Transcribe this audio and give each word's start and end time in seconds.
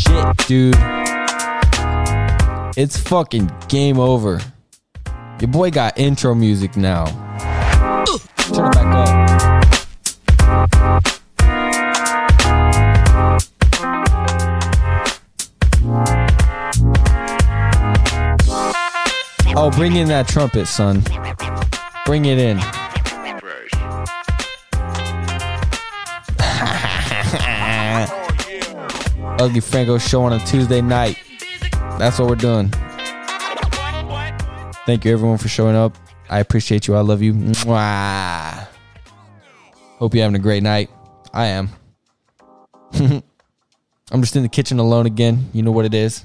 Shit, 0.00 0.36
dude. 0.46 0.74
It's 2.78 2.96
fucking 2.96 3.50
game 3.68 3.98
over. 3.98 4.40
Your 5.38 5.48
boy 5.48 5.70
got 5.70 5.98
intro 5.98 6.34
music 6.34 6.78
now. 6.78 7.04
Turn 8.54 8.66
it 8.66 8.72
back 8.72 8.86
up. 8.94 9.28
Oh, 19.60 19.70
bring 19.70 19.96
in 19.96 20.08
that 20.08 20.26
trumpet, 20.28 20.66
son. 20.66 21.02
Bring 22.08 22.24
it 22.24 22.38
in. 22.38 22.58
Ugly 29.38 29.60
Franco 29.60 29.98
show 29.98 30.22
on 30.22 30.32
a 30.32 30.38
Tuesday 30.46 30.80
night. 30.80 31.18
That's 31.98 32.18
what 32.18 32.30
we're 32.30 32.36
doing. 32.36 32.70
Thank 34.86 35.04
you 35.04 35.12
everyone 35.12 35.36
for 35.36 35.48
showing 35.48 35.76
up. 35.76 35.98
I 36.30 36.38
appreciate 36.38 36.86
you. 36.86 36.94
I 36.94 37.00
love 37.00 37.20
you. 37.20 37.34
Mwah. 37.34 38.66
Hope 39.98 40.14
you're 40.14 40.22
having 40.22 40.36
a 40.36 40.42
great 40.42 40.62
night. 40.62 40.88
I 41.34 41.48
am. 41.48 41.68
I'm 42.94 44.22
just 44.22 44.34
in 44.34 44.42
the 44.42 44.48
kitchen 44.48 44.78
alone 44.78 45.04
again. 45.04 45.50
You 45.52 45.62
know 45.62 45.72
what 45.72 45.84
it 45.84 45.92
is. 45.92 46.24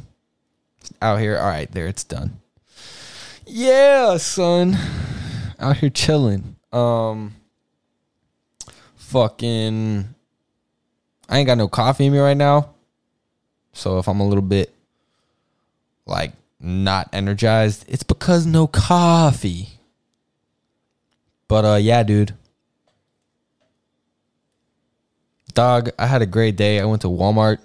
Out 1.02 1.20
here. 1.20 1.38
All 1.38 1.50
right, 1.50 1.70
there 1.74 1.88
it's 1.88 2.05
done. 2.05 2.40
Yeah, 3.46 4.16
son. 4.16 4.77
Out 5.59 5.77
here 5.77 5.90
chilling. 5.90 6.55
Um 6.71 7.35
fucking 8.96 10.13
I 11.29 11.37
ain't 11.37 11.48
got 11.48 11.57
no 11.57 11.68
coffee 11.68 12.05
in 12.05 12.13
me 12.13 12.20
right 12.20 12.37
now. 12.37 12.73
So 13.73 13.99
if 13.99 14.07
I'm 14.07 14.20
a 14.20 14.27
little 14.27 14.43
bit 14.43 14.73
like 16.05 16.34
not 16.60 17.10
energized, 17.13 17.85
it's 17.87 18.04
because 18.04 18.45
no 18.45 18.68
coffee. 18.68 19.70
But 21.48 21.65
uh 21.65 21.76
yeah, 21.76 22.04
dude. 22.04 22.34
Dog, 25.54 25.90
I 25.99 26.07
had 26.07 26.23
a 26.23 26.26
great 26.26 26.55
day. 26.55 26.79
I 26.79 26.85
went 26.85 27.04
to 27.04 27.07
Walmart. 27.07 27.60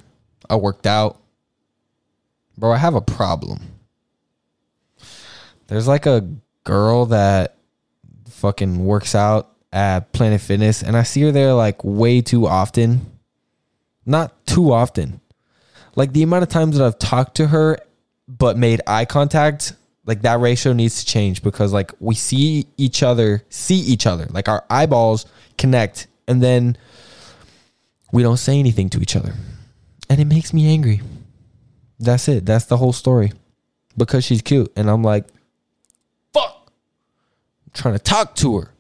I 0.51 0.57
worked 0.57 0.87
out. 0.87 1.19
Bro, 2.59 2.73
I 2.73 2.77
have 2.77 2.95
a 2.95 3.01
problem. 3.01 3.61
There's 5.69 5.89
like 5.89 6.07
a 6.07 6.29
girl 6.65 7.07
that 7.07 7.58
fucking 8.39 8.85
works 8.85 9.15
out 9.15 9.51
at 9.73 10.13
Planet 10.13 10.41
Fitness 10.41 10.83
and 10.83 10.97
I 10.97 11.03
see 11.03 11.23
her 11.23 11.33
there 11.33 11.53
like 11.55 11.83
way 11.85 12.21
too 12.21 12.47
often. 12.47 13.19
Not 14.07 14.47
too 14.47 14.73
often. 14.73 15.21
Like 15.97 16.13
the 16.13 16.23
amount 16.23 16.45
of 16.45 16.49
times 16.49 16.79
that 16.79 16.87
I've 16.87 16.99
talked 16.99 17.37
to 17.37 17.49
her 17.49 17.79
but 18.29 18.57
made 18.57 18.81
eye 18.87 19.05
contact, 19.05 19.75
like 20.07 20.23
that 20.23 20.41
ratio 20.41 20.73
needs 20.73 21.01
to 21.01 21.07
change 21.07 21.43
because 21.43 21.73
like 21.73 21.93
we 21.99 22.15
see 22.15 22.67
each 22.77 23.03
other, 23.03 23.43
see 23.49 23.79
each 23.81 24.07
other, 24.07 24.27
like 24.31 24.49
our 24.49 24.65
eyeballs 24.71 25.27
connect 25.59 26.07
and 26.29 26.43
then 26.43 26.79
we 28.13 28.23
don't 28.23 28.37
say 28.37 28.59
anything 28.59 28.89
to 28.91 29.01
each 29.01 29.17
other. 29.17 29.35
And 30.09 30.21
it 30.21 30.27
makes 30.27 30.55
me 30.55 30.73
angry. 30.73 31.03
That's 31.99 32.29
it. 32.29 32.47
That's 32.47 32.67
the 32.67 32.77
whole 32.77 32.93
story. 32.93 33.33
Because 33.97 34.25
she's 34.25 34.41
cute 34.41 34.73
and 34.77 34.89
I'm 34.89 35.03
like 35.03 35.27
trying 37.79 37.95
to 37.95 38.03
talk 38.03 38.35
to 38.37 38.59
her. 38.59 38.71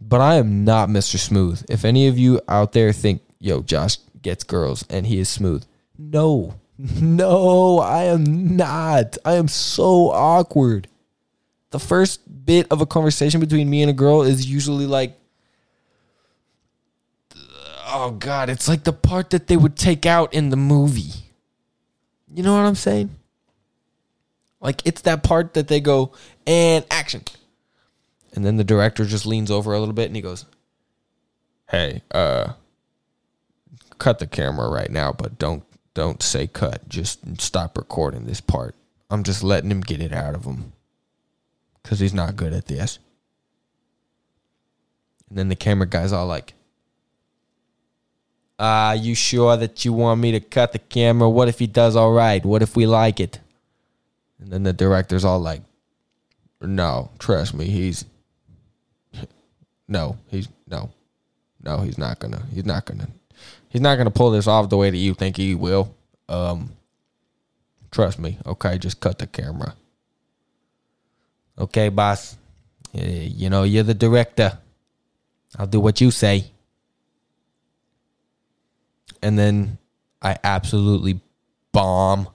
But 0.00 0.20
I 0.20 0.34
am 0.34 0.64
not 0.64 0.88
Mr. 0.88 1.18
Smooth. 1.18 1.64
If 1.68 1.84
any 1.84 2.08
of 2.08 2.18
you 2.18 2.40
out 2.48 2.72
there 2.72 2.92
think, 2.92 3.22
yo, 3.38 3.62
Josh 3.62 3.98
gets 4.20 4.44
girls 4.44 4.84
and 4.90 5.06
he 5.06 5.18
is 5.18 5.28
smooth. 5.28 5.64
No. 5.96 6.54
No, 6.78 7.78
I 7.78 8.04
am 8.04 8.56
not. 8.56 9.16
I 9.24 9.34
am 9.34 9.46
so 9.46 10.10
awkward. 10.10 10.88
The 11.70 11.78
first 11.78 12.20
bit 12.44 12.66
of 12.70 12.80
a 12.80 12.86
conversation 12.86 13.40
between 13.40 13.70
me 13.70 13.82
and 13.82 13.90
a 13.90 13.94
girl 13.94 14.22
is 14.22 14.46
usually 14.46 14.86
like 14.86 15.16
oh 17.92 18.10
god, 18.12 18.48
it's 18.48 18.68
like 18.68 18.84
the 18.84 18.92
part 18.92 19.30
that 19.30 19.46
they 19.46 19.56
would 19.56 19.76
take 19.76 20.06
out 20.06 20.34
in 20.34 20.50
the 20.50 20.56
movie. 20.56 21.12
You 22.34 22.42
know 22.42 22.54
what 22.54 22.64
I'm 22.64 22.74
saying? 22.74 23.10
Like 24.60 24.82
it's 24.84 25.02
that 25.02 25.22
part 25.22 25.54
that 25.54 25.68
they 25.68 25.80
go 25.80 26.12
and 26.46 26.84
action. 26.90 27.22
And 28.32 28.44
then 28.44 28.56
the 28.56 28.64
director 28.64 29.04
just 29.04 29.26
leans 29.26 29.50
over 29.50 29.74
a 29.74 29.78
little 29.78 29.94
bit 29.94 30.06
and 30.06 30.16
he 30.16 30.22
goes, 30.22 30.46
"Hey, 31.68 32.02
uh 32.10 32.54
cut 33.98 34.18
the 34.18 34.26
camera 34.26 34.68
right 34.68 34.90
now, 34.90 35.12
but 35.12 35.38
don't 35.38 35.64
don't 35.94 36.22
say 36.22 36.46
cut. 36.46 36.88
Just 36.88 37.40
stop 37.40 37.76
recording 37.76 38.24
this 38.24 38.40
part. 38.40 38.74
I'm 39.10 39.22
just 39.22 39.42
letting 39.42 39.70
him 39.70 39.82
get 39.82 40.00
it 40.00 40.12
out 40.12 40.34
of 40.34 40.44
him 40.44 40.72
cuz 41.82 42.00
he's 42.00 42.14
not 42.14 42.36
good 42.36 42.52
at 42.52 42.66
this." 42.66 42.98
And 45.28 45.38
then 45.38 45.48
the 45.48 45.56
camera 45.56 45.86
guy's 45.86 46.12
all 46.12 46.26
like, 46.26 46.54
"Ah, 48.58 48.92
you 48.92 49.14
sure 49.14 49.56
that 49.56 49.84
you 49.84 49.92
want 49.92 50.20
me 50.20 50.32
to 50.32 50.40
cut 50.40 50.72
the 50.72 50.78
camera? 50.78 51.28
What 51.28 51.48
if 51.48 51.58
he 51.58 51.66
does 51.66 51.96
all 51.96 52.12
right? 52.12 52.44
What 52.44 52.62
if 52.62 52.76
we 52.76 52.86
like 52.86 53.20
it?" 53.20 53.40
And 54.38 54.50
then 54.50 54.62
the 54.62 54.72
director's 54.72 55.24
all 55.24 55.38
like, 55.38 55.62
"No, 56.60 57.10
trust 57.18 57.54
me, 57.54 57.66
he's 57.66 58.04
no, 59.88 60.16
he's 60.28 60.48
no, 60.68 60.90
no, 61.62 61.78
he's 61.78 61.98
not 61.98 62.18
gonna, 62.18 62.42
he's 62.52 62.64
not 62.64 62.84
gonna, 62.84 63.08
he's 63.68 63.80
not 63.80 63.96
gonna 63.96 64.10
pull 64.10 64.30
this 64.30 64.46
off 64.46 64.68
the 64.68 64.76
way 64.76 64.90
that 64.90 64.96
you 64.96 65.14
think 65.14 65.36
he 65.36 65.54
will. 65.54 65.94
Um, 66.28 66.72
trust 67.90 68.18
me, 68.18 68.38
okay, 68.46 68.78
just 68.78 69.00
cut 69.00 69.18
the 69.18 69.26
camera. 69.26 69.74
Okay, 71.58 71.88
boss, 71.88 72.36
you 72.92 73.50
know 73.50 73.62
you're 73.64 73.82
the 73.82 73.94
director. 73.94 74.58
I'll 75.58 75.66
do 75.66 75.80
what 75.80 76.00
you 76.00 76.10
say." 76.10 76.50
And 79.22 79.38
then 79.38 79.78
I 80.20 80.36
absolutely 80.42 81.20
bomb. 81.72 82.28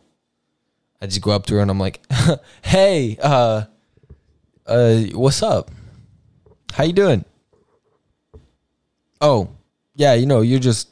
I 1.01 1.07
just 1.07 1.21
go 1.21 1.31
up 1.31 1.45
to 1.47 1.55
her 1.55 1.61
and 1.61 1.71
I'm 1.71 1.79
like, 1.79 2.01
"Hey, 2.61 3.17
uh, 3.21 3.65
uh, 4.65 4.97
what's 5.13 5.41
up? 5.41 5.71
How 6.73 6.83
you 6.83 6.93
doing?" 6.93 7.25
Oh, 9.19 9.49
yeah, 9.95 10.13
you 10.13 10.25
know, 10.25 10.41
you're 10.41 10.59
just 10.59 10.89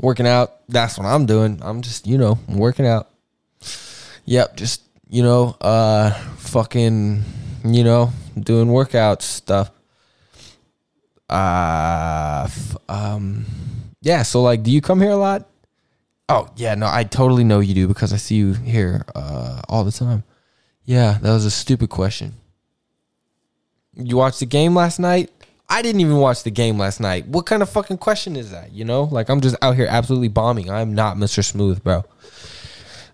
working 0.00 0.26
out. 0.26 0.66
That's 0.68 0.98
what 0.98 1.06
I'm 1.06 1.26
doing. 1.26 1.60
I'm 1.62 1.82
just, 1.82 2.06
you 2.06 2.18
know, 2.18 2.38
working 2.48 2.86
out. 2.86 3.10
Yep, 4.24 4.56
just 4.56 4.82
you 5.08 5.22
know, 5.22 5.56
uh, 5.60 6.10
fucking, 6.36 7.24
you 7.64 7.84
know, 7.84 8.10
doing 8.38 8.68
workout 8.68 9.22
stuff. 9.22 9.70
Uh, 11.28 12.44
f- 12.46 12.76
um, 12.88 13.44
yeah. 14.00 14.22
So 14.22 14.42
like, 14.42 14.62
do 14.62 14.70
you 14.70 14.80
come 14.80 15.00
here 15.00 15.10
a 15.10 15.16
lot? 15.16 15.48
Oh 16.28 16.48
yeah, 16.56 16.74
no, 16.74 16.86
I 16.86 17.04
totally 17.04 17.44
know 17.44 17.60
you 17.60 17.74
do 17.74 17.88
because 17.88 18.12
I 18.12 18.16
see 18.16 18.34
you 18.36 18.52
here 18.52 19.04
uh, 19.14 19.62
all 19.68 19.84
the 19.84 19.92
time. 19.92 20.24
Yeah, 20.84 21.18
that 21.20 21.32
was 21.32 21.44
a 21.44 21.50
stupid 21.50 21.90
question. 21.90 22.34
You 23.94 24.16
watched 24.16 24.40
the 24.40 24.46
game 24.46 24.74
last 24.74 24.98
night? 24.98 25.30
I 25.68 25.82
didn't 25.82 26.00
even 26.00 26.16
watch 26.16 26.44
the 26.44 26.50
game 26.50 26.78
last 26.78 26.98
night. 26.98 27.26
What 27.26 27.44
kind 27.46 27.62
of 27.62 27.68
fucking 27.68 27.98
question 27.98 28.36
is 28.36 28.50
that? 28.52 28.72
You 28.72 28.84
know, 28.84 29.02
like 29.04 29.28
I'm 29.28 29.40
just 29.40 29.56
out 29.60 29.76
here 29.76 29.86
absolutely 29.88 30.28
bombing. 30.28 30.70
I'm 30.70 30.94
not 30.94 31.16
Mr. 31.16 31.44
Smooth, 31.44 31.84
bro. 31.84 32.04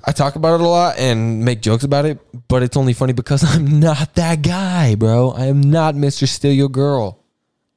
I 0.06 0.12
talk 0.12 0.36
about 0.36 0.60
it 0.60 0.60
a 0.60 0.68
lot 0.68 0.98
and 0.98 1.44
make 1.44 1.62
jokes 1.62 1.82
about 1.82 2.04
it, 2.04 2.18
but 2.48 2.62
it's 2.62 2.76
only 2.76 2.92
funny 2.92 3.12
because 3.12 3.42
I'm 3.54 3.80
not 3.80 4.14
that 4.14 4.42
guy, 4.42 4.94
bro. 4.94 5.30
I 5.30 5.46
am 5.46 5.62
not 5.62 5.94
Mr. 5.94 6.28
Steal 6.28 6.52
Your 6.52 6.68
Girl. 6.68 7.18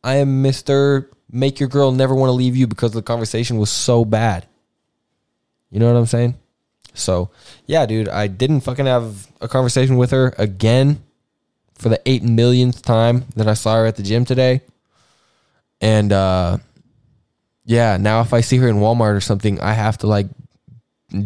I 0.03 0.15
am 0.15 0.43
Mr. 0.43 1.07
Make 1.31 1.59
Your 1.59 1.69
Girl 1.69 1.91
Never 1.91 2.13
Want 2.13 2.29
to 2.29 2.33
Leave 2.33 2.55
You 2.55 2.67
because 2.67 2.91
the 2.91 3.01
conversation 3.01 3.57
was 3.57 3.69
so 3.69 4.05
bad. 4.05 4.45
You 5.71 5.79
know 5.79 5.91
what 5.91 5.99
I'm 5.99 6.05
saying? 6.05 6.35
So, 6.93 7.29
yeah, 7.65 7.85
dude, 7.85 8.09
I 8.09 8.27
didn't 8.27 8.61
fucking 8.61 8.85
have 8.85 9.27
a 9.41 9.47
conversation 9.47 9.97
with 9.97 10.11
her 10.11 10.33
again 10.37 11.03
for 11.77 11.89
the 11.89 12.01
eight 12.05 12.23
millionth 12.23 12.81
time 12.81 13.25
that 13.35 13.47
I 13.47 13.53
saw 13.53 13.75
her 13.75 13.85
at 13.85 13.95
the 13.95 14.03
gym 14.03 14.25
today. 14.25 14.61
And 15.81 16.11
uh 16.11 16.57
yeah, 17.65 17.97
now 17.97 18.21
if 18.21 18.33
I 18.33 18.41
see 18.41 18.57
her 18.57 18.67
in 18.67 18.77
Walmart 18.77 19.15
or 19.15 19.21
something, 19.21 19.59
I 19.59 19.73
have 19.73 19.97
to 19.99 20.07
like 20.07 20.27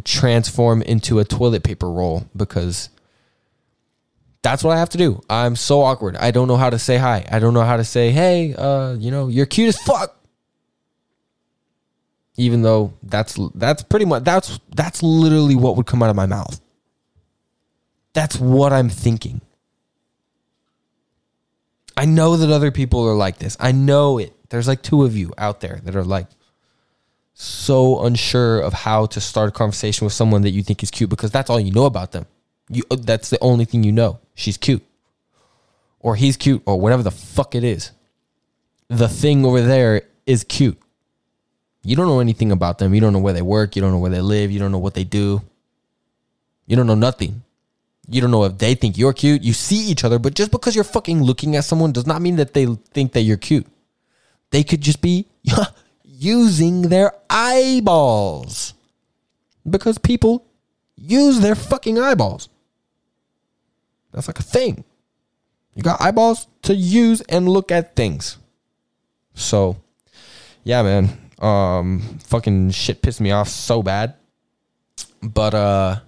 transform 0.03 0.81
into 0.81 1.19
a 1.19 1.23
toilet 1.23 1.63
paper 1.63 1.89
roll 1.89 2.25
because 2.35 2.89
that's 4.41 4.63
what 4.63 4.75
I 4.75 4.79
have 4.79 4.89
to 4.89 4.97
do. 4.97 5.21
I'm 5.29 5.55
so 5.55 5.81
awkward. 5.81 6.17
I 6.17 6.31
don't 6.31 6.47
know 6.47 6.57
how 6.57 6.69
to 6.69 6.79
say 6.79 6.97
hi. 6.97 7.25
I 7.31 7.39
don't 7.39 7.53
know 7.53 7.61
how 7.61 7.77
to 7.77 7.83
say, 7.83 8.11
"Hey, 8.11 8.55
uh, 8.55 8.93
you 8.93 9.11
know, 9.11 9.27
you're 9.27 9.45
cute 9.45 9.69
as 9.69 9.77
fuck." 9.81 10.17
Even 12.37 12.63
though 12.63 12.93
that's 13.03 13.37
that's 13.53 13.83
pretty 13.83 14.05
much 14.05 14.23
that's 14.23 14.59
that's 14.75 15.03
literally 15.03 15.55
what 15.55 15.77
would 15.77 15.85
come 15.85 16.01
out 16.01 16.09
of 16.09 16.15
my 16.15 16.25
mouth. 16.25 16.59
That's 18.13 18.39
what 18.39 18.73
I'm 18.73 18.89
thinking. 18.89 19.41
I 22.01 22.05
know 22.05 22.35
that 22.35 22.49
other 22.49 22.71
people 22.71 23.07
are 23.07 23.13
like 23.13 23.37
this. 23.37 23.55
I 23.59 23.73
know 23.73 24.17
it. 24.17 24.35
There's 24.49 24.67
like 24.67 24.81
two 24.81 25.03
of 25.03 25.15
you 25.15 25.35
out 25.37 25.61
there 25.61 25.81
that 25.83 25.95
are 25.95 26.03
like 26.03 26.25
so 27.35 28.03
unsure 28.03 28.59
of 28.59 28.73
how 28.73 29.05
to 29.05 29.21
start 29.21 29.49
a 29.49 29.51
conversation 29.51 30.05
with 30.05 30.13
someone 30.13 30.41
that 30.41 30.49
you 30.49 30.63
think 30.63 30.81
is 30.81 30.89
cute 30.89 31.11
because 31.11 31.29
that's 31.29 31.47
all 31.47 31.59
you 31.59 31.71
know 31.71 31.85
about 31.85 32.11
them. 32.11 32.25
You 32.69 32.81
uh, 32.89 32.95
that's 32.95 33.29
the 33.29 33.37
only 33.39 33.65
thing 33.65 33.83
you 33.83 33.91
know. 33.91 34.19
She's 34.33 34.57
cute. 34.57 34.83
Or 35.99 36.15
he's 36.15 36.37
cute 36.37 36.63
or 36.65 36.79
whatever 36.79 37.03
the 37.03 37.11
fuck 37.11 37.53
it 37.53 37.63
is. 37.63 37.91
The 38.87 39.07
thing 39.07 39.45
over 39.45 39.61
there 39.61 40.01
is 40.25 40.43
cute. 40.43 40.81
You 41.83 41.95
don't 41.95 42.07
know 42.07 42.19
anything 42.19 42.51
about 42.51 42.79
them. 42.79 42.95
You 42.95 43.01
don't 43.01 43.13
know 43.13 43.19
where 43.19 43.33
they 43.33 43.43
work. 43.43 43.75
You 43.75 43.83
don't 43.83 43.91
know 43.91 43.99
where 43.99 44.09
they 44.09 44.21
live. 44.21 44.49
You 44.49 44.57
don't 44.57 44.71
know 44.71 44.79
what 44.79 44.95
they 44.95 45.03
do. 45.03 45.43
You 46.65 46.75
don't 46.75 46.87
know 46.87 46.95
nothing. 46.95 47.43
You 48.11 48.19
don't 48.19 48.31
know 48.31 48.43
if 48.43 48.57
they 48.57 48.75
think 48.75 48.97
you're 48.97 49.13
cute. 49.13 49.41
You 49.41 49.53
see 49.53 49.87
each 49.89 50.03
other, 50.03 50.19
but 50.19 50.33
just 50.33 50.51
because 50.51 50.75
you're 50.75 50.83
fucking 50.83 51.23
looking 51.23 51.55
at 51.55 51.63
someone 51.63 51.93
does 51.93 52.05
not 52.05 52.21
mean 52.21 52.35
that 52.35 52.53
they 52.53 52.65
think 52.93 53.13
that 53.13 53.21
you're 53.21 53.37
cute. 53.37 53.65
They 54.49 54.63
could 54.63 54.81
just 54.81 55.01
be 55.01 55.27
using 56.03 56.83
their 56.83 57.13
eyeballs. 57.29 58.73
Because 59.69 59.97
people 59.97 60.45
use 60.97 61.39
their 61.39 61.55
fucking 61.55 61.97
eyeballs. 61.97 62.49
That's 64.11 64.27
like 64.27 64.39
a 64.39 64.43
thing. 64.43 64.83
You 65.73 65.83
got 65.83 66.01
eyeballs 66.01 66.47
to 66.63 66.75
use 66.75 67.21
and 67.21 67.47
look 67.47 67.71
at 67.71 67.95
things. 67.95 68.37
So, 69.35 69.77
yeah, 70.65 70.83
man. 70.83 71.17
Um, 71.39 72.19
fucking 72.25 72.71
shit 72.71 73.01
pissed 73.01 73.21
me 73.21 73.31
off 73.31 73.47
so 73.47 73.81
bad. 73.81 74.15
But 75.23 75.53
uh, 75.53 75.99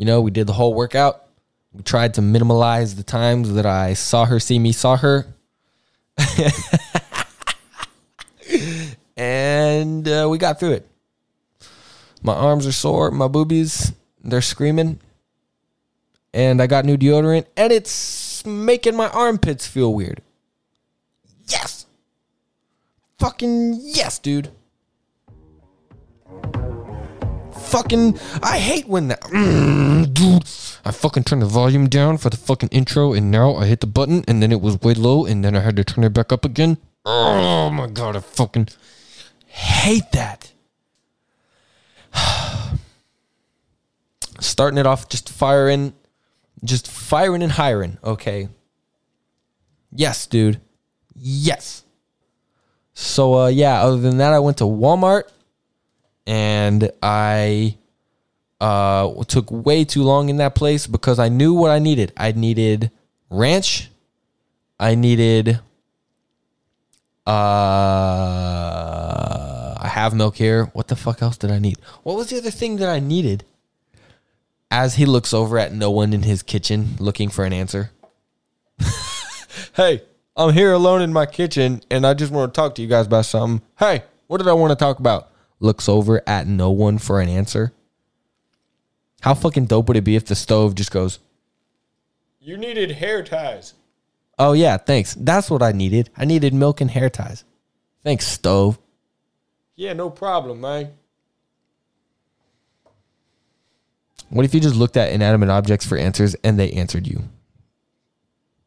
you 0.00 0.06
know, 0.06 0.22
we 0.22 0.30
did 0.30 0.46
the 0.46 0.54
whole 0.54 0.72
workout. 0.72 1.26
We 1.74 1.82
tried 1.82 2.14
to 2.14 2.22
minimalize 2.22 2.96
the 2.96 3.02
times 3.02 3.52
that 3.52 3.66
I 3.66 3.92
saw 3.92 4.24
her 4.24 4.40
see 4.40 4.58
me 4.58 4.72
saw 4.72 4.96
her. 4.96 5.26
and 9.14 10.08
uh, 10.08 10.26
we 10.30 10.38
got 10.38 10.58
through 10.58 10.72
it. 10.72 10.88
My 12.22 12.32
arms 12.32 12.66
are 12.66 12.72
sore, 12.72 13.10
my 13.10 13.28
boobies, 13.28 13.92
they're 14.24 14.40
screaming. 14.40 15.00
And 16.32 16.62
I 16.62 16.66
got 16.66 16.86
new 16.86 16.96
deodorant, 16.96 17.44
and 17.54 17.70
it's 17.70 18.46
making 18.46 18.96
my 18.96 19.10
armpits 19.10 19.66
feel 19.66 19.92
weird. 19.92 20.22
Yes! 21.46 21.84
Fucking 23.18 23.80
yes, 23.82 24.18
dude. 24.18 24.50
Fucking, 27.70 28.18
I 28.42 28.58
hate 28.58 28.88
when 28.88 29.08
that. 29.08 29.20
Mm, 29.22 30.12
dude, 30.12 30.42
I 30.84 30.90
fucking 30.90 31.22
turned 31.24 31.42
the 31.42 31.46
volume 31.46 31.88
down 31.88 32.18
for 32.18 32.28
the 32.28 32.36
fucking 32.36 32.70
intro, 32.70 33.12
and 33.12 33.30
now 33.30 33.54
I 33.54 33.66
hit 33.66 33.80
the 33.80 33.86
button, 33.86 34.24
and 34.26 34.42
then 34.42 34.50
it 34.50 34.60
was 34.60 34.80
way 34.80 34.94
low, 34.94 35.24
and 35.24 35.44
then 35.44 35.54
I 35.54 35.60
had 35.60 35.76
to 35.76 35.84
turn 35.84 36.02
it 36.02 36.12
back 36.12 36.32
up 36.32 36.44
again. 36.44 36.78
Oh 37.06 37.70
my 37.70 37.86
god, 37.86 38.16
I 38.16 38.20
fucking 38.20 38.68
hate 39.46 40.10
that. 40.12 40.52
Starting 44.40 44.78
it 44.78 44.86
off, 44.86 45.08
just 45.08 45.28
firing, 45.28 45.92
just 46.64 46.88
firing 46.88 47.42
and 47.42 47.52
hiring. 47.52 47.98
Okay. 48.02 48.48
Yes, 49.92 50.26
dude. 50.26 50.60
Yes. 51.14 51.84
So 52.94 53.34
uh, 53.34 53.46
yeah, 53.48 53.82
other 53.82 53.98
than 53.98 54.18
that, 54.18 54.32
I 54.32 54.38
went 54.40 54.58
to 54.58 54.64
Walmart 54.64 55.24
and 56.30 56.90
I 57.02 57.76
uh, 58.60 59.24
took 59.24 59.50
way 59.50 59.84
too 59.84 60.04
long 60.04 60.28
in 60.28 60.36
that 60.36 60.54
place 60.54 60.86
because 60.86 61.18
I 61.18 61.28
knew 61.28 61.52
what 61.52 61.72
I 61.72 61.80
needed. 61.80 62.12
I 62.16 62.30
needed 62.30 62.92
ranch. 63.30 63.90
I 64.78 64.94
needed. 64.94 65.58
Uh, 67.26 67.32
I 69.76 69.88
have 69.92 70.14
milk 70.14 70.36
here. 70.36 70.66
What 70.66 70.86
the 70.86 70.94
fuck 70.94 71.20
else 71.20 71.36
did 71.36 71.50
I 71.50 71.58
need? 71.58 71.78
What 72.04 72.16
was 72.16 72.30
the 72.30 72.38
other 72.38 72.52
thing 72.52 72.76
that 72.76 72.88
I 72.88 73.00
needed? 73.00 73.42
As 74.70 74.94
he 74.94 75.06
looks 75.06 75.34
over 75.34 75.58
at 75.58 75.72
no 75.72 75.90
one 75.90 76.12
in 76.12 76.22
his 76.22 76.44
kitchen 76.44 76.94
looking 77.00 77.28
for 77.28 77.44
an 77.44 77.52
answer. 77.52 77.90
hey, 79.74 80.02
I'm 80.36 80.52
here 80.52 80.70
alone 80.72 81.02
in 81.02 81.12
my 81.12 81.26
kitchen 81.26 81.82
and 81.90 82.06
I 82.06 82.14
just 82.14 82.30
want 82.30 82.54
to 82.54 82.56
talk 82.56 82.76
to 82.76 82.82
you 82.82 82.88
guys 82.88 83.06
about 83.06 83.24
something. 83.24 83.66
Hey, 83.80 84.04
what 84.28 84.38
did 84.38 84.46
I 84.46 84.52
want 84.52 84.70
to 84.70 84.76
talk 84.76 85.00
about? 85.00 85.29
Looks 85.60 85.88
over 85.88 86.22
at 86.26 86.46
no 86.46 86.70
one 86.70 86.98
for 86.98 87.20
an 87.20 87.28
answer. 87.28 87.72
How 89.20 89.34
fucking 89.34 89.66
dope 89.66 89.88
would 89.88 89.98
it 89.98 90.04
be 90.04 90.16
if 90.16 90.24
the 90.24 90.34
stove 90.34 90.74
just 90.74 90.90
goes, 90.90 91.18
You 92.40 92.56
needed 92.56 92.92
hair 92.92 93.22
ties. 93.22 93.74
Oh, 94.38 94.54
yeah, 94.54 94.78
thanks. 94.78 95.14
That's 95.14 95.50
what 95.50 95.62
I 95.62 95.72
needed. 95.72 96.08
I 96.16 96.24
needed 96.24 96.54
milk 96.54 96.80
and 96.80 96.90
hair 96.90 97.10
ties. 97.10 97.44
Thanks, 98.02 98.26
stove. 98.26 98.78
Yeah, 99.76 99.92
no 99.92 100.08
problem, 100.08 100.62
man. 100.62 100.92
What 104.30 104.46
if 104.46 104.54
you 104.54 104.60
just 104.60 104.76
looked 104.76 104.96
at 104.96 105.12
inanimate 105.12 105.50
objects 105.50 105.84
for 105.84 105.98
answers 105.98 106.34
and 106.42 106.58
they 106.58 106.70
answered 106.70 107.06
you? 107.06 107.24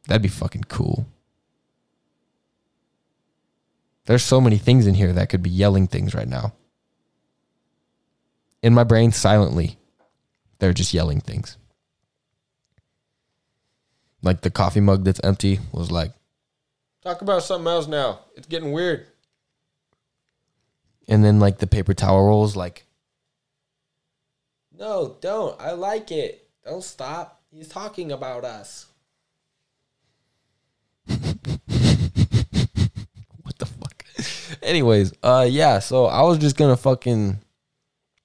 That'd 0.08 0.22
be 0.22 0.28
fucking 0.28 0.66
cool. 0.68 1.08
There's 4.06 4.24
so 4.24 4.42
many 4.42 4.58
things 4.58 4.86
in 4.86 4.96
here 4.96 5.14
that 5.14 5.30
could 5.30 5.42
be 5.42 5.50
yelling 5.50 5.88
things 5.88 6.14
right 6.14 6.28
now. 6.28 6.54
In 8.64 8.74
my 8.74 8.86
brain, 8.86 9.12
silently, 9.12 9.78
they're 10.60 10.74
just 10.74 10.94
yelling 10.94 11.20
things. 11.20 11.58
Like 14.22 14.40
the 14.42 14.50
coffee 14.50 14.80
mug 14.80 15.04
that's 15.04 15.20
empty 15.24 15.60
was 15.74 15.92
like, 15.92 16.14
Talk 17.04 17.22
about 17.22 17.44
something 17.44 17.68
else 17.68 17.88
now. 17.88 18.22
It's 18.38 18.48
getting 18.48 18.72
weird. 18.72 19.06
and 21.10 21.24
then 21.26 21.42
like 21.42 21.58
the 21.58 21.68
paper 21.68 21.94
towel 21.94 22.24
rolls, 22.26 22.56
like, 22.56 22.86
No, 24.72 25.18
don't. 25.20 25.60
I 25.62 25.74
like 25.74 26.10
it. 26.12 26.48
Don't 26.66 26.82
stop. 26.84 27.42
He's 27.52 27.68
talking 27.68 28.14
about 28.14 28.46
us. 28.46 28.86
what 31.08 31.20
the 33.58 33.66
fuck? 33.66 34.06
Anyways, 34.64 35.12
uh, 35.22 35.46
yeah. 35.50 35.80
So 35.80 36.06
I 36.06 36.22
was 36.22 36.38
just 36.38 36.56
gonna 36.56 36.78
fucking 36.78 37.43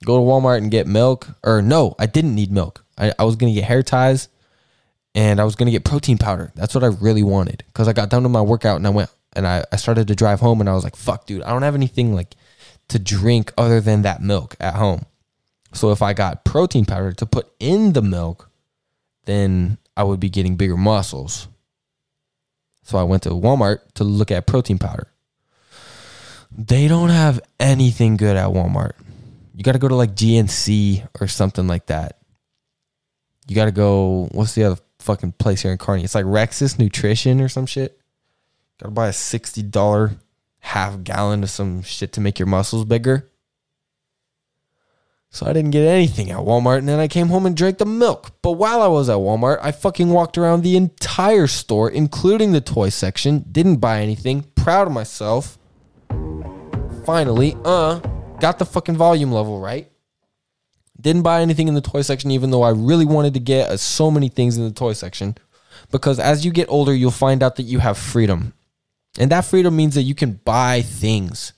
go 0.05 0.17
to 0.17 0.23
Walmart 0.23 0.59
and 0.59 0.71
get 0.71 0.87
milk, 0.87 1.29
or 1.45 1.63
no, 1.63 1.95
I 1.99 2.07
didn't 2.07 2.35
need 2.35 2.51
milk. 2.51 2.85
I, 2.97 3.13
I 3.19 3.25
was 3.25 3.37
gonna 3.37 3.53
get 3.53 3.65
hair 3.65 3.83
ties, 3.83 4.29
and 5.15 5.41
I 5.41 5.45
was 5.45 5.57
gonna 5.57 5.71
get 5.71 5.85
protein 5.85 6.19
powder. 6.19 6.53
That's 6.55 6.75
what 6.75 6.85
I 6.85 6.89
really 6.89 7.23
wanted 7.23 7.65
because 7.67 7.89
I 7.89 7.93
got 7.93 8.11
done 8.11 8.23
with 8.23 8.33
my 8.33 8.43
workout 8.43 8.77
and 8.77 8.87
I 8.87 8.91
went 8.91 9.11
and 9.35 9.47
I, 9.47 9.65
I 9.73 9.77
started 9.77 10.09
to 10.09 10.15
drive 10.15 10.41
home 10.41 10.61
and 10.61 10.69
I 10.69 10.75
was 10.75 10.85
like, 10.85 10.97
fuck, 10.97 11.27
dude, 11.27 11.43
I 11.43 11.51
don't 11.51 11.63
have 11.63 11.75
anything 11.75 12.15
like 12.15 12.35
to 12.89 12.99
drink 12.99 13.53
other 13.57 13.81
than 13.81 14.03
that 14.03 14.23
milk 14.23 14.57
at 14.61 14.75
home. 14.75 15.05
So 15.73 15.93
if 15.93 16.03
I 16.03 16.13
got 16.13 16.45
protein 16.45 16.85
powder 16.85 17.13
to 17.13 17.27
put 17.27 17.53
in 17.61 17.93
the 17.93 18.03
milk, 18.03 18.51
then 19.27 19.79
I 19.97 20.05
would 20.05 20.21
be 20.21 20.31
getting 20.31 20.57
bigger 20.57 20.77
muscles. 20.77 21.49
So 22.83 22.97
I 22.97 23.03
went 23.03 23.25
to 23.25 23.31
Walmart 23.31 23.81
to 23.95 24.05
look 24.05 24.31
at 24.31 24.47
protein 24.47 24.79
powder. 24.79 25.09
They 26.51 26.89
don't 26.89 27.11
have 27.11 27.41
anything 27.61 28.17
good 28.17 28.37
at 28.37 28.49
Walmart. 28.49 28.93
You 29.59 29.65
got 29.65 29.73
to 29.73 29.81
go 29.81 29.89
to 29.89 29.97
like 29.97 30.15
GNC 30.15 31.09
or 31.21 31.27
something 31.27 31.67
like 31.67 31.87
that. 31.87 32.21
You 33.49 33.57
got 33.57 33.65
to 33.65 33.73
go, 33.73 34.29
what's 34.31 34.55
the 34.55 34.63
other 34.63 34.81
fucking 35.01 35.33
place 35.33 35.63
here 35.63 35.73
in 35.73 35.79
Kearney? 35.79 36.05
It's 36.05 36.15
like 36.15 36.27
Rexis 36.27 36.79
Nutrition 36.79 37.41
or 37.41 37.49
some 37.49 37.67
shit. 37.67 38.01
Got 38.81 38.87
to 38.87 38.93
buy 38.93 39.09
a 39.09 39.11
$60 39.11 40.17
half 40.61 41.03
gallon 41.03 41.43
of 41.43 41.51
some 41.51 41.83
shit 41.83 42.13
to 42.13 42.21
make 42.21 42.39
your 42.39 42.47
muscles 42.47 42.85
bigger. 42.85 43.29
So 45.31 45.45
I 45.45 45.53
didn't 45.53 45.73
get 45.73 45.89
anything 45.89 46.31
at 46.31 46.39
Walmart 46.39 46.79
and 46.79 46.89
then 46.89 47.01
I 47.01 47.09
came 47.09 47.27
home 47.27 47.45
and 47.45 47.57
drank 47.57 47.79
the 47.79 47.85
milk. 47.85 48.41
But 48.43 48.53
while 48.53 48.81
I 48.81 48.87
was 48.87 49.09
at 49.09 49.17
Walmart, 49.17 49.59
I 49.61 49.73
fucking 49.73 50.11
walked 50.11 50.39
around 50.39 50.63
the 50.63 50.77
entire 50.77 51.49
store, 51.49 51.91
including 51.91 52.53
the 52.53 52.61
toy 52.61 52.91
section, 52.91 53.45
didn't 53.51 53.79
buy 53.79 54.03
anything, 54.03 54.45
proud 54.55 54.87
of 54.87 54.93
myself. 54.93 55.59
Finally, 57.05 57.57
uh, 57.65 57.99
got 58.41 58.59
the 58.59 58.67
fucking 58.67 58.97
volume 58.97 59.33
level 59.33 59.61
right. 59.61 59.91
Didn't 61.01 61.23
buy 61.23 61.43
anything 61.43 61.69
in 61.69 61.75
the 61.75 61.81
toy 61.81 62.03
section, 62.03 62.31
even 62.31 62.51
though 62.51 62.63
I 62.63 62.71
really 62.71 63.05
wanted 63.05 63.35
to 63.35 63.41
get 63.41 63.71
uh, 63.71 63.77
so 63.77 64.11
many 64.11 64.29
things 64.29 64.57
in 64.57 64.65
the 64.65 64.73
toy 64.73 64.95
section. 64.95 65.37
Because 65.93 66.19
as 66.19 66.45
you 66.45 66.51
get 66.51 66.69
older, 66.69 66.93
you'll 66.93 67.13
find 67.13 67.43
out 67.43 67.57
that 67.57 67.63
you 67.63 67.79
have 67.79 67.97
freedom. 67.97 68.53
And 69.19 69.31
that 69.31 69.45
freedom 69.45 69.77
means 69.77 69.95
that 69.95 70.03
you 70.03 70.15
can 70.15 70.33
buy 70.45 70.83
things 70.83 71.53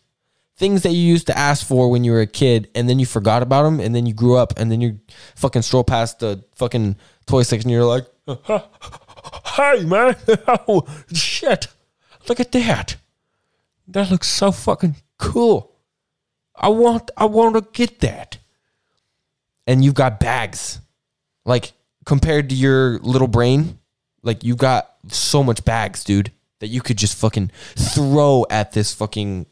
things 0.61 0.83
that 0.83 0.91
you 0.91 1.01
used 1.01 1.27
to 1.27 1.39
ask 1.39 1.67
for 1.67 1.91
when 1.91 2.05
you 2.05 2.13
were 2.13 2.21
a 2.21 2.27
kid 2.27 2.69
and 2.75 2.87
then 2.87 2.99
you 2.99 3.07
forgot 3.07 3.43
about 3.43 3.63
them 3.63 3.81
and 3.81 3.95
then 3.95 4.05
you 4.05 4.13
grew 4.13 4.37
up 4.37 4.53
and 4.59 4.71
then 4.71 4.79
you 4.79 5.01
fucking 5.35 5.63
stroll 5.63 5.83
past 5.83 6.19
the 6.19 6.45
fucking 6.55 6.95
toy 7.25 7.43
section 7.43 7.71
and 7.71 7.75
you're 7.75 7.83
like 7.83 8.07
hey 9.57 9.83
man 9.87 10.15
oh 10.69 10.87
shit 11.15 11.67
look 12.29 12.39
at 12.41 12.53
that 12.53 12.97
that 13.89 14.11
looks 14.11 14.29
so 14.29 14.53
fucking 14.53 14.95
cool 15.17 15.70
i 16.61 16.69
want 16.69 17.11
i 17.17 17.25
want 17.25 17.55
to 17.55 17.67
get 17.73 18.01
that 18.01 18.39
and 19.67 19.85
you've 19.85 19.95
got 19.95 20.21
bags 20.21 20.81
like 21.45 21.73
compared 22.05 22.49
to 22.49 22.55
your 22.55 22.99
little 23.01 23.29
brain 23.29 23.79
like 24.23 24.45
you 24.45 24.55
got 24.55 24.95
so 25.09 25.43
much 25.43 25.65
bags 25.65 26.05
dude 26.05 26.31
that 26.61 26.69
you 26.69 26.81
could 26.81 26.97
just 26.97 27.17
fucking 27.19 27.51
throw 27.77 28.47
at 28.51 28.73
this 28.73 28.95
fucking 28.95 29.47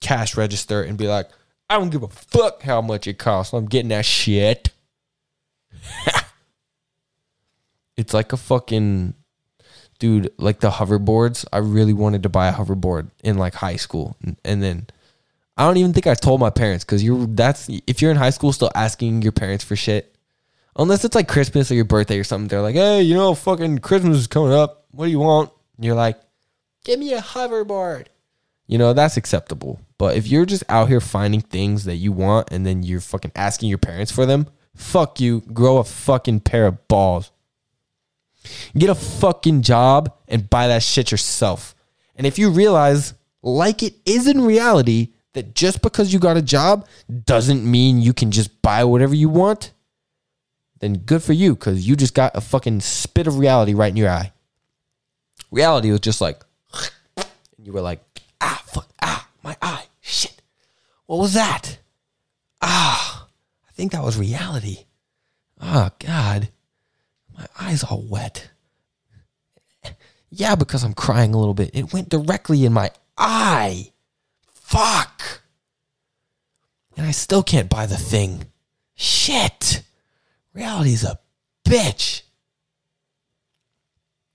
cash 0.00 0.36
register 0.36 0.82
and 0.82 0.98
be 0.98 1.06
like, 1.06 1.30
I 1.70 1.78
don't 1.78 1.90
give 1.90 2.02
a 2.02 2.08
fuck 2.08 2.62
how 2.62 2.82
much 2.82 3.06
it 3.06 3.18
costs. 3.18 3.52
I'm 3.52 3.66
getting 3.66 3.88
that 3.88 4.04
shit. 4.04 4.70
it's 7.96 8.12
like 8.12 8.32
a 8.32 8.36
fucking 8.36 9.14
dude, 9.98 10.32
like 10.36 10.60
the 10.60 10.70
hoverboards. 10.70 11.44
I 11.52 11.58
really 11.58 11.92
wanted 11.92 12.22
to 12.24 12.28
buy 12.28 12.48
a 12.48 12.52
hoverboard 12.52 13.10
in 13.24 13.38
like 13.38 13.54
high 13.54 13.76
school. 13.76 14.16
And 14.44 14.62
then 14.62 14.86
I 15.56 15.66
don't 15.66 15.78
even 15.78 15.92
think 15.92 16.06
I 16.06 16.14
told 16.14 16.40
my 16.40 16.50
parents 16.50 16.84
because 16.84 17.02
you're 17.02 17.26
that's 17.26 17.68
if 17.86 18.02
you're 18.02 18.10
in 18.10 18.16
high 18.16 18.30
school 18.30 18.52
still 18.52 18.70
asking 18.74 19.22
your 19.22 19.32
parents 19.32 19.64
for 19.64 19.76
shit. 19.76 20.14
Unless 20.78 21.06
it's 21.06 21.14
like 21.14 21.28
Christmas 21.28 21.70
or 21.70 21.74
your 21.74 21.86
birthday 21.86 22.18
or 22.18 22.24
something, 22.24 22.48
they're 22.48 22.60
like, 22.60 22.74
hey, 22.74 23.00
you 23.00 23.14
know, 23.14 23.34
fucking 23.34 23.78
Christmas 23.78 24.18
is 24.18 24.26
coming 24.26 24.52
up. 24.52 24.84
What 24.90 25.06
do 25.06 25.10
you 25.10 25.20
want? 25.20 25.50
And 25.76 25.86
you're 25.86 25.94
like, 25.94 26.20
give 26.84 26.98
me 26.98 27.14
a 27.14 27.20
hoverboard. 27.20 28.08
You 28.66 28.76
know, 28.76 28.92
that's 28.92 29.16
acceptable. 29.16 29.80
But 29.96 30.16
if 30.16 30.26
you're 30.26 30.44
just 30.44 30.64
out 30.68 30.88
here 30.88 31.00
finding 31.00 31.40
things 31.40 31.84
that 31.84 31.96
you 31.96 32.12
want 32.12 32.48
and 32.50 32.66
then 32.66 32.82
you're 32.82 33.00
fucking 33.00 33.32
asking 33.34 33.70
your 33.70 33.78
parents 33.78 34.12
for 34.12 34.26
them, 34.26 34.48
fuck 34.74 35.18
you. 35.18 35.40
Grow 35.40 35.78
a 35.78 35.84
fucking 35.84 36.40
pair 36.40 36.66
of 36.66 36.86
balls. 36.88 37.30
Get 38.76 38.90
a 38.90 38.94
fucking 38.94 39.62
job 39.62 40.14
and 40.28 40.50
buy 40.50 40.68
that 40.68 40.82
shit 40.82 41.10
yourself. 41.10 41.74
And 42.16 42.26
if 42.26 42.38
you 42.38 42.50
realize, 42.50 43.14
like 43.42 43.82
it 43.82 43.94
is 44.04 44.26
in 44.26 44.42
reality, 44.42 45.14
that 45.36 45.54
just 45.54 45.82
because 45.82 46.14
you 46.14 46.18
got 46.18 46.38
a 46.38 46.42
job 46.42 46.88
doesn't 47.26 47.70
mean 47.70 48.00
you 48.00 48.14
can 48.14 48.30
just 48.30 48.62
buy 48.62 48.82
whatever 48.84 49.14
you 49.14 49.28
want, 49.28 49.70
then 50.80 50.94
good 50.94 51.22
for 51.22 51.34
you 51.34 51.54
because 51.54 51.86
you 51.86 51.94
just 51.94 52.14
got 52.14 52.34
a 52.34 52.40
fucking 52.40 52.80
spit 52.80 53.26
of 53.26 53.38
reality 53.38 53.74
right 53.74 53.90
in 53.90 53.98
your 53.98 54.08
eye. 54.08 54.32
Reality 55.50 55.90
was 55.90 56.00
just 56.00 56.22
like, 56.22 56.42
and 57.18 57.26
you 57.66 57.74
were 57.74 57.82
like, 57.82 58.00
ah, 58.40 58.62
fuck, 58.64 58.88
ah, 59.02 59.28
my 59.42 59.54
eye, 59.60 59.84
shit. 60.00 60.40
What 61.04 61.18
was 61.18 61.34
that? 61.34 61.80
Ah, 62.62 63.28
I 63.68 63.72
think 63.72 63.92
that 63.92 64.02
was 64.02 64.16
reality. 64.16 64.86
Oh, 65.60 65.90
God. 65.98 66.48
My 67.36 67.46
eyes 67.60 67.84
all 67.84 68.02
wet. 68.08 68.48
Yeah, 70.30 70.54
because 70.54 70.82
I'm 70.82 70.94
crying 70.94 71.34
a 71.34 71.38
little 71.38 71.54
bit. 71.54 71.72
It 71.74 71.92
went 71.92 72.08
directly 72.08 72.64
in 72.64 72.72
my 72.72 72.90
eye. 73.18 73.92
Fuck. 74.66 75.42
And 76.96 77.06
I 77.06 77.12
still 77.12 77.44
can't 77.44 77.70
buy 77.70 77.86
the 77.86 77.96
thing. 77.96 78.46
Shit. 78.96 79.84
Reality's 80.54 81.04
a 81.04 81.20
bitch. 81.64 82.22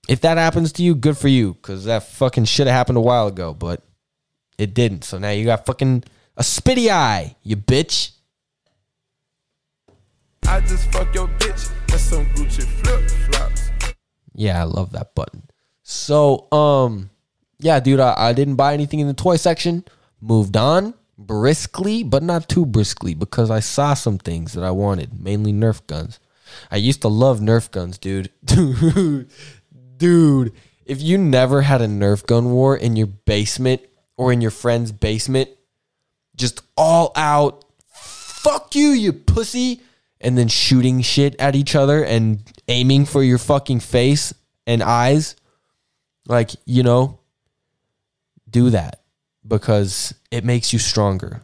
If 0.08 0.22
that 0.22 0.38
happens 0.38 0.72
to 0.72 0.82
you, 0.82 0.94
good 0.94 1.18
for 1.18 1.28
you, 1.28 1.52
because 1.52 1.84
that 1.84 2.04
fucking 2.04 2.46
should 2.46 2.66
have 2.66 2.74
happened 2.74 2.96
a 2.96 3.02
while 3.02 3.26
ago, 3.26 3.52
but 3.52 3.82
it 4.56 4.72
didn't. 4.72 5.04
So 5.04 5.18
now 5.18 5.28
you 5.28 5.44
got 5.44 5.66
fucking 5.66 6.02
a 6.38 6.42
spitty 6.42 6.88
eye, 6.88 7.36
you 7.42 7.56
bitch. 7.56 8.12
I 10.48 10.60
just 10.60 10.90
fuck 10.90 11.14
your 11.14 11.28
bitch 11.28 11.70
and 11.90 12.00
some 12.00 12.24
Gucci 12.30 12.62
flip 12.82 13.10
flops. 13.30 13.70
Yeah, 14.32 14.62
I 14.62 14.64
love 14.64 14.92
that 14.92 15.14
button. 15.14 15.42
So, 15.82 16.50
um, 16.52 17.10
yeah, 17.58 17.80
dude, 17.80 18.00
I, 18.00 18.14
I 18.16 18.32
didn't 18.32 18.56
buy 18.56 18.72
anything 18.72 19.00
in 19.00 19.08
the 19.08 19.14
toy 19.14 19.36
section. 19.36 19.84
Moved 20.24 20.56
on 20.56 20.94
briskly, 21.18 22.04
but 22.04 22.22
not 22.22 22.48
too 22.48 22.64
briskly 22.64 23.12
because 23.12 23.50
I 23.50 23.58
saw 23.58 23.94
some 23.94 24.18
things 24.18 24.52
that 24.52 24.62
I 24.62 24.70
wanted, 24.70 25.20
mainly 25.20 25.52
Nerf 25.52 25.84
guns. 25.88 26.20
I 26.70 26.76
used 26.76 27.02
to 27.02 27.08
love 27.08 27.40
Nerf 27.40 27.72
guns, 27.72 27.98
dude. 27.98 28.30
Dude, 28.44 29.28
dude, 29.96 30.52
if 30.86 31.02
you 31.02 31.18
never 31.18 31.62
had 31.62 31.82
a 31.82 31.88
Nerf 31.88 32.24
gun 32.24 32.52
war 32.52 32.76
in 32.76 32.94
your 32.94 33.08
basement 33.08 33.82
or 34.16 34.32
in 34.32 34.40
your 34.40 34.52
friend's 34.52 34.92
basement, 34.92 35.50
just 36.36 36.62
all 36.76 37.10
out, 37.16 37.64
fuck 37.92 38.76
you, 38.76 38.90
you 38.90 39.12
pussy, 39.12 39.80
and 40.20 40.38
then 40.38 40.46
shooting 40.46 41.02
shit 41.02 41.34
at 41.40 41.56
each 41.56 41.74
other 41.74 42.04
and 42.04 42.42
aiming 42.68 43.06
for 43.06 43.24
your 43.24 43.38
fucking 43.38 43.80
face 43.80 44.32
and 44.68 44.84
eyes, 44.84 45.34
like, 46.28 46.50
you 46.64 46.84
know, 46.84 47.18
do 48.48 48.70
that 48.70 49.01
because 49.46 50.14
it 50.30 50.44
makes 50.44 50.72
you 50.72 50.78
stronger. 50.78 51.42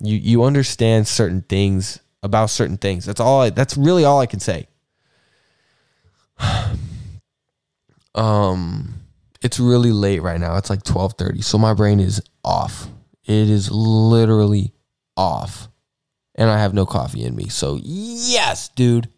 You 0.00 0.16
you 0.16 0.44
understand 0.44 1.08
certain 1.08 1.42
things 1.42 2.00
about 2.22 2.50
certain 2.50 2.76
things. 2.76 3.04
That's 3.04 3.20
all 3.20 3.42
I, 3.42 3.50
that's 3.50 3.76
really 3.76 4.04
all 4.04 4.20
I 4.20 4.26
can 4.26 4.40
say. 4.40 4.68
um 8.14 8.94
it's 9.40 9.60
really 9.60 9.92
late 9.92 10.20
right 10.20 10.40
now. 10.40 10.56
It's 10.56 10.70
like 10.70 10.82
12:30. 10.82 11.44
So 11.44 11.58
my 11.58 11.74
brain 11.74 12.00
is 12.00 12.20
off. 12.44 12.88
It 13.24 13.50
is 13.50 13.70
literally 13.70 14.72
off. 15.16 15.68
And 16.34 16.48
I 16.50 16.58
have 16.58 16.74
no 16.74 16.86
coffee 16.86 17.24
in 17.24 17.34
me. 17.34 17.48
So 17.48 17.78
yes, 17.82 18.68
dude. 18.68 19.08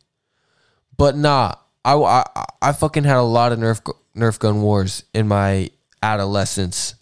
But 0.97 1.16
nah, 1.16 1.54
I 1.85 1.95
I, 1.95 2.25
I 2.62 2.73
fucking 2.73 3.04
had 3.04 3.16
a 3.16 3.23
lot 3.23 3.52
of 3.52 3.59
Nerf 3.59 3.80
Nerf 4.16 4.38
gun 4.38 4.62
wars 4.62 5.04
in 5.14 5.28
my 5.28 5.71
adolescence. 6.02 6.95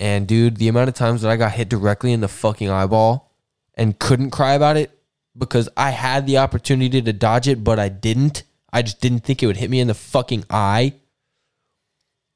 And 0.00 0.26
dude, 0.26 0.56
the 0.56 0.68
amount 0.68 0.88
of 0.88 0.94
times 0.94 1.22
that 1.22 1.30
I 1.30 1.36
got 1.36 1.52
hit 1.52 1.68
directly 1.68 2.12
in 2.12 2.20
the 2.20 2.28
fucking 2.28 2.70
eyeball 2.70 3.32
and 3.74 3.98
couldn't 3.98 4.30
cry 4.30 4.54
about 4.54 4.76
it 4.76 4.98
because 5.36 5.68
I 5.76 5.90
had 5.90 6.26
the 6.26 6.38
opportunity 6.38 7.00
to 7.00 7.12
dodge 7.12 7.48
it, 7.48 7.64
but 7.64 7.78
I 7.78 7.88
didn't. 7.88 8.42
I 8.72 8.82
just 8.82 9.00
didn't 9.00 9.20
think 9.20 9.42
it 9.42 9.46
would 9.46 9.56
hit 9.56 9.70
me 9.70 9.80
in 9.80 9.88
the 9.88 9.94
fucking 9.94 10.44
eye. 10.50 10.94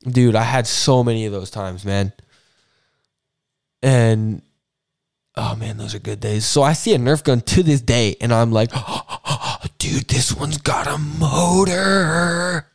Dude, 0.04 0.34
I 0.34 0.42
had 0.42 0.66
so 0.66 1.04
many 1.04 1.26
of 1.26 1.32
those 1.32 1.50
times, 1.50 1.84
man. 1.84 2.12
And 3.82 4.42
oh 5.36 5.54
man, 5.56 5.76
those 5.76 5.94
are 5.94 6.00
good 6.00 6.20
days. 6.20 6.44
So 6.44 6.62
I 6.62 6.72
see 6.72 6.94
a 6.94 6.98
Nerf 6.98 7.22
gun 7.22 7.40
to 7.42 7.62
this 7.62 7.80
day, 7.80 8.16
and 8.20 8.32
I'm 8.32 8.52
like, 8.52 8.70
dude, 9.78 10.08
this 10.08 10.32
one's 10.32 10.58
got 10.58 10.86
a 10.86 10.98
motor. 10.98 12.66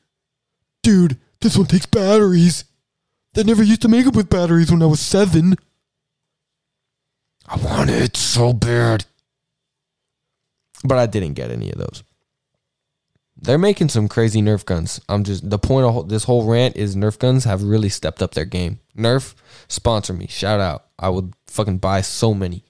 Dude, 0.84 1.17
this 1.41 1.58
one 1.58 1.67
takes 1.67 1.86
batteries. 1.86 2.65
They 3.38 3.44
never 3.44 3.62
used 3.62 3.84
to 3.84 3.88
make 3.88 4.03
them 4.03 4.15
with 4.15 4.32
batteries 4.32 4.72
when 4.72 4.82
I 4.82 4.88
was 4.88 5.00
seven. 5.00 5.58
I 7.48 7.56
want 7.58 7.91
it 7.91 8.17
so 8.17 8.51
bad. 8.51 9.06
But 10.84 10.98
I 10.98 11.06
didn't 11.06 11.36
get 11.36 11.51
any 11.51 11.72
of 11.72 11.77
those. 11.77 12.01
They're 13.39 13.60
making 13.60 13.89
some 13.89 14.08
crazy 14.08 14.41
Nerf 14.41 14.65
guns. 14.65 15.00
I'm 15.08 15.24
just 15.24 15.48
the 15.48 15.60
point 15.60 15.86
of 15.86 16.10
this 16.10 16.24
whole 16.24 16.46
rant 16.46 16.77
is 16.77 16.96
Nerf 16.96 17.20
guns 17.20 17.44
have 17.44 17.62
really 17.62 17.89
stepped 17.89 18.24
up 18.24 18.34
their 18.34 18.44
game. 18.44 18.79
Nerf 18.98 19.36
sponsor 19.67 20.13
me, 20.13 20.25
shout 20.25 20.60
out. 20.60 20.88
I 20.98 21.10
would 21.10 21.36
fucking 21.46 21.77
buy 21.77 22.01
so 22.01 22.34
many, 22.34 22.63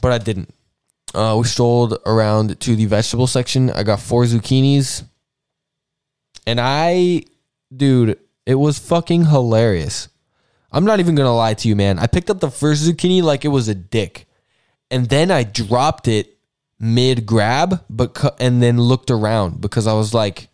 but 0.00 0.12
I 0.12 0.18
didn't. 0.18 0.54
Uh, 1.12 1.34
we 1.36 1.48
strolled 1.48 1.98
around 2.06 2.60
to 2.60 2.76
the 2.76 2.86
vegetable 2.86 3.26
section. 3.26 3.70
I 3.70 3.82
got 3.82 3.98
four 3.98 4.22
zucchinis, 4.26 5.02
and 6.46 6.60
I, 6.60 7.24
dude, 7.76 8.16
it 8.46 8.56
was 8.56 8.78
fucking 8.78 9.26
hilarious. 9.26 10.08
I'm 10.72 10.84
not 10.84 11.00
even 11.00 11.14
gonna 11.14 11.34
lie 11.34 11.54
to 11.54 11.68
you, 11.68 11.76
man. 11.76 11.98
I 11.98 12.06
picked 12.06 12.30
up 12.30 12.40
the 12.40 12.50
first 12.50 12.84
zucchini 12.84 13.22
like 13.22 13.44
it 13.44 13.48
was 13.48 13.68
a 13.68 13.74
dick, 13.74 14.26
and 14.90 15.08
then 15.08 15.30
I 15.30 15.42
dropped 15.42 16.08
it 16.08 16.38
mid 16.78 17.26
grab, 17.26 17.84
but 17.90 18.14
cu- 18.14 18.36
and 18.38 18.62
then 18.62 18.80
looked 18.80 19.10
around 19.10 19.60
because 19.60 19.86
I 19.86 19.92
was 19.92 20.14
like, 20.14 20.48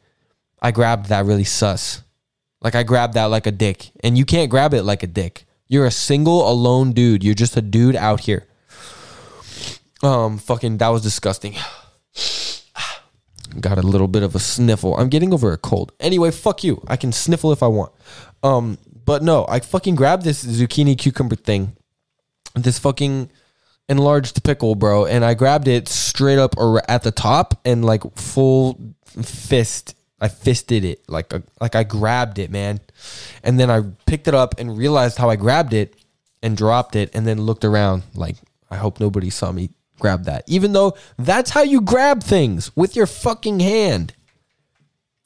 I 0.60 0.70
grabbed 0.70 1.06
that 1.06 1.24
really 1.24 1.44
sus. 1.44 2.02
Like 2.60 2.74
I 2.74 2.82
grabbed 2.82 3.14
that 3.14 3.26
like 3.26 3.46
a 3.46 3.52
dick, 3.52 3.90
and 4.00 4.16
you 4.16 4.24
can't 4.24 4.50
grab 4.50 4.74
it 4.74 4.82
like 4.82 5.02
a 5.02 5.06
dick. 5.06 5.46
You're 5.68 5.86
a 5.86 5.90
single 5.90 6.48
alone 6.50 6.92
dude. 6.92 7.24
You're 7.24 7.34
just 7.34 7.56
a 7.56 7.62
dude 7.62 7.96
out 7.96 8.20
here. 8.20 8.46
Um, 10.02 10.38
fucking, 10.38 10.78
that 10.78 10.88
was 10.88 11.02
disgusting. 11.02 11.56
Got 13.60 13.78
a 13.78 13.82
little 13.82 14.08
bit 14.08 14.22
of 14.22 14.34
a 14.34 14.38
sniffle. 14.38 14.96
I'm 14.96 15.08
getting 15.08 15.32
over 15.32 15.52
a 15.52 15.58
cold. 15.58 15.92
Anyway, 16.00 16.30
fuck 16.30 16.62
you. 16.62 16.82
I 16.86 16.96
can 16.96 17.12
sniffle 17.12 17.52
if 17.52 17.62
I 17.62 17.68
want. 17.68 17.92
Um, 18.42 18.78
but 19.04 19.22
no, 19.22 19.46
I 19.48 19.60
fucking 19.60 19.94
grabbed 19.94 20.24
this 20.24 20.44
zucchini 20.44 20.98
cucumber 20.98 21.36
thing, 21.36 21.76
this 22.54 22.78
fucking 22.78 23.30
enlarged 23.88 24.42
pickle, 24.42 24.74
bro, 24.74 25.06
and 25.06 25.24
I 25.24 25.34
grabbed 25.34 25.68
it 25.68 25.88
straight 25.88 26.38
up 26.38 26.56
or 26.58 26.82
at 26.90 27.02
the 27.02 27.12
top 27.12 27.60
and 27.64 27.84
like 27.84 28.02
full 28.16 28.78
fist. 29.06 29.94
I 30.20 30.28
fisted 30.28 30.84
it 30.84 31.08
like 31.08 31.32
a, 31.32 31.42
like 31.60 31.74
I 31.74 31.84
grabbed 31.84 32.38
it, 32.38 32.50
man, 32.50 32.80
and 33.42 33.60
then 33.60 33.70
I 33.70 33.82
picked 34.06 34.28
it 34.28 34.34
up 34.34 34.54
and 34.58 34.76
realized 34.76 35.18
how 35.18 35.28
I 35.28 35.36
grabbed 35.36 35.74
it 35.74 35.94
and 36.42 36.56
dropped 36.56 36.96
it, 36.96 37.10
and 37.14 37.26
then 37.26 37.42
looked 37.42 37.64
around 37.64 38.02
like 38.14 38.36
I 38.70 38.76
hope 38.76 38.98
nobody 38.98 39.30
saw 39.30 39.52
me 39.52 39.70
grab 39.98 40.24
that, 40.24 40.44
even 40.46 40.72
though 40.72 40.96
that's 41.18 41.50
how 41.50 41.62
you 41.62 41.80
grab 41.80 42.22
things 42.22 42.74
with 42.76 42.96
your 42.96 43.06
fucking 43.06 43.60
hand. 43.60 44.14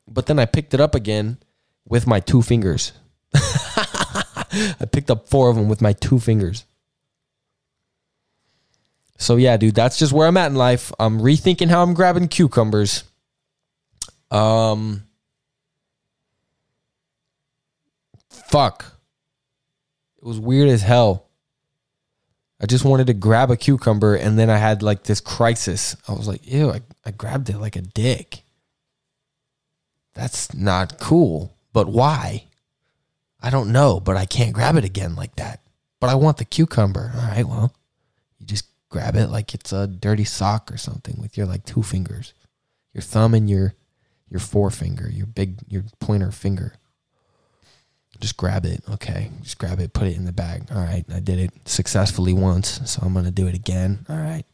But 0.08 0.26
then 0.26 0.38
I 0.38 0.46
picked 0.46 0.74
it 0.74 0.80
up 0.80 0.94
again 0.94 1.38
with 1.88 2.06
my 2.06 2.20
two 2.20 2.42
fingers. 2.42 2.92
I 3.34 4.86
picked 4.90 5.10
up 5.10 5.28
four 5.28 5.50
of 5.50 5.56
them 5.56 5.68
with 5.68 5.80
my 5.80 5.92
two 5.92 6.18
fingers. 6.18 6.64
So 9.18 9.36
yeah, 9.36 9.56
dude, 9.56 9.74
that's 9.74 9.98
just 9.98 10.12
where 10.12 10.26
I'm 10.26 10.36
at 10.36 10.50
in 10.50 10.56
life. 10.56 10.92
I'm 10.98 11.20
rethinking 11.20 11.68
how 11.68 11.82
I'm 11.82 11.94
grabbing 11.94 12.28
cucumbers. 12.28 13.04
Um 14.30 15.04
fuck. 18.28 18.98
It 20.18 20.24
was 20.24 20.38
weird 20.38 20.68
as 20.68 20.82
hell. 20.82 21.29
I 22.60 22.66
just 22.66 22.84
wanted 22.84 23.06
to 23.06 23.14
grab 23.14 23.50
a 23.50 23.56
cucumber 23.56 24.14
and 24.14 24.38
then 24.38 24.50
I 24.50 24.58
had 24.58 24.82
like 24.82 25.04
this 25.04 25.20
crisis. 25.20 25.96
I 26.06 26.12
was 26.12 26.28
like, 26.28 26.46
ew, 26.46 26.70
I, 26.70 26.82
I 27.06 27.10
grabbed 27.10 27.48
it 27.48 27.58
like 27.58 27.76
a 27.76 27.80
dick. 27.80 28.42
That's 30.14 30.52
not 30.54 30.98
cool. 30.98 31.56
But 31.72 31.88
why? 31.88 32.44
I 33.42 33.48
don't 33.48 33.72
know, 33.72 34.00
but 34.00 34.16
I 34.16 34.26
can't 34.26 34.52
grab 34.52 34.76
it 34.76 34.84
again 34.84 35.16
like 35.16 35.36
that. 35.36 35.60
But 36.00 36.10
I 36.10 36.14
want 36.14 36.36
the 36.36 36.44
cucumber. 36.44 37.12
All 37.14 37.28
right, 37.28 37.46
well, 37.46 37.74
you 38.38 38.46
just 38.46 38.66
grab 38.90 39.16
it 39.16 39.28
like 39.28 39.54
it's 39.54 39.72
a 39.72 39.86
dirty 39.86 40.24
sock 40.24 40.70
or 40.70 40.76
something 40.76 41.16
with 41.18 41.38
your 41.38 41.46
like 41.46 41.64
two 41.64 41.82
fingers. 41.82 42.34
Your 42.92 43.02
thumb 43.02 43.34
and 43.34 43.48
your 43.48 43.74
your 44.28 44.40
forefinger, 44.40 45.08
your 45.10 45.26
big 45.26 45.58
your 45.68 45.84
pointer 45.98 46.30
finger. 46.30 46.74
Just 48.20 48.36
grab 48.36 48.66
it. 48.66 48.82
Okay. 48.90 49.30
Just 49.42 49.58
grab 49.58 49.80
it, 49.80 49.92
put 49.92 50.06
it 50.06 50.16
in 50.16 50.26
the 50.26 50.32
bag. 50.32 50.64
All 50.70 50.82
right. 50.82 51.04
I 51.12 51.20
did 51.20 51.38
it 51.38 51.50
successfully 51.64 52.32
once, 52.32 52.80
so 52.90 53.02
I'm 53.02 53.12
going 53.12 53.24
to 53.24 53.30
do 53.30 53.46
it 53.46 53.54
again. 53.54 54.04
All 54.08 54.16
right. 54.16 54.44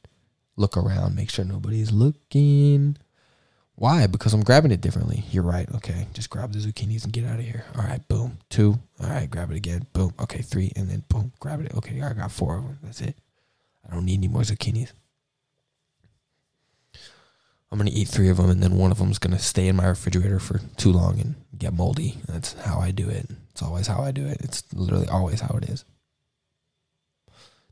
Look 0.56 0.76
around, 0.76 1.14
make 1.14 1.28
sure 1.28 1.44
nobody's 1.44 1.92
looking. 1.92 2.96
Why? 3.74 4.06
Because 4.06 4.32
I'm 4.32 4.42
grabbing 4.42 4.70
it 4.70 4.80
differently. 4.80 5.24
You're 5.30 5.42
right. 5.42 5.68
Okay. 5.74 6.06
Just 6.14 6.30
grab 6.30 6.52
the 6.52 6.60
zucchinis 6.60 7.04
and 7.04 7.12
get 7.12 7.26
out 7.26 7.38
of 7.38 7.44
here. 7.44 7.66
All 7.76 7.84
right. 7.84 8.06
Boom. 8.08 8.38
Two. 8.48 8.78
All 9.02 9.10
right. 9.10 9.28
Grab 9.28 9.50
it 9.50 9.56
again. 9.56 9.86
Boom. 9.92 10.14
Okay. 10.18 10.40
Three. 10.40 10.72
And 10.76 10.88
then 10.88 11.04
boom. 11.08 11.32
Grab 11.40 11.60
it. 11.60 11.74
Okay. 11.74 12.00
I 12.00 12.14
got 12.14 12.32
four 12.32 12.56
of 12.56 12.64
them. 12.64 12.78
That's 12.82 13.02
it. 13.02 13.16
I 13.86 13.92
don't 13.94 14.06
need 14.06 14.18
any 14.18 14.28
more 14.28 14.42
zucchinis. 14.42 14.92
I'm 17.70 17.78
going 17.78 17.90
to 17.90 17.92
eat 17.92 18.08
three 18.08 18.28
of 18.28 18.38
them 18.38 18.48
and 18.48 18.62
then 18.62 18.76
one 18.76 18.90
of 18.92 18.98
them's 18.98 19.18
going 19.18 19.36
to 19.36 19.42
stay 19.42 19.68
in 19.68 19.76
my 19.76 19.86
refrigerator 19.86 20.38
for 20.38 20.60
too 20.76 20.92
long 20.92 21.20
and 21.20 21.34
get 21.58 21.74
moldy. 21.74 22.18
That's 22.26 22.54
how 22.54 22.78
I 22.78 22.92
do 22.92 23.08
it. 23.08 23.28
It's 23.56 23.62
always 23.62 23.86
how 23.86 24.02
I 24.02 24.10
do 24.10 24.26
it. 24.26 24.36
It's 24.40 24.62
literally 24.74 25.08
always 25.08 25.40
how 25.40 25.56
it 25.56 25.70
is. 25.70 25.86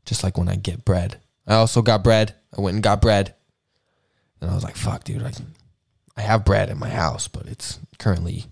Just 0.03 0.23
like 0.23 0.35
when 0.35 0.49
I 0.49 0.55
get 0.55 0.83
bread. 0.83 1.19
I 1.45 1.53
also 1.53 1.83
got 1.83 2.03
bread. 2.03 2.33
I 2.57 2.61
went 2.61 2.73
and 2.73 2.83
got 2.83 3.03
bread. 3.03 3.35
And 4.41 4.49
I 4.49 4.55
was 4.55 4.63
like, 4.63 4.77
fuck, 4.77 5.03
dude. 5.03 5.21
I, 5.21 5.31
I 6.17 6.21
have 6.21 6.43
bread 6.43 6.71
in 6.71 6.79
my 6.79 6.89
house, 6.89 7.27
but 7.27 7.45
it's 7.45 7.77
currently 7.99 8.45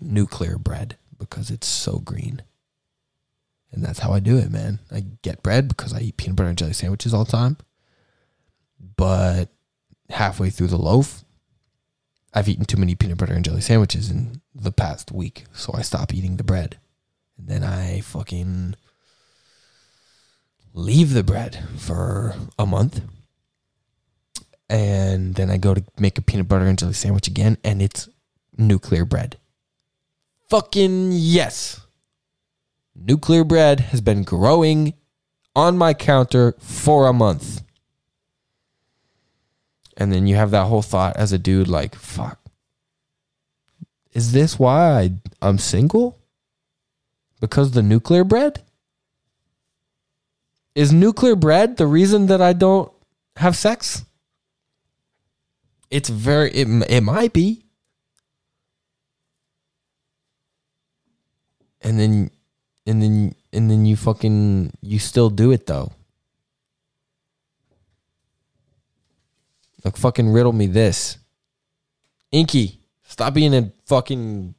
nuclear 0.00 0.58
bread 0.58 0.96
because 1.16 1.48
it's 1.48 1.68
so 1.68 2.00
green. 2.00 2.42
And 3.70 3.84
that's 3.84 4.00
how 4.00 4.10
I 4.10 4.18
do 4.18 4.36
it, 4.36 4.50
man. 4.50 4.80
I 4.90 5.04
get 5.22 5.44
bread 5.44 5.68
because 5.68 5.94
I 5.94 6.00
eat 6.00 6.16
peanut 6.16 6.34
butter 6.34 6.48
and 6.48 6.58
jelly 6.58 6.72
sandwiches 6.72 7.14
all 7.14 7.24
the 7.24 7.30
time. 7.30 7.56
But 8.96 9.50
halfway 10.10 10.50
through 10.50 10.68
the 10.68 10.76
loaf, 10.76 11.22
I've 12.34 12.48
eaten 12.48 12.64
too 12.64 12.78
many 12.78 12.96
peanut 12.96 13.18
butter 13.18 13.34
and 13.34 13.44
jelly 13.44 13.60
sandwiches 13.60 14.10
in 14.10 14.40
the 14.58 14.72
past 14.72 15.12
week, 15.12 15.44
so 15.52 15.72
I 15.74 15.82
stop 15.82 16.14
eating 16.14 16.36
the 16.36 16.44
bread. 16.44 16.78
And 17.38 17.48
then 17.48 17.62
I 17.62 18.00
fucking 18.00 18.74
leave 20.72 21.12
the 21.12 21.22
bread 21.22 21.62
for 21.76 22.34
a 22.58 22.66
month. 22.66 23.02
And 24.68 25.34
then 25.34 25.50
I 25.50 25.58
go 25.58 25.74
to 25.74 25.84
make 25.98 26.18
a 26.18 26.22
peanut 26.22 26.48
butter 26.48 26.66
and 26.66 26.78
jelly 26.78 26.94
sandwich 26.94 27.28
again, 27.28 27.56
and 27.62 27.80
it's 27.80 28.08
nuclear 28.56 29.04
bread. 29.04 29.38
Fucking 30.48 31.10
yes. 31.12 31.80
Nuclear 32.94 33.44
bread 33.44 33.80
has 33.80 34.00
been 34.00 34.22
growing 34.22 34.94
on 35.54 35.76
my 35.76 35.94
counter 35.94 36.54
for 36.58 37.06
a 37.06 37.12
month. 37.12 37.62
And 39.96 40.12
then 40.12 40.26
you 40.26 40.36
have 40.36 40.50
that 40.50 40.66
whole 40.66 40.82
thought 40.82 41.16
as 41.16 41.32
a 41.32 41.38
dude 41.38 41.68
like, 41.68 41.94
fuck. 41.94 42.38
Is 44.16 44.32
this 44.32 44.58
why 44.58 44.98
I, 44.98 45.10
I'm 45.42 45.58
single? 45.58 46.16
Because 47.38 47.72
the 47.72 47.82
nuclear 47.82 48.24
bread? 48.24 48.62
Is 50.74 50.90
nuclear 50.90 51.36
bread 51.36 51.76
the 51.76 51.86
reason 51.86 52.24
that 52.28 52.40
I 52.40 52.54
don't 52.54 52.90
have 53.36 53.58
sex? 53.58 54.06
It's 55.90 56.08
very 56.08 56.50
it, 56.52 56.66
it 56.88 57.02
might 57.02 57.34
be. 57.34 57.66
And 61.82 62.00
then 62.00 62.30
and 62.86 63.02
then 63.02 63.34
and 63.52 63.70
then 63.70 63.84
you 63.84 63.96
fucking 63.96 64.72
you 64.80 64.98
still 64.98 65.28
do 65.28 65.52
it 65.52 65.66
though. 65.66 65.92
Like 69.84 69.98
fucking 69.98 70.30
riddle 70.30 70.54
me 70.54 70.68
this. 70.68 71.18
Inky, 72.32 72.80
stop 73.06 73.34
being 73.34 73.54
a 73.54 73.72
fucking 73.86 74.54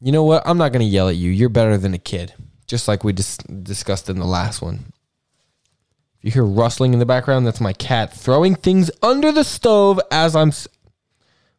You 0.00 0.12
know 0.12 0.24
what? 0.24 0.42
I'm 0.46 0.58
not 0.58 0.72
going 0.72 0.84
to 0.86 0.92
yell 0.92 1.08
at 1.08 1.16
you. 1.16 1.30
You're 1.30 1.48
better 1.48 1.76
than 1.76 1.94
a 1.94 1.98
kid. 1.98 2.34
Just 2.66 2.86
like 2.86 3.02
we 3.02 3.12
just 3.12 3.64
discussed 3.64 4.08
in 4.08 4.18
the 4.18 4.26
last 4.26 4.62
one. 4.62 4.92
If 6.18 6.24
you 6.24 6.30
hear 6.32 6.44
rustling 6.44 6.92
in 6.92 6.98
the 6.98 7.06
background, 7.06 7.46
that's 7.46 7.60
my 7.60 7.72
cat 7.72 8.12
throwing 8.12 8.54
things 8.54 8.90
under 9.02 9.32
the 9.32 9.44
stove 9.44 10.00
as 10.10 10.36
I'm 10.36 10.48
s- 10.48 10.68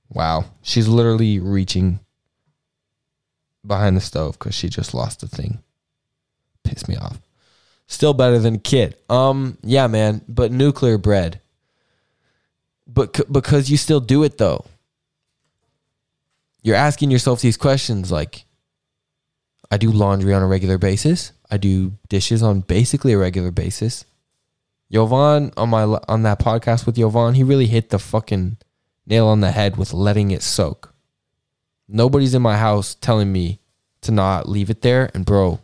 Wow, 0.09 0.45
she's 0.61 0.87
literally 0.87 1.39
reaching 1.39 1.99
behind 3.65 3.95
the 3.95 4.01
stove 4.01 4.39
cuz 4.39 4.55
she 4.55 4.69
just 4.69 4.93
lost 4.93 5.23
a 5.23 5.27
thing. 5.27 5.59
Pissed 6.63 6.87
me 6.87 6.95
off. 6.95 7.19
Still 7.87 8.13
better 8.13 8.39
than 8.39 8.59
kid. 8.59 8.95
Um 9.09 9.57
yeah, 9.63 9.87
man, 9.87 10.21
but 10.27 10.51
nuclear 10.51 10.97
bread 10.97 11.41
but 12.87 13.15
c- 13.15 13.23
because 13.31 13.69
you 13.69 13.77
still 13.77 13.99
do 13.99 14.23
it 14.23 14.37
though 14.37 14.65
you're 16.61 16.75
asking 16.75 17.11
yourself 17.11 17.41
these 17.41 17.57
questions 17.57 18.11
like 18.11 18.45
i 19.71 19.77
do 19.77 19.91
laundry 19.91 20.33
on 20.33 20.41
a 20.41 20.47
regular 20.47 20.77
basis 20.77 21.31
i 21.49 21.57
do 21.57 21.93
dishes 22.07 22.43
on 22.43 22.61
basically 22.61 23.13
a 23.13 23.17
regular 23.17 23.51
basis 23.51 24.05
Yovan 24.91 25.53
on 25.55 25.69
my 25.69 25.83
on 26.07 26.23
that 26.23 26.39
podcast 26.39 26.85
with 26.85 26.95
Yovan, 26.95 27.35
he 27.35 27.43
really 27.43 27.67
hit 27.67 27.89
the 27.89 27.99
fucking 27.99 28.57
nail 29.05 29.27
on 29.27 29.39
the 29.39 29.51
head 29.51 29.77
with 29.77 29.93
letting 29.93 30.31
it 30.31 30.41
soak. 30.41 30.93
Nobody's 31.87 32.33
in 32.33 32.41
my 32.41 32.57
house 32.57 32.95
telling 32.95 33.31
me 33.31 33.59
to 34.01 34.11
not 34.11 34.49
leave 34.49 34.69
it 34.69 34.81
there, 34.81 35.11
and 35.13 35.25
bro, 35.25 35.59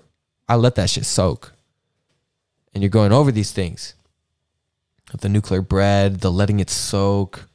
I 0.48 0.56
let 0.56 0.76
that 0.76 0.92
shit 0.92 1.06
soak. 1.06 1.54
And 2.74 2.84
you're 2.84 2.90
going 2.90 3.12
over 3.12 3.32
these 3.32 3.52
things 3.52 3.96
the 5.22 5.30
nuclear 5.30 5.62
bread, 5.62 6.20
the 6.20 6.32
letting 6.32 6.60
it 6.60 6.70
soak. 6.70 7.48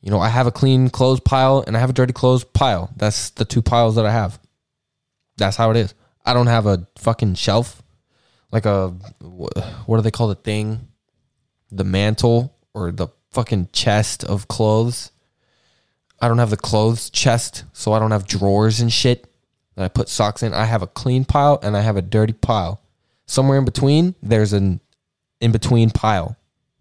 You 0.00 0.10
know, 0.10 0.20
I 0.20 0.28
have 0.28 0.46
a 0.46 0.52
clean 0.52 0.88
clothes 0.90 1.20
pile 1.20 1.64
and 1.66 1.76
I 1.76 1.80
have 1.80 1.90
a 1.90 1.94
dirty 1.94 2.12
clothes 2.12 2.44
pile. 2.44 2.90
That's 2.96 3.30
the 3.30 3.44
two 3.44 3.62
piles 3.62 3.96
that 3.96 4.06
I 4.06 4.12
have. 4.12 4.38
That's 5.36 5.56
how 5.56 5.70
it 5.70 5.76
is. 5.76 5.94
I 6.24 6.34
don't 6.34 6.46
have 6.46 6.66
a 6.66 6.86
fucking 6.98 7.34
shelf, 7.34 7.82
like 8.50 8.66
a 8.66 8.88
what 9.20 9.96
do 9.96 10.02
they 10.02 10.10
call 10.10 10.28
the 10.28 10.34
thing? 10.34 10.88
The 11.70 11.84
mantle 11.84 12.56
or 12.74 12.92
the 12.92 13.08
fucking 13.32 13.70
chest 13.72 14.24
of 14.24 14.48
clothes. 14.48 15.10
I 16.20 16.28
don't 16.28 16.38
have 16.38 16.50
the 16.50 16.56
clothes 16.56 17.10
chest, 17.10 17.64
so 17.72 17.92
I 17.92 17.98
don't 17.98 18.10
have 18.10 18.26
drawers 18.26 18.80
and 18.80 18.92
shit 18.92 19.30
that 19.74 19.84
I 19.84 19.88
put 19.88 20.08
socks 20.08 20.42
in. 20.42 20.54
I 20.54 20.64
have 20.64 20.82
a 20.82 20.86
clean 20.86 21.24
pile 21.24 21.58
and 21.62 21.76
I 21.76 21.80
have 21.80 21.96
a 21.96 22.02
dirty 22.02 22.32
pile. 22.32 22.80
Somewhere 23.26 23.58
in 23.58 23.64
between, 23.64 24.14
there's 24.22 24.52
an 24.52 24.80
in 25.40 25.52
between 25.52 25.90
pile. 25.90 26.36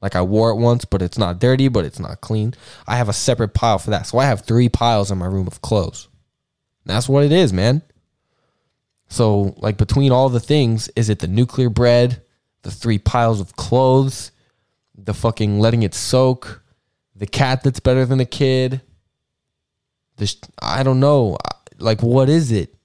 Like 0.05 0.15
I 0.15 0.21
wore 0.21 0.51
it 0.51 0.57
once, 0.57 0.85
but 0.85 1.01
it's 1.01 1.17
not 1.17 1.39
dirty, 1.39 1.67
but 1.67 1.83
it's 1.83 1.97
not 1.99 2.21
clean. 2.21 2.53
I 2.85 2.97
have 2.97 3.09
a 3.09 3.13
separate 3.13 3.55
pile 3.55 3.79
for 3.79 3.89
that. 3.89 4.05
So 4.05 4.19
I 4.19 4.25
have 4.25 4.41
three 4.41 4.69
piles 4.69 5.09
in 5.09 5.17
my 5.17 5.25
room 5.25 5.47
of 5.47 5.63
clothes. 5.63 6.09
That's 6.85 7.09
what 7.09 7.23
it 7.23 7.31
is, 7.31 7.51
man. 7.51 7.81
So, 9.07 9.55
like, 9.57 9.77
between 9.77 10.11
all 10.11 10.29
the 10.29 10.39
things, 10.39 10.91
is 10.95 11.09
it 11.09 11.17
the 11.17 11.27
nuclear 11.27 11.71
bread, 11.71 12.21
the 12.61 12.69
three 12.69 12.99
piles 12.99 13.39
of 13.39 13.55
clothes, 13.55 14.29
the 14.95 15.15
fucking 15.15 15.59
letting 15.59 15.81
it 15.81 15.95
soak, 15.95 16.61
the 17.15 17.25
cat 17.25 17.63
that's 17.63 17.79
better 17.79 18.05
than 18.05 18.19
the 18.19 18.25
kid? 18.25 18.81
This, 20.17 20.37
I 20.61 20.83
don't 20.83 20.99
know. 20.99 21.39
Like, 21.79 22.03
what 22.03 22.29
is 22.29 22.51
it? 22.51 22.75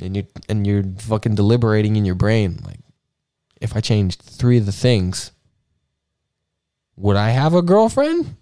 And 0.00 0.14
you're 0.14 0.26
and 0.48 0.64
you're 0.64 0.84
fucking 0.98 1.34
deliberating 1.34 1.96
in 1.96 2.04
your 2.04 2.14
brain, 2.14 2.60
like, 2.64 2.78
if 3.60 3.74
I 3.74 3.80
changed 3.80 4.22
three 4.22 4.58
of 4.58 4.66
the 4.66 4.70
things, 4.70 5.32
would 6.96 7.16
I 7.16 7.30
have 7.30 7.54
a 7.54 7.62
girlfriend? 7.62 8.36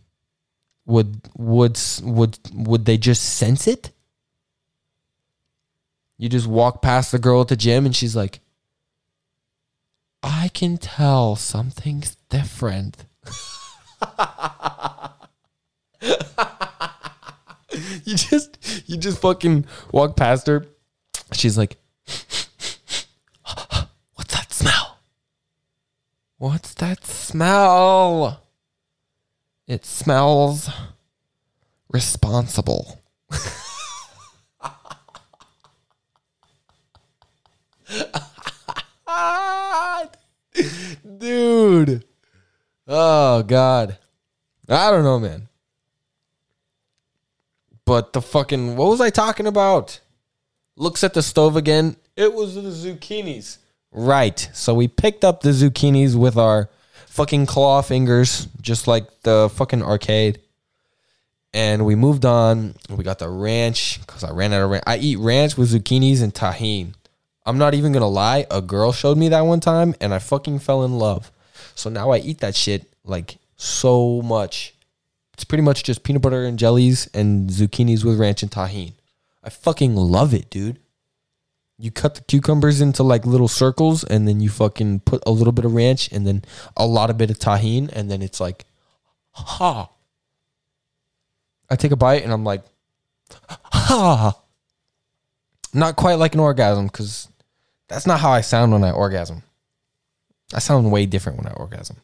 Would 0.86 1.28
would 1.36 1.78
would 2.02 2.38
would 2.54 2.84
they 2.84 2.96
just 2.98 3.24
sense 3.24 3.66
it? 3.66 3.90
You 6.18 6.28
just 6.28 6.46
walk 6.46 6.82
past 6.82 7.10
the 7.10 7.18
girl 7.18 7.40
at 7.40 7.48
the 7.48 7.56
gym 7.56 7.84
and 7.86 7.96
she's 7.96 8.14
like, 8.14 8.40
I 10.22 10.48
can 10.54 10.76
tell 10.76 11.36
something's 11.36 12.16
different. 12.28 13.04
you 18.04 18.14
just 18.14 18.58
you 18.86 18.96
just 18.96 19.20
fucking 19.20 19.66
walk 19.90 20.16
past 20.16 20.46
her. 20.46 20.66
She's 21.32 21.58
like, 21.58 21.76
What's 24.14 24.34
that 24.34 24.52
smell? 24.52 24.98
What's 26.38 26.74
that 26.74 27.04
smell? 27.04 28.43
It 29.66 29.86
smells 29.86 30.68
responsible. 31.88 33.00
Dude. 41.18 42.04
Oh 42.86 43.42
God. 43.42 43.96
I 44.68 44.90
don't 44.90 45.04
know, 45.04 45.18
man. 45.18 45.48
But 47.86 48.12
the 48.12 48.20
fucking 48.20 48.76
what 48.76 48.90
was 48.90 49.00
I 49.00 49.08
talking 49.10 49.46
about? 49.46 50.00
Looks 50.76 51.04
at 51.04 51.14
the 51.14 51.22
stove 51.22 51.56
again. 51.56 51.96
It 52.16 52.34
was 52.34 52.54
the 52.54 52.62
zucchinis. 52.62 53.58
Right. 53.92 54.50
So 54.52 54.74
we 54.74 54.88
picked 54.88 55.24
up 55.24 55.40
the 55.40 55.50
zucchinis 55.50 56.14
with 56.16 56.36
our 56.36 56.68
fucking 57.14 57.46
claw 57.46 57.80
fingers, 57.80 58.48
just 58.60 58.88
like 58.88 59.22
the 59.22 59.48
fucking 59.54 59.84
arcade. 59.84 60.40
And 61.52 61.86
we 61.86 61.94
moved 61.94 62.24
on. 62.24 62.74
We 62.90 63.04
got 63.04 63.20
the 63.20 63.28
ranch 63.28 64.00
because 64.00 64.24
I 64.24 64.32
ran 64.32 64.52
out 64.52 64.62
of 64.62 64.70
ranch. 64.70 64.82
I 64.84 64.96
eat 64.96 65.20
ranch 65.20 65.56
with 65.56 65.70
zucchinis 65.70 66.24
and 66.24 66.34
tahine. 66.34 66.94
I'm 67.46 67.56
not 67.56 67.74
even 67.74 67.92
gonna 67.92 68.08
lie. 68.08 68.46
A 68.50 68.60
girl 68.60 68.90
showed 68.90 69.16
me 69.16 69.28
that 69.28 69.42
one 69.42 69.60
time, 69.60 69.94
and 70.00 70.12
I 70.12 70.18
fucking 70.18 70.58
fell 70.58 70.82
in 70.82 70.98
love. 70.98 71.30
So 71.76 71.88
now 71.88 72.10
I 72.10 72.18
eat 72.18 72.38
that 72.40 72.56
shit 72.56 72.92
like 73.04 73.38
so 73.56 74.20
much. 74.22 74.74
It's 75.34 75.44
pretty 75.44 75.62
much 75.62 75.84
just 75.84 76.02
peanut 76.02 76.22
butter 76.22 76.44
and 76.44 76.58
jellies 76.58 77.08
and 77.14 77.48
zucchinis 77.48 78.04
with 78.04 78.18
ranch 78.18 78.42
and 78.42 78.50
tahine. 78.50 78.94
I 79.44 79.50
fucking 79.50 79.94
love 79.94 80.34
it, 80.34 80.50
dude. 80.50 80.80
You 81.78 81.90
cut 81.90 82.14
the 82.14 82.20
cucumbers 82.22 82.80
into 82.80 83.02
like 83.02 83.26
little 83.26 83.48
circles 83.48 84.04
and 84.04 84.28
then 84.28 84.40
you 84.40 84.48
fucking 84.48 85.00
put 85.00 85.22
a 85.26 85.32
little 85.32 85.52
bit 85.52 85.64
of 85.64 85.74
ranch 85.74 86.10
and 86.12 86.26
then 86.26 86.44
a 86.76 86.86
lot 86.86 87.10
of 87.10 87.18
bit 87.18 87.30
of 87.30 87.38
tahine 87.38 87.90
and 87.92 88.10
then 88.10 88.22
it's 88.22 88.40
like 88.40 88.64
ha. 89.32 89.90
I 91.68 91.76
take 91.76 91.90
a 91.92 91.96
bite 91.96 92.22
and 92.22 92.32
I'm 92.32 92.44
like 92.44 92.62
ha. 93.50 94.38
Not 95.72 95.96
quite 95.96 96.14
like 96.14 96.34
an 96.34 96.40
orgasm 96.40 96.88
cuz 96.88 97.28
that's 97.88 98.06
not 98.06 98.20
how 98.20 98.30
I 98.30 98.40
sound 98.40 98.72
when 98.72 98.84
I 98.84 98.92
orgasm. 98.92 99.42
I 100.54 100.60
sound 100.60 100.92
way 100.92 101.06
different 101.06 101.38
when 101.38 101.48
I 101.48 101.52
orgasm. 101.54 101.96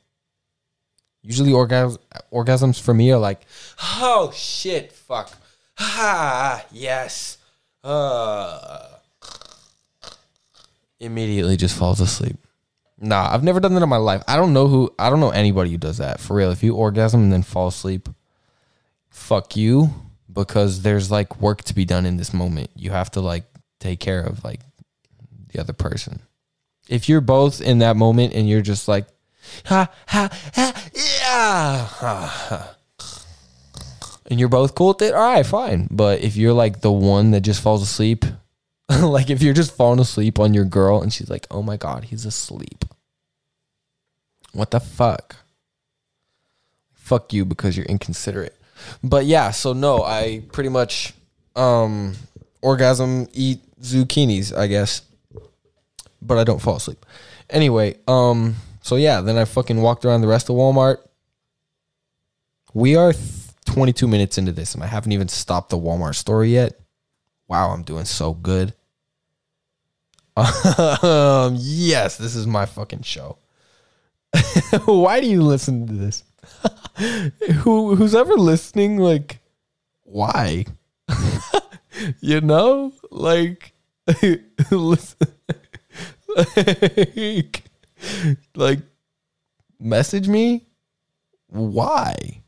Usually 1.23 1.53
orgas- 1.53 1.99
orgasms 2.33 2.81
for 2.81 2.95
me 2.95 3.13
are 3.13 3.19
like, 3.19 3.43
oh 3.79 4.33
shit, 4.35 4.93
fuck. 4.93 5.31
Ah, 5.79 6.65
yes. 6.73 7.39
Uh, 7.85 8.90
immediately 11.01 11.57
just 11.57 11.77
falls 11.77 12.01
asleep. 12.01 12.37
Nah, 12.99 13.33
I've 13.33 13.43
never 13.43 13.61
done 13.61 13.75
that 13.75 13.83
in 13.83 13.89
my 13.89 13.97
life. 13.97 14.23
I 14.29 14.37
don't 14.37 14.53
know 14.53 14.69
who, 14.69 14.95
I 14.99 15.09
don't 15.09 15.21
know 15.21 15.31
anybody 15.31 15.71
who 15.71 15.79
does 15.79 15.99
that. 15.99 16.21
For 16.21 16.37
real. 16.37 16.51
If 16.51 16.63
you 16.63 16.75
orgasm 16.75 17.23
and 17.23 17.33
then 17.33 17.43
fall 17.43 17.69
asleep, 17.69 18.09
fuck 19.09 19.57
you 19.57 19.91
because 20.33 20.83
there's 20.83 21.11
like 21.11 21.41
work 21.41 21.63
to 21.65 21.75
be 21.75 21.85
done 21.85 22.07
in 22.07 22.19
this 22.19 22.35
moment. 22.35 22.71
You 22.75 22.91
have 22.91 23.11
to 23.13 23.21
like 23.21 23.45
take 23.79 24.01
care 24.01 24.21
of 24.21 24.45
like 24.45 24.61
the 25.53 25.61
other 25.61 25.73
person. 25.73 26.21
If 26.89 27.09
you're 27.09 27.21
both 27.21 27.61
in 27.61 27.79
that 27.79 27.97
moment 27.97 28.35
and 28.35 28.49
you're 28.49 28.61
just 28.61 28.87
like, 28.87 29.07
ha, 29.65 29.91
ha, 30.07 30.29
ha, 30.55 30.91
yeah, 30.95 31.87
ha, 31.87 32.27
ha. 32.49 32.75
and 34.27 34.39
you're 34.39 34.49
both 34.49 34.75
cool 34.75 34.89
with 34.89 35.03
it, 35.03 35.15
all 35.15 35.33
right, 35.33 35.47
fine. 35.47 35.89
But 35.91 36.21
if 36.21 36.37
you're 36.37 36.53
like 36.53 36.81
the 36.81 36.93
one 36.93 37.31
that 37.31 37.41
just 37.43 37.63
falls 37.63 37.83
asleep, 37.83 38.25
like 39.03 39.31
if 39.31 39.41
you're 39.41 39.55
just 39.55 39.77
falling 39.77 40.01
asleep 40.01 40.41
on 40.41 40.53
your 40.53 40.65
girl 40.65 41.01
and 41.01 41.13
she's 41.13 41.31
like, 41.31 41.47
oh 41.51 41.63
my 41.63 41.77
God, 41.77 42.05
he's 42.05 42.25
asleep. 42.25 42.85
What 44.53 44.73
the 44.73 44.81
fuck? 44.81 45.37
Fuck 46.93 47.33
you 47.33 47.45
because 47.45 47.77
you're 47.77 47.87
inconsiderate. 47.87 48.57
But 49.05 49.27
yeah, 49.27 49.53
so 49.53 49.73
no, 49.73 50.03
I 50.03 50.43
pretty 50.53 50.71
much 50.71 51.15
um 51.55 52.15
orgasm 52.63 53.29
eat 53.33 53.61
zucchinis, 53.81 54.57
I 54.57 54.67
guess. 54.67 55.03
But 56.21 56.39
I 56.39 56.45
don't 56.45 56.61
fall 56.61 56.77
asleep. 56.77 57.07
Anyway, 57.49 57.97
um 58.09 58.57
so 58.83 58.97
yeah, 58.97 59.21
then 59.21 59.37
I 59.39 59.45
fucking 59.45 59.81
walked 59.81 60.05
around 60.05 60.23
the 60.23 60.27
rest 60.27 60.51
of 60.51 60.57
Walmart. 60.57 60.97
We 62.75 62.97
are 62.97 63.13
th- 63.13 63.25
22 63.67 64.09
minutes 64.09 64.37
into 64.37 64.51
this 64.51 64.75
and 64.75 64.83
I 64.83 64.89
haven't 64.89 65.13
even 65.13 65.29
stopped 65.29 65.71
the 65.71 65.79
Walmart 65.79 66.17
story 66.17 66.51
yet. 66.51 66.81
Wow, 67.47 67.71
I'm 67.71 67.85
doing 67.85 68.05
so 68.05 68.35
good. 68.35 68.75
Um, 70.37 71.57
yes, 71.59 72.17
this 72.17 72.35
is 72.35 72.47
my 72.47 72.67
fucking 72.67 73.03
show. 73.03 73.39
Why 74.85 75.21
do 75.21 75.27
you 75.27 75.43
listen 75.43 75.87
to 75.87 75.93
this? 75.93 76.25
Who 77.63 77.95
who's 77.95 78.15
ever 78.15 78.35
listening 78.35 78.99
like 78.99 79.41
why? 80.03 80.67
you 82.21 82.41
know? 82.41 82.93
Like 83.11 83.73
listen 84.71 85.29
like, 86.37 87.63
like 88.55 88.81
message 89.79 90.29
me 90.29 90.67
why? 91.49 92.43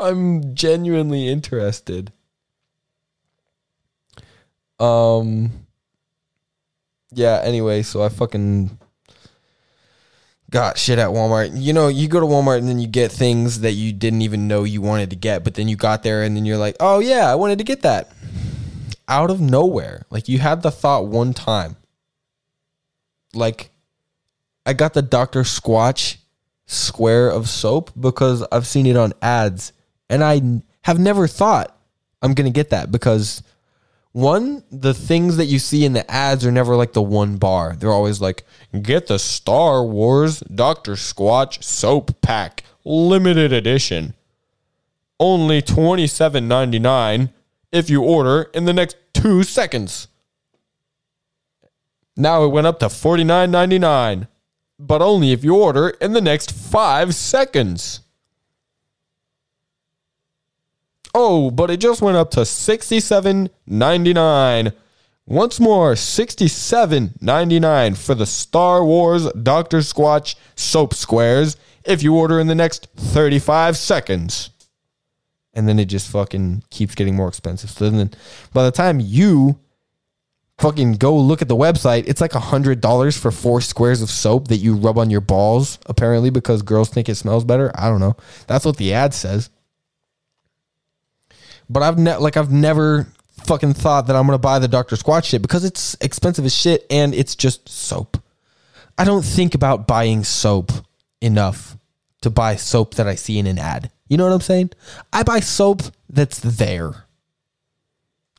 I'm 0.00 0.54
genuinely 0.54 1.28
interested. 1.28 2.12
Um 4.80 5.52
yeah, 7.12 7.40
anyway, 7.42 7.82
so 7.82 8.02
I 8.02 8.08
fucking 8.08 8.78
got 10.50 10.78
shit 10.78 10.98
at 10.98 11.08
Walmart. 11.08 11.50
You 11.54 11.72
know, 11.72 11.88
you 11.88 12.08
go 12.08 12.20
to 12.20 12.26
Walmart 12.26 12.58
and 12.58 12.68
then 12.68 12.78
you 12.78 12.86
get 12.86 13.10
things 13.12 13.60
that 13.60 13.72
you 13.72 13.92
didn't 13.92 14.22
even 14.22 14.48
know 14.48 14.64
you 14.64 14.80
wanted 14.80 15.10
to 15.10 15.16
get, 15.16 15.44
but 15.44 15.54
then 15.54 15.68
you 15.68 15.76
got 15.76 16.02
there 16.02 16.22
and 16.22 16.36
then 16.36 16.44
you're 16.44 16.56
like, 16.56 16.76
"Oh 16.80 16.98
yeah, 16.98 17.30
I 17.30 17.34
wanted 17.34 17.58
to 17.58 17.64
get 17.64 17.82
that." 17.82 18.10
Out 19.08 19.30
of 19.30 19.40
nowhere. 19.40 20.06
Like 20.10 20.28
you 20.28 20.38
had 20.38 20.62
the 20.62 20.70
thought 20.70 21.06
one 21.06 21.34
time. 21.34 21.76
Like 23.34 23.70
I 24.64 24.72
got 24.72 24.94
the 24.94 25.02
Dr. 25.02 25.42
Squatch 25.42 26.18
square 26.66 27.28
of 27.28 27.48
soap 27.48 27.90
because 27.98 28.46
I've 28.52 28.66
seen 28.66 28.86
it 28.86 28.96
on 28.96 29.12
ads 29.20 29.72
and 30.08 30.22
I 30.22 30.62
have 30.82 30.98
never 30.98 31.26
thought 31.26 31.76
I'm 32.22 32.34
going 32.34 32.50
to 32.50 32.54
get 32.54 32.70
that 32.70 32.92
because 32.92 33.42
one, 34.12 34.64
the 34.70 34.94
things 34.94 35.36
that 35.36 35.46
you 35.46 35.58
see 35.58 35.84
in 35.84 35.92
the 35.92 36.08
ads 36.10 36.44
are 36.44 36.50
never 36.50 36.74
like 36.74 36.92
the 36.92 37.02
one 37.02 37.36
bar. 37.36 37.76
They're 37.76 37.92
always 37.92 38.20
like, 38.20 38.44
get 38.82 39.06
the 39.06 39.18
Star 39.18 39.84
Wars 39.84 40.40
Dr. 40.40 40.92
Squatch 40.92 41.62
soap 41.62 42.20
pack, 42.20 42.64
limited 42.84 43.52
edition. 43.52 44.14
Only 45.20 45.62
$27.99 45.62 47.30
if 47.72 47.88
you 47.88 48.02
order 48.02 48.50
in 48.54 48.64
the 48.64 48.72
next 48.72 48.96
two 49.12 49.44
seconds. 49.44 50.08
Now 52.16 52.44
it 52.44 52.48
went 52.48 52.66
up 52.66 52.80
to 52.80 52.86
$49.99, 52.86 54.26
but 54.78 55.02
only 55.02 55.32
if 55.32 55.44
you 55.44 55.56
order 55.56 55.90
in 55.90 56.12
the 56.12 56.20
next 56.20 56.52
five 56.52 57.14
seconds. 57.14 58.00
Oh, 61.14 61.50
but 61.50 61.70
it 61.70 61.80
just 61.80 62.02
went 62.02 62.16
up 62.16 62.30
to 62.32 62.40
$67.99. 62.40 64.72
Once 65.26 65.60
more, 65.60 65.94
$67.99 65.94 67.96
for 67.96 68.14
the 68.14 68.26
Star 68.26 68.84
Wars 68.84 69.32
Dr. 69.32 69.78
Squatch 69.78 70.34
soap 70.56 70.92
squares 70.94 71.56
if 71.84 72.02
you 72.02 72.16
order 72.16 72.40
in 72.40 72.48
the 72.48 72.54
next 72.54 72.88
35 72.96 73.76
seconds. 73.76 74.50
And 75.54 75.68
then 75.68 75.78
it 75.78 75.86
just 75.86 76.08
fucking 76.08 76.64
keeps 76.70 76.94
getting 76.94 77.16
more 77.16 77.28
expensive. 77.28 77.70
So 77.70 77.90
then 77.90 78.10
by 78.52 78.64
the 78.64 78.70
time 78.70 79.00
you 79.00 79.58
fucking 80.58 80.94
go 80.94 81.16
look 81.16 81.42
at 81.42 81.48
the 81.48 81.56
website, 81.56 82.04
it's 82.06 82.20
like 82.20 82.32
$100 82.32 83.18
for 83.18 83.30
four 83.30 83.60
squares 83.60 84.02
of 84.02 84.10
soap 84.10 84.48
that 84.48 84.58
you 84.58 84.74
rub 84.74 84.98
on 84.98 85.10
your 85.10 85.20
balls, 85.20 85.78
apparently, 85.86 86.30
because 86.30 86.62
girls 86.62 86.88
think 86.88 87.08
it 87.08 87.16
smells 87.16 87.44
better. 87.44 87.70
I 87.74 87.88
don't 87.88 88.00
know. 88.00 88.16
That's 88.46 88.64
what 88.64 88.76
the 88.76 88.94
ad 88.94 89.14
says 89.14 89.50
but 91.70 91.82
I've 91.82 91.98
ne- 91.98 92.16
like 92.16 92.36
I've 92.36 92.50
never 92.50 93.06
fucking 93.44 93.74
thought 93.74 94.08
that 94.08 94.16
I'm 94.16 94.26
gonna 94.26 94.38
buy 94.38 94.58
the 94.58 94.68
Dr. 94.68 94.96
Squatch 94.96 95.24
shit 95.24 95.40
because 95.40 95.64
it's 95.64 95.96
expensive 96.00 96.44
as 96.44 96.54
shit 96.54 96.84
and 96.90 97.14
it's 97.14 97.36
just 97.36 97.68
soap. 97.68 98.18
I 98.98 99.04
don't 99.04 99.24
think 99.24 99.54
about 99.54 99.86
buying 99.86 100.24
soap 100.24 100.72
enough 101.22 101.76
to 102.22 102.28
buy 102.28 102.56
soap 102.56 102.96
that 102.96 103.06
I 103.06 103.14
see 103.14 103.38
in 103.38 103.46
an 103.46 103.58
ad. 103.58 103.90
You 104.08 104.16
know 104.16 104.26
what 104.26 104.34
I'm 104.34 104.40
saying? 104.40 104.70
I 105.12 105.22
buy 105.22 105.40
soap 105.40 105.82
that's 106.08 106.40
there. 106.40 107.04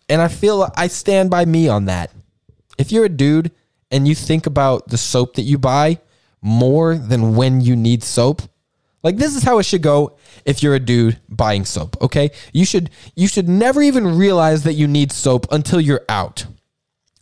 And 0.09 0.21
I 0.21 0.27
feel 0.27 0.69
I 0.75 0.87
stand 0.87 1.29
by 1.29 1.45
me 1.45 1.69
on 1.69 1.85
that. 1.85 2.11
If 2.77 2.91
you're 2.91 3.05
a 3.05 3.09
dude 3.09 3.51
and 3.89 4.07
you 4.07 4.13
think 4.13 4.45
about 4.45 4.89
the 4.89 4.97
soap 4.97 5.35
that 5.35 5.43
you 5.43 5.57
buy 5.57 5.99
more 6.41 6.97
than 6.97 7.35
when 7.35 7.61
you 7.61 7.75
need 7.77 8.03
soap, 8.03 8.41
like 9.03 9.17
this 9.17 9.35
is 9.35 9.43
how 9.43 9.57
it 9.59 9.63
should 9.63 9.81
go 9.81 10.17
if 10.45 10.63
you're 10.63 10.75
a 10.75 10.80
dude 10.80 11.19
buying 11.30 11.65
soap, 11.65 12.01
okay? 12.01 12.32
You 12.54 12.65
should 12.65 12.89
you 13.15 13.27
should 13.27 13.47
never 13.47 13.82
even 13.82 14.17
realize 14.17 14.63
that 14.63 14.73
you 14.73 14.88
need 14.88 15.12
soap 15.12 15.47
until 15.51 15.80
you're 15.80 16.06
out. 16.10 16.45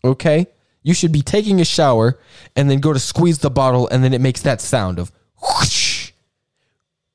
Okay? 0.04 0.48
You 0.84 0.94
should 0.94 1.12
be 1.12 1.22
taking 1.22 1.60
a 1.60 1.66
shower 1.66 2.20
and 2.56 2.70
then 2.70 2.80
go 2.80 2.94
to 2.94 3.00
squeeze 3.00 3.40
the 3.40 3.50
bottle 3.50 3.88
and 3.90 4.04
then 4.04 4.14
it 4.14 4.22
makes 4.22 4.42
that 4.44 4.62
sound 4.62 4.98
of 4.98 5.12
whoosh, 5.42 6.12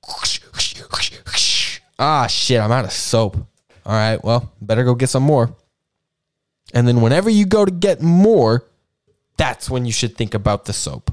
whoosh, 0.06 0.40
whoosh, 0.52 0.80
whoosh. 1.26 1.80
Ah 1.98 2.26
shit, 2.26 2.60
I'm 2.60 2.72
out 2.72 2.84
of 2.84 2.92
soap. 2.92 3.36
All 3.86 3.92
right, 3.92 4.22
well, 4.22 4.52
better 4.60 4.84
go 4.84 4.94
get 4.94 5.08
some 5.08 5.22
more. 5.22 5.54
And 6.72 6.88
then 6.88 7.00
whenever 7.00 7.30
you 7.30 7.46
go 7.46 7.64
to 7.64 7.70
get 7.70 8.02
more, 8.02 8.64
that's 9.36 9.70
when 9.70 9.84
you 9.84 9.92
should 9.92 10.16
think 10.16 10.34
about 10.34 10.64
the 10.64 10.72
soap. 10.72 11.10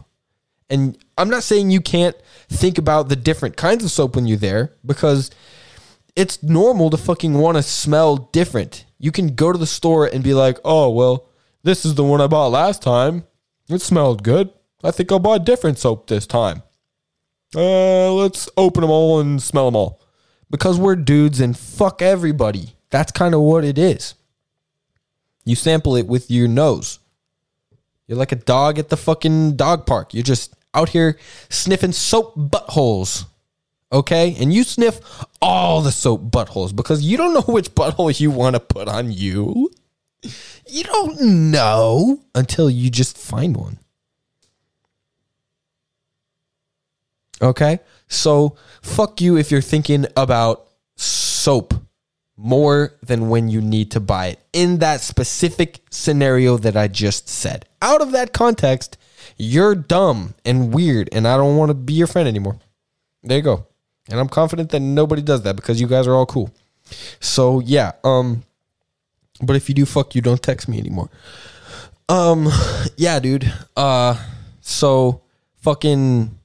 And 0.70 0.98
I'm 1.18 1.30
not 1.30 1.44
saying 1.44 1.70
you 1.70 1.82
can't 1.82 2.16
think 2.52 2.78
about 2.78 3.10
the 3.10 3.16
different 3.16 3.58
kinds 3.58 3.84
of 3.84 3.92
soap 3.92 4.16
when 4.16 4.28
you're 4.28 4.38
there 4.38 4.74
because 4.86 5.32
it's 6.16 6.44
normal 6.44 6.90
to 6.90 6.98
fucking 6.98 7.34
want 7.34 7.58
to 7.58 7.64
smell 7.64 8.18
different. 8.18 8.86
You 9.00 9.12
can 9.12 9.36
go 9.36 9.52
to 9.52 9.58
the 9.58 9.66
store 9.66 10.06
and 10.06 10.24
be 10.24 10.34
like, 10.34 10.60
oh, 10.66 10.90
well, 10.90 11.30
this 11.64 11.86
is 11.86 11.96
the 11.96 12.04
one 12.04 12.22
I 12.22 12.28
bought 12.28 12.52
last 12.52 12.82
time. 12.82 13.26
It 13.70 13.82
smelled 13.82 14.24
good. 14.24 14.50
I 14.84 14.92
think 14.92 15.12
I'll 15.12 15.20
buy 15.20 15.38
different 15.38 15.78
soap 15.78 16.08
this 16.08 16.28
time. 16.28 16.64
Uh, 17.56 18.14
let's 18.14 18.50
open 18.58 18.82
them 18.82 18.90
all 18.90 19.20
and 19.20 19.42
smell 19.42 19.66
them 19.66 19.76
all. 19.76 20.02
Because 20.50 20.78
we're 20.78 20.96
dudes 20.98 21.40
and 21.40 21.58
fuck 21.58 22.02
everybody. 22.02 22.76
That's 22.90 23.12
kind 23.12 23.34
of 23.34 23.42
what 23.42 23.64
it 23.64 23.78
is. 23.78 24.16
You 25.46 25.56
sample 25.56 25.96
it 25.96 26.08
with 26.08 26.30
your 26.30 26.48
nose. 26.48 27.00
You're 28.08 28.18
like 28.18 28.34
a 28.34 28.38
dog 28.38 28.78
at 28.78 28.90
the 28.90 28.98
fucking 28.98 29.56
dog 29.56 29.86
park. 29.86 30.14
You're 30.14 30.24
just 30.24 30.54
out 30.74 30.90
here 30.90 31.18
sniffing 31.50 31.92
soap 31.92 32.36
buttholes. 32.38 33.26
Okay? 33.92 34.36
And 34.40 34.54
you 34.54 34.64
sniff 34.64 35.00
all 35.42 35.82
the 35.82 35.92
soap 35.92 36.32
buttholes 36.32 36.76
because 36.76 37.02
you 37.04 37.18
don't 37.18 37.34
know 37.34 37.54
which 37.54 37.74
butthole 37.76 38.18
you 38.20 38.32
want 38.32 38.56
to 38.56 38.60
put 38.60 38.88
on 38.88 39.12
you. 39.12 39.72
You 40.68 40.84
don't 40.84 41.52
know 41.52 42.22
until 42.36 42.70
you 42.70 42.90
just 42.90 43.18
find 43.18 43.58
one. 43.58 43.80
Okay? 47.42 47.80
So, 48.08 48.56
fuck 48.82 49.20
you 49.20 49.38
if 49.38 49.52
you're 49.52 49.62
thinking 49.62 50.06
about 50.16 50.68
soap 50.96 51.74
more 52.38 52.94
than 53.02 53.30
when 53.30 53.50
you 53.50 53.62
need 53.62 53.92
to 53.92 54.00
buy 54.00 54.28
it 54.28 54.40
in 54.54 54.80
that 54.80 55.02
specific 55.02 55.80
scenario 55.90 56.58
that 56.58 56.76
I 56.76 56.88
just 56.88 57.30
said. 57.30 57.66
Out 57.82 58.02
of 58.02 58.12
that 58.12 58.34
context, 58.34 58.98
you're 59.42 59.74
dumb 59.74 60.36
and 60.46 60.72
weird, 60.72 61.10
and 61.12 61.28
I 61.28 61.36
don't 61.36 61.58
want 61.58 61.70
to 61.70 61.74
be 61.74 61.94
your 61.94 62.06
friend 62.06 62.28
anymore. 62.28 62.60
There 63.24 63.38
you 63.38 63.44
go. 63.44 63.66
And 64.10 64.20
I'm 64.20 64.30
confident 64.30 64.70
that 64.70 64.82
nobody 64.82 65.22
does 65.24 65.42
that 65.44 65.56
because 65.56 65.82
you 65.82 65.88
guys 65.88 66.08
are 66.08 66.14
all 66.14 66.26
cool. 66.26 66.52
So 67.20 67.60
yeah, 67.60 67.94
um 68.04 68.44
but 69.42 69.56
if 69.56 69.68
you 69.68 69.76
do 69.76 69.86
fuck 69.86 70.14
you 70.14 70.22
don't 70.22 70.42
text 70.42 70.68
me 70.68 70.78
anymore. 70.78 71.10
Um 72.08 72.50
yeah, 72.98 73.20
dude. 73.20 73.52
Uh 73.76 74.16
so 74.60 75.22
fucking 75.62 76.38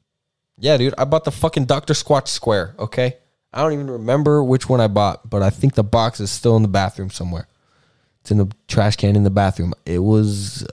yeah, 0.58 0.76
dude. 0.76 0.94
I 0.96 1.04
bought 1.04 1.24
the 1.24 1.32
fucking 1.32 1.66
Dr. 1.66 1.92
Squatch 1.92 2.28
Square, 2.28 2.76
okay? 2.78 3.16
I 3.52 3.62
don't 3.62 3.72
even 3.72 3.90
remember 3.90 4.42
which 4.42 4.68
one 4.68 4.80
I 4.80 4.86
bought, 4.86 5.28
but 5.28 5.42
I 5.42 5.50
think 5.50 5.74
the 5.74 5.84
box 5.84 6.20
is 6.20 6.30
still 6.30 6.56
in 6.56 6.62
the 6.62 6.68
bathroom 6.68 7.10
somewhere. 7.10 7.46
It's 8.26 8.32
in 8.32 8.38
the 8.38 8.50
trash 8.66 8.96
can 8.96 9.14
in 9.14 9.22
the 9.22 9.30
bathroom. 9.30 9.72
It 9.84 10.00
was, 10.00 10.66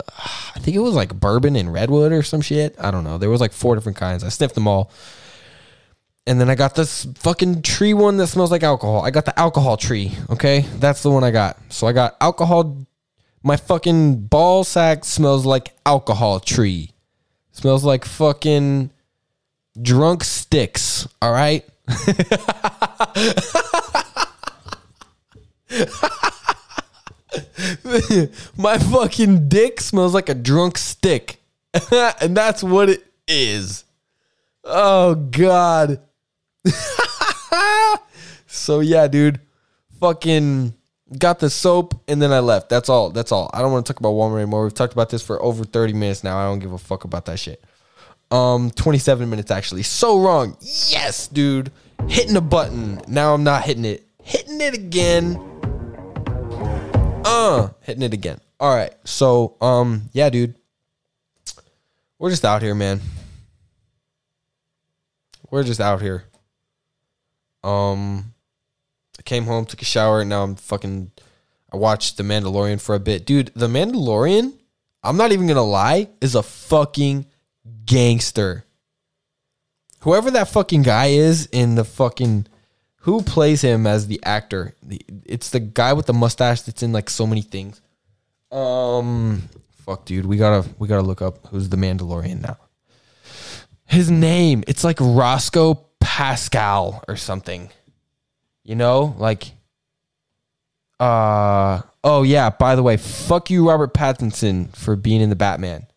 I 0.55 0.57
think 0.57 0.75
it 0.75 0.79
was 0.79 0.95
like 0.95 1.13
bourbon 1.13 1.55
and 1.55 1.71
redwood 1.71 2.11
or 2.11 2.23
some 2.23 2.41
shit. 2.41 2.75
I 2.79 2.89
don't 2.89 3.03
know. 3.03 3.19
There 3.19 3.29
was 3.29 3.41
like 3.41 3.51
four 3.51 3.75
different 3.75 3.95
kinds. 3.95 4.23
I 4.23 4.29
sniffed 4.29 4.55
them 4.55 4.67
all. 4.67 4.89
And 6.25 6.41
then 6.41 6.49
I 6.49 6.55
got 6.55 6.73
this 6.73 7.05
fucking 7.13 7.61
tree 7.61 7.93
one 7.93 8.17
that 8.17 8.25
smells 8.25 8.49
like 8.49 8.63
alcohol. 8.63 9.05
I 9.05 9.11
got 9.11 9.25
the 9.25 9.39
alcohol 9.39 9.77
tree. 9.77 10.13
Okay. 10.31 10.61
That's 10.77 11.03
the 11.03 11.11
one 11.11 11.23
I 11.23 11.29
got. 11.29 11.59
So 11.69 11.85
I 11.85 11.93
got 11.93 12.17
alcohol. 12.19 12.87
My 13.43 13.55
fucking 13.55 14.25
ball 14.25 14.63
sack 14.63 15.05
smells 15.05 15.45
like 15.45 15.75
alcohol 15.85 16.39
tree. 16.39 16.89
Smells 17.51 17.83
like 17.83 18.03
fucking 18.03 18.89
drunk 19.79 20.23
sticks. 20.23 21.07
All 21.21 21.31
right. 21.31 21.63
My 28.57 28.77
fucking 28.77 29.49
dick 29.49 29.81
smells 29.81 30.13
like 30.13 30.29
a 30.29 30.33
drunk 30.33 30.77
stick. 30.77 31.37
and 32.21 32.35
that's 32.35 32.63
what 32.63 32.89
it 32.89 33.05
is. 33.27 33.83
Oh, 34.63 35.15
God. 35.15 35.99
so, 38.47 38.79
yeah, 38.79 39.07
dude. 39.07 39.39
Fucking 39.99 40.73
got 41.17 41.39
the 41.39 41.49
soap 41.49 42.01
and 42.07 42.21
then 42.21 42.31
I 42.31 42.39
left. 42.39 42.69
That's 42.69 42.89
all. 42.89 43.09
That's 43.09 43.31
all. 43.31 43.49
I 43.53 43.61
don't 43.61 43.71
want 43.71 43.85
to 43.85 43.93
talk 43.93 43.99
about 43.99 44.13
Walmart 44.13 44.41
anymore. 44.41 44.63
We've 44.63 44.73
talked 44.73 44.93
about 44.93 45.09
this 45.09 45.21
for 45.21 45.41
over 45.41 45.63
30 45.63 45.93
minutes 45.93 46.23
now. 46.23 46.37
I 46.37 46.45
don't 46.45 46.59
give 46.59 46.73
a 46.73 46.77
fuck 46.77 47.03
about 47.03 47.25
that 47.25 47.39
shit. 47.39 47.63
Um, 48.31 48.71
27 48.71 49.29
minutes 49.29 49.51
actually. 49.51 49.83
So 49.83 50.19
wrong. 50.19 50.57
Yes, 50.61 51.27
dude. 51.27 51.71
Hitting 52.07 52.35
a 52.35 52.41
button. 52.41 53.01
Now 53.07 53.33
I'm 53.33 53.43
not 53.43 53.63
hitting 53.63 53.85
it. 53.85 54.05
Hitting 54.23 54.59
it 54.59 54.73
again. 54.73 55.52
Uh, 57.33 57.69
hitting 57.81 58.03
it 58.03 58.13
again. 58.13 58.39
All 58.59 58.73
right. 58.73 58.93
So, 59.03 59.57
um, 59.61 60.09
yeah, 60.13 60.29
dude. 60.29 60.55
We're 62.19 62.29
just 62.29 62.45
out 62.45 62.61
here, 62.61 62.75
man. 62.75 63.01
We're 65.49 65.63
just 65.63 65.81
out 65.81 66.01
here. 66.01 66.23
Um, 67.63 68.33
I 69.19 69.21
came 69.23 69.45
home, 69.45 69.65
took 69.65 69.81
a 69.81 69.85
shower, 69.85 70.21
and 70.21 70.29
now 70.29 70.43
I'm 70.43 70.55
fucking. 70.55 71.11
I 71.71 71.77
watched 71.77 72.17
The 72.17 72.23
Mandalorian 72.23 72.79
for 72.79 72.95
a 72.95 72.99
bit, 72.99 73.25
dude. 73.25 73.51
The 73.55 73.67
Mandalorian. 73.67 74.53
I'm 75.03 75.17
not 75.17 75.31
even 75.33 75.47
gonna 75.47 75.63
lie, 75.63 76.07
is 76.21 76.33
a 76.33 76.43
fucking 76.43 77.25
gangster. 77.85 78.63
Whoever 80.01 80.31
that 80.31 80.47
fucking 80.47 80.83
guy 80.83 81.07
is 81.07 81.47
in 81.47 81.75
the 81.75 81.83
fucking 81.83 82.47
who 83.03 83.21
plays 83.21 83.61
him 83.61 83.85
as 83.85 84.07
the 84.07 84.19
actor? 84.23 84.75
It's 85.25 85.49
the 85.49 85.59
guy 85.59 85.91
with 85.91 86.05
the 86.05 86.13
mustache 86.13 86.61
that's 86.61 86.83
in 86.83 86.93
like 86.93 87.09
so 87.09 87.27
many 87.27 87.41
things. 87.41 87.81
Um 88.51 89.43
fuck 89.85 90.05
dude, 90.05 90.25
we 90.25 90.37
got 90.37 90.63
to 90.63 90.69
we 90.79 90.87
got 90.87 90.97
to 90.97 91.01
look 91.01 91.21
up 91.21 91.47
who's 91.47 91.67
the 91.69 91.77
Mandalorian 91.77 92.41
now. 92.41 92.57
His 93.85 94.09
name, 94.09 94.63
it's 94.67 94.85
like 94.85 94.97
Roscoe 95.01 95.85
Pascal 95.99 97.03
or 97.07 97.17
something. 97.17 97.69
You 98.63 98.75
know, 98.75 99.15
like 99.17 99.51
uh 101.01 101.81
oh 102.05 102.23
yeah, 102.23 102.51
by 102.51 102.75
the 102.75 102.83
way, 102.83 102.95
fuck 102.95 103.49
you 103.49 103.67
Robert 103.67 103.93
Pattinson 103.93 104.73
for 104.77 104.95
being 104.95 105.19
in 105.19 105.29
the 105.29 105.35
Batman 105.35 105.87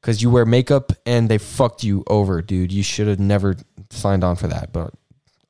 because 0.00 0.22
you 0.22 0.30
wear 0.30 0.46
makeup 0.46 0.92
and 1.04 1.28
they 1.28 1.36
fucked 1.36 1.84
you 1.84 2.04
over, 2.06 2.40
dude. 2.40 2.72
You 2.72 2.82
should 2.82 3.06
have 3.06 3.20
never 3.20 3.56
signed 3.90 4.24
on 4.24 4.36
for 4.36 4.48
that, 4.48 4.72
but 4.72 4.94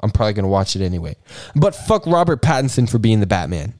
I'm 0.02 0.10
probably 0.10 0.32
gonna 0.32 0.48
watch 0.48 0.76
it 0.76 0.82
anyway. 0.82 1.16
But 1.54 1.74
fuck 1.74 2.06
Robert 2.06 2.42
Pattinson 2.42 2.88
for 2.90 2.98
being 2.98 3.20
the 3.20 3.26
Batman. 3.26 3.74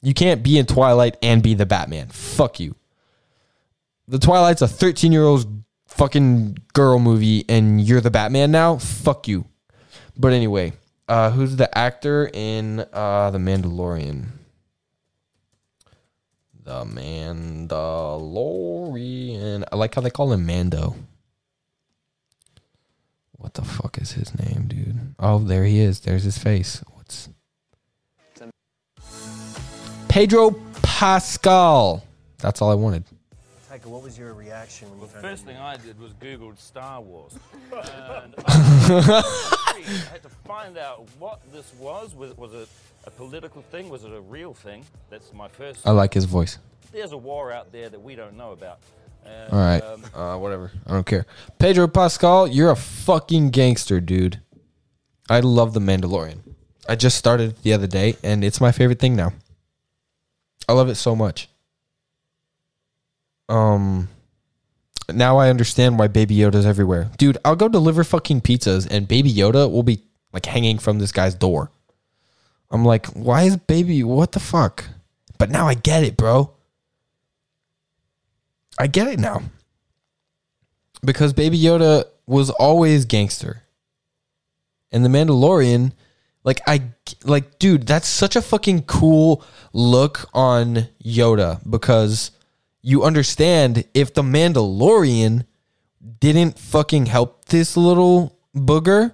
You 0.00 0.14
can't 0.14 0.42
be 0.42 0.58
in 0.58 0.66
Twilight 0.66 1.16
and 1.22 1.42
be 1.42 1.54
the 1.54 1.66
Batman. 1.66 2.08
Fuck 2.08 2.60
you. 2.60 2.76
The 4.06 4.18
Twilight's 4.18 4.62
a 4.62 4.68
13 4.68 5.12
year 5.12 5.24
old 5.24 5.64
fucking 5.86 6.58
girl 6.72 6.98
movie, 6.98 7.44
and 7.48 7.80
you're 7.80 8.00
the 8.00 8.10
Batman 8.10 8.50
now. 8.50 8.78
Fuck 8.78 9.26
you. 9.28 9.44
But 10.16 10.32
anyway, 10.32 10.72
uh, 11.08 11.30
who's 11.30 11.56
the 11.56 11.76
actor 11.76 12.30
in 12.32 12.86
uh, 12.92 13.30
the 13.30 13.38
Mandalorian? 13.38 14.26
The 16.62 16.84
Mandalorian. 16.84 17.66
I 19.72 19.76
like 19.76 19.94
how 19.94 20.00
they 20.00 20.10
call 20.10 20.32
him 20.32 20.46
Mando. 20.46 20.94
What 23.38 23.54
the 23.54 23.62
fuck 23.62 23.98
is 23.98 24.12
his 24.12 24.36
name, 24.36 24.66
dude? 24.66 25.14
Oh, 25.18 25.38
there 25.38 25.64
he 25.64 25.78
is. 25.78 26.00
There's 26.00 26.24
his 26.24 26.36
face. 26.36 26.82
What's 26.94 27.28
Pedro 30.08 30.50
Pascal? 30.82 32.04
That's 32.38 32.60
all 32.60 32.70
I 32.70 32.74
wanted. 32.74 33.04
Taika, 33.70 33.86
what 33.86 34.02
was 34.02 34.18
your 34.18 34.34
reaction 34.34 34.90
when 34.90 35.00
you 35.00 35.06
The 35.06 35.20
first 35.20 35.44
thing 35.44 35.56
I 35.56 35.76
did 35.76 36.00
was 36.00 36.12
Googled 36.14 36.58
Star 36.58 37.00
Wars. 37.00 37.38
and 37.72 38.34
I, 38.38 38.42
I 39.76 39.80
had 40.10 40.22
to 40.22 40.28
find 40.44 40.76
out 40.76 41.08
what 41.20 41.40
this 41.52 41.72
was. 41.78 42.14
Was, 42.16 42.36
was 42.36 42.52
it 42.54 42.68
a 43.06 43.10
political 43.10 43.62
thing? 43.62 43.88
Was 43.88 44.04
it 44.04 44.12
a 44.12 44.20
real 44.20 44.52
thing? 44.52 44.84
That's 45.10 45.32
my 45.32 45.46
first. 45.46 45.86
I 45.86 45.92
like 45.92 46.14
his 46.14 46.24
voice. 46.24 46.58
There's 46.90 47.12
a 47.12 47.16
war 47.16 47.52
out 47.52 47.70
there 47.70 47.88
that 47.88 48.02
we 48.02 48.16
don't 48.16 48.36
know 48.36 48.50
about. 48.52 48.80
And, 49.24 49.52
All 49.52 49.58
right. 49.58 49.82
um, 49.82 50.02
Uh, 50.14 50.36
whatever. 50.38 50.70
I 50.86 50.92
don't 50.92 51.06
care. 51.06 51.26
Pedro 51.58 51.86
Pascal, 51.88 52.46
you're 52.48 52.70
a 52.70 52.76
fucking 52.76 53.50
gangster, 53.50 54.00
dude. 54.00 54.40
I 55.30 55.40
love 55.40 55.74
The 55.74 55.80
Mandalorian. 55.80 56.38
I 56.88 56.96
just 56.96 57.18
started 57.18 57.50
it 57.50 57.62
the 57.62 57.72
other 57.74 57.86
day, 57.86 58.16
and 58.24 58.42
it's 58.42 58.60
my 58.60 58.72
favorite 58.72 58.98
thing 58.98 59.14
now. 59.14 59.32
I 60.68 60.72
love 60.72 60.88
it 60.88 60.94
so 60.96 61.14
much. 61.14 61.48
Um, 63.48 64.08
now 65.12 65.38
I 65.38 65.50
understand 65.50 65.98
why 65.98 66.08
Baby 66.08 66.36
Yoda's 66.36 66.66
everywhere, 66.66 67.10
dude. 67.18 67.38
I'll 67.44 67.56
go 67.56 67.68
deliver 67.68 68.04
fucking 68.04 68.40
pizzas, 68.42 68.86
and 68.90 69.06
Baby 69.08 69.32
Yoda 69.32 69.70
will 69.70 69.82
be 69.82 70.02
like 70.32 70.46
hanging 70.46 70.78
from 70.78 70.98
this 70.98 71.12
guy's 71.12 71.34
door. 71.34 71.70
I'm 72.70 72.84
like, 72.84 73.06
why 73.08 73.44
is 73.44 73.56
Baby? 73.56 74.02
What 74.04 74.32
the 74.32 74.40
fuck? 74.40 74.84
But 75.38 75.50
now 75.50 75.66
I 75.68 75.74
get 75.74 76.04
it, 76.04 76.16
bro. 76.16 76.52
I 78.78 78.86
get 78.86 79.08
it 79.08 79.18
now. 79.18 79.42
Because 81.04 81.32
Baby 81.32 81.58
Yoda 81.58 82.04
was 82.26 82.50
always 82.50 83.04
gangster. 83.04 83.62
And 84.92 85.04
the 85.04 85.08
Mandalorian, 85.08 85.92
Like 86.44 86.60
I 86.66 86.82
like 87.24 87.58
dude, 87.58 87.86
that's 87.86 88.08
such 88.08 88.36
a 88.36 88.42
fucking 88.42 88.84
cool 88.84 89.44
look 89.72 90.28
on 90.32 90.88
Yoda 91.04 91.60
because 91.68 92.30
you 92.80 93.02
understand 93.04 93.84
if 93.92 94.14
the 94.14 94.22
Mandalorian 94.22 95.44
didn't 96.20 96.58
fucking 96.58 97.06
help 97.06 97.46
this 97.46 97.76
little 97.76 98.38
booger, 98.56 99.12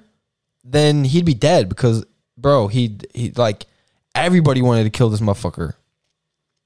then 0.63 1.05
he'd 1.05 1.25
be 1.25 1.35
dead 1.35 1.69
because 1.69 2.05
bro, 2.39 2.69
he 2.69 2.99
he 3.15 3.31
like 3.33 3.67
everybody 4.15 4.63
wanted 4.63 4.85
to 4.85 4.91
kill 4.91 5.09
this 5.11 5.21
motherfucker. 5.21 5.75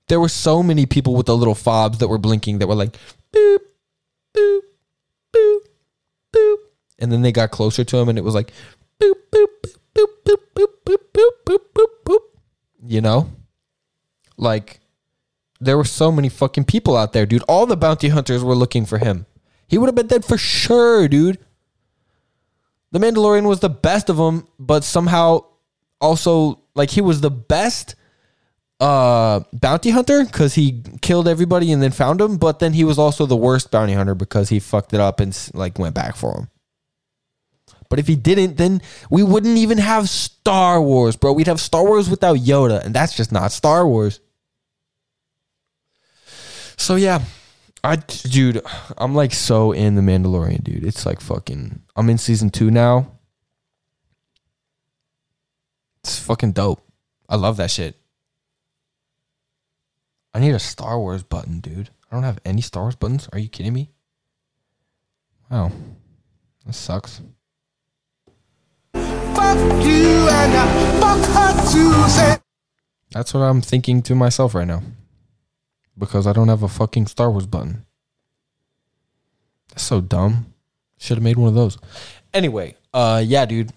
There 0.09 0.21
were 0.21 0.29
so 0.29 0.63
many 0.63 0.87
people 0.87 1.15
with 1.15 1.27
the 1.27 1.37
little 1.37 1.55
fobs 1.55 1.99
that 1.99 2.09
were 2.09 2.19
blinking 2.19 2.59
that 2.59 2.67
were 2.67 2.75
like 2.75 2.97
boop 3.33 3.59
boop 4.35 4.61
boop 5.35 5.59
boop. 6.35 6.57
And 6.99 7.13
then 7.13 7.23
they 7.23 7.33
got 7.33 7.51
closer 7.51 7.85
to 7.85 7.97
him 7.99 8.09
and 8.09 8.19
it 8.19 8.25
was 8.25 8.35
like 8.35 8.53
boop 9.01 9.15
boop 9.31 9.47
boop 9.95 10.07
boop 10.25 10.39
boop 10.55 10.69
boop 10.85 10.99
boop 11.15 11.29
boop 11.45 11.59
boop 11.75 11.89
boop 12.05 12.21
you 12.87 13.01
know? 13.01 13.31
Like 14.37 14.81
there 15.61 15.77
were 15.77 15.85
so 15.85 16.11
many 16.11 16.29
fucking 16.29 16.65
people 16.65 16.97
out 16.97 17.13
there 17.13 17.27
dude. 17.27 17.43
All 17.49 17.67
the 17.67 17.77
bounty 17.77 18.09
hunters 18.09 18.43
were 18.43 18.55
looking 18.55 18.87
for 18.87 18.99
him. 18.99 19.27
He 19.67 19.77
would 19.77 19.87
have 19.87 19.95
been 19.95 20.07
dead 20.07 20.25
for 20.25 20.39
sure 20.39 21.07
dude. 21.09 21.39
The 22.93 22.99
mandalorian 22.99 23.47
was 23.47 23.61
the 23.61 23.69
best 23.69 24.09
of 24.09 24.17
them 24.17 24.49
but 24.59 24.85
somehow 24.85 25.45
also 26.01 26.63
like 26.75 26.91
he 26.91 27.03
was 27.03 27.21
the 27.21 27.31
best 27.31 27.95
uh 28.81 29.41
bounty 29.53 29.91
hunter 29.91 30.25
because 30.25 30.55
he 30.55 30.83
killed 31.03 31.27
everybody 31.27 31.73
and 31.73 31.83
then 31.83 31.91
found 31.91 32.21
him 32.21 32.37
but 32.37 32.61
then 32.61 32.73
he 32.73 32.85
was 32.85 32.97
also 32.97 33.27
the 33.27 33.37
worst 33.37 33.73
bounty 33.73 33.93
hunter 33.93 34.15
because 34.15 34.51
he 34.51 34.61
fucked 34.61 34.95
it 34.95 35.01
up 35.01 35.19
and 35.19 35.51
like 35.53 35.79
went 35.79 35.95
back 35.95 36.15
for 36.15 36.33
him. 36.39 36.49
But 37.91 37.99
if 37.99 38.07
he 38.07 38.15
didn't 38.15 38.57
then 38.57 38.81
we 39.11 39.25
wouldn't 39.25 39.57
even 39.57 39.79
have 39.79 40.09
star 40.09 40.81
wars 40.81 41.17
bro. 41.17 41.33
We'd 41.33 41.49
have 41.49 41.61
star 41.61 41.85
wars 41.85 42.09
without 42.09 42.37
yoda 42.37 42.85
and 42.85 42.95
that's 42.95 43.17
just 43.17 43.33
not 43.33 43.51
star 43.51 43.87
wars. 43.87 44.21
So 46.77 46.95
yeah 46.95 47.23
i 47.83 47.95
dude 47.97 48.61
i'm 48.97 49.15
like 49.15 49.33
so 49.33 49.73
in 49.73 49.97
the 49.97 50.03
mandalorian 50.03 50.63
dude. 50.63 50.85
It's 50.85 51.05
like 51.05 51.21
fucking 51.21 51.83
i'm 51.97 52.09
in 52.09 52.19
season 52.19 52.51
two 52.51 52.71
now. 52.71 53.11
It's 56.05 56.17
fucking 56.21 56.53
dope. 56.53 56.81
I 57.29 57.35
love 57.35 57.57
that 57.57 57.73
shit 57.73 57.97
I 60.35 60.41
need 60.41 60.55
a 60.55 60.59
Star 60.59 60.99
Wars 60.99 61.23
button, 61.23 61.61
dude. 61.61 61.91
I 62.11 62.15
don't 62.15 62.25
have 62.25 62.41
any 62.45 62.61
Star 62.61 62.85
Wars 62.85 62.97
buttons. 62.97 63.29
Are 63.33 63.39
you 63.39 63.49
kidding 63.49 63.73
me? 63.73 63.91
Wow. 65.51 65.73
That 66.67 66.75
sucks. 66.75 67.23
That's 73.11 73.33
what 73.33 73.41
I'm 73.41 73.63
thinking 73.63 74.03
to 74.03 74.15
myself 74.15 74.55
right 74.55 74.67
now. 74.67 74.83
Because 75.97 76.27
I 76.27 76.33
don't 76.33 76.49
have 76.49 76.63
a 76.63 76.69
fucking 76.69 77.07
Star 77.07 77.31
Wars 77.31 77.47
button. 77.47 77.87
That's 79.71 79.83
so 79.83 80.01
dumb. 80.01 80.53
Should 80.99 81.17
have 81.17 81.25
made 81.25 81.37
one 81.37 81.49
of 81.49 81.55
those. 81.55 81.79
Anyway, 82.35 82.77
uh 82.93 83.23
yeah, 83.25 83.47
dude. 83.47 83.73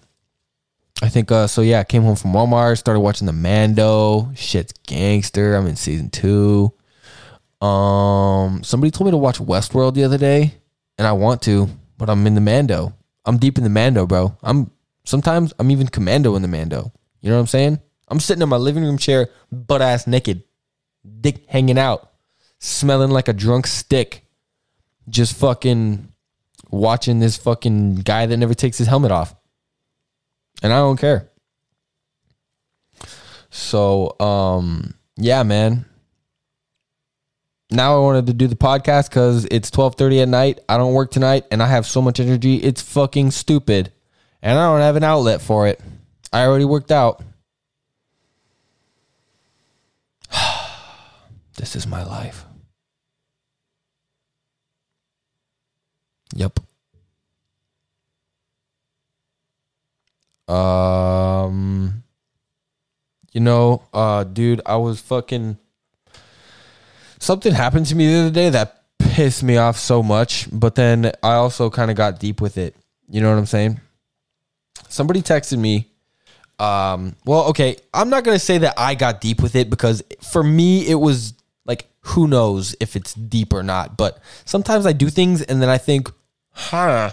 I 1.00 1.08
think 1.08 1.32
uh 1.32 1.46
so 1.46 1.62
yeah, 1.62 1.80
I 1.80 1.84
came 1.84 2.02
home 2.02 2.16
from 2.16 2.32
Walmart, 2.32 2.78
started 2.78 3.00
watching 3.00 3.26
the 3.26 3.32
Mando. 3.32 4.30
Shit's 4.34 4.72
gangster. 4.86 5.54
I'm 5.54 5.66
in 5.66 5.76
season 5.76 6.10
two. 6.10 6.72
Um 7.60 8.62
somebody 8.62 8.90
told 8.90 9.06
me 9.06 9.12
to 9.12 9.16
watch 9.16 9.38
Westworld 9.38 9.94
the 9.94 10.04
other 10.04 10.18
day, 10.18 10.54
and 10.98 11.06
I 11.06 11.12
want 11.12 11.42
to, 11.42 11.68
but 11.98 12.10
I'm 12.10 12.26
in 12.26 12.34
the 12.34 12.40
Mando. 12.40 12.94
I'm 13.24 13.38
deep 13.38 13.58
in 13.58 13.64
the 13.64 13.70
Mando, 13.70 14.06
bro. 14.06 14.36
I'm 14.42 14.70
sometimes 15.04 15.52
I'm 15.58 15.70
even 15.70 15.88
commando 15.88 16.36
in 16.36 16.42
the 16.42 16.48
Mando. 16.48 16.92
You 17.20 17.30
know 17.30 17.36
what 17.36 17.42
I'm 17.42 17.46
saying? 17.46 17.80
I'm 18.08 18.20
sitting 18.20 18.42
in 18.42 18.48
my 18.48 18.56
living 18.56 18.84
room 18.84 18.98
chair, 18.98 19.28
butt 19.50 19.80
ass 19.80 20.06
naked, 20.06 20.44
dick 21.20 21.44
hanging 21.48 21.78
out, 21.78 22.12
smelling 22.58 23.10
like 23.10 23.28
a 23.28 23.32
drunk 23.32 23.66
stick, 23.66 24.24
just 25.08 25.34
fucking 25.36 26.12
watching 26.70 27.20
this 27.20 27.36
fucking 27.36 27.96
guy 27.96 28.26
that 28.26 28.36
never 28.36 28.54
takes 28.54 28.78
his 28.78 28.86
helmet 28.86 29.10
off 29.10 29.34
and 30.62 30.72
I 30.72 30.76
don't 30.78 30.96
care. 30.96 31.30
So, 33.50 34.18
um, 34.18 34.94
yeah, 35.16 35.42
man. 35.42 35.84
Now 37.70 37.96
I 37.96 38.00
wanted 38.00 38.26
to 38.26 38.34
do 38.34 38.46
the 38.48 38.56
podcast 38.56 39.08
because 39.08 39.46
it's 39.46 39.70
twelve 39.70 39.94
thirty 39.94 40.20
at 40.20 40.28
night. 40.28 40.60
I 40.68 40.76
don't 40.76 40.92
work 40.92 41.10
tonight, 41.10 41.44
and 41.50 41.62
I 41.62 41.66
have 41.66 41.86
so 41.86 42.02
much 42.02 42.20
energy. 42.20 42.56
It's 42.56 42.82
fucking 42.82 43.30
stupid, 43.30 43.92
and 44.42 44.58
I 44.58 44.66
don't 44.70 44.80
have 44.80 44.96
an 44.96 45.04
outlet 45.04 45.40
for 45.40 45.66
it. 45.66 45.80
I 46.32 46.44
already 46.44 46.66
worked 46.66 46.90
out. 46.92 47.22
this 51.56 51.74
is 51.74 51.86
my 51.86 52.04
life. 52.04 52.44
Yep. 56.34 56.60
Um, 60.48 62.02
you 63.32 63.40
know, 63.40 63.82
uh, 63.92 64.24
dude, 64.24 64.60
I 64.66 64.76
was 64.76 65.00
fucking. 65.00 65.58
Something 67.18 67.52
happened 67.52 67.86
to 67.86 67.94
me 67.94 68.12
the 68.12 68.20
other 68.20 68.30
day 68.30 68.50
that 68.50 68.82
pissed 68.98 69.42
me 69.42 69.56
off 69.56 69.78
so 69.78 70.02
much, 70.02 70.48
but 70.50 70.74
then 70.74 71.12
I 71.22 71.34
also 71.34 71.70
kind 71.70 71.90
of 71.90 71.96
got 71.96 72.18
deep 72.18 72.40
with 72.40 72.58
it. 72.58 72.74
You 73.08 73.20
know 73.20 73.30
what 73.30 73.38
I'm 73.38 73.46
saying? 73.46 73.80
Somebody 74.88 75.22
texted 75.22 75.58
me. 75.58 75.88
Um, 76.58 77.16
well, 77.24 77.44
okay, 77.46 77.76
I'm 77.92 78.10
not 78.10 78.24
gonna 78.24 78.38
say 78.38 78.58
that 78.58 78.74
I 78.76 78.94
got 78.94 79.20
deep 79.20 79.42
with 79.42 79.56
it 79.56 79.70
because 79.70 80.02
for 80.20 80.42
me 80.42 80.86
it 80.86 80.94
was 80.94 81.34
like 81.64 81.86
who 82.00 82.28
knows 82.28 82.74
if 82.80 82.96
it's 82.96 83.14
deep 83.14 83.52
or 83.52 83.62
not. 83.62 83.96
But 83.96 84.18
sometimes 84.44 84.86
I 84.86 84.92
do 84.92 85.08
things 85.08 85.42
and 85.42 85.62
then 85.62 85.68
I 85.68 85.78
think, 85.78 86.10
huh, 86.50 87.12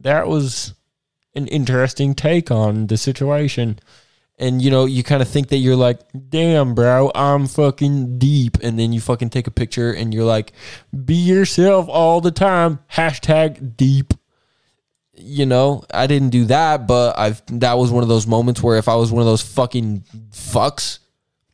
that 0.00 0.28
was 0.28 0.74
an 1.36 1.46
interesting 1.48 2.14
take 2.14 2.50
on 2.50 2.86
the 2.88 2.96
situation. 2.96 3.78
And 4.38 4.60
you 4.60 4.70
know, 4.70 4.84
you 4.84 5.02
kind 5.02 5.22
of 5.22 5.28
think 5.28 5.48
that 5.48 5.58
you're 5.58 5.76
like, 5.76 6.00
damn, 6.28 6.74
bro, 6.74 7.10
I'm 7.14 7.46
fucking 7.46 8.18
deep. 8.18 8.58
And 8.62 8.78
then 8.78 8.92
you 8.92 9.00
fucking 9.00 9.30
take 9.30 9.46
a 9.46 9.50
picture 9.50 9.92
and 9.92 10.12
you're 10.12 10.24
like, 10.24 10.52
be 11.04 11.14
yourself 11.14 11.88
all 11.88 12.20
the 12.20 12.30
time. 12.30 12.80
Hashtag 12.92 13.76
deep. 13.76 14.12
You 15.18 15.46
know, 15.46 15.84
I 15.94 16.06
didn't 16.06 16.30
do 16.30 16.44
that, 16.46 16.86
but 16.86 17.18
I've 17.18 17.42
that 17.60 17.78
was 17.78 17.90
one 17.90 18.02
of 18.02 18.08
those 18.08 18.26
moments 18.26 18.62
where 18.62 18.76
if 18.76 18.88
I 18.88 18.96
was 18.96 19.10
one 19.10 19.22
of 19.22 19.26
those 19.26 19.40
fucking 19.40 20.04
fucks 20.30 20.98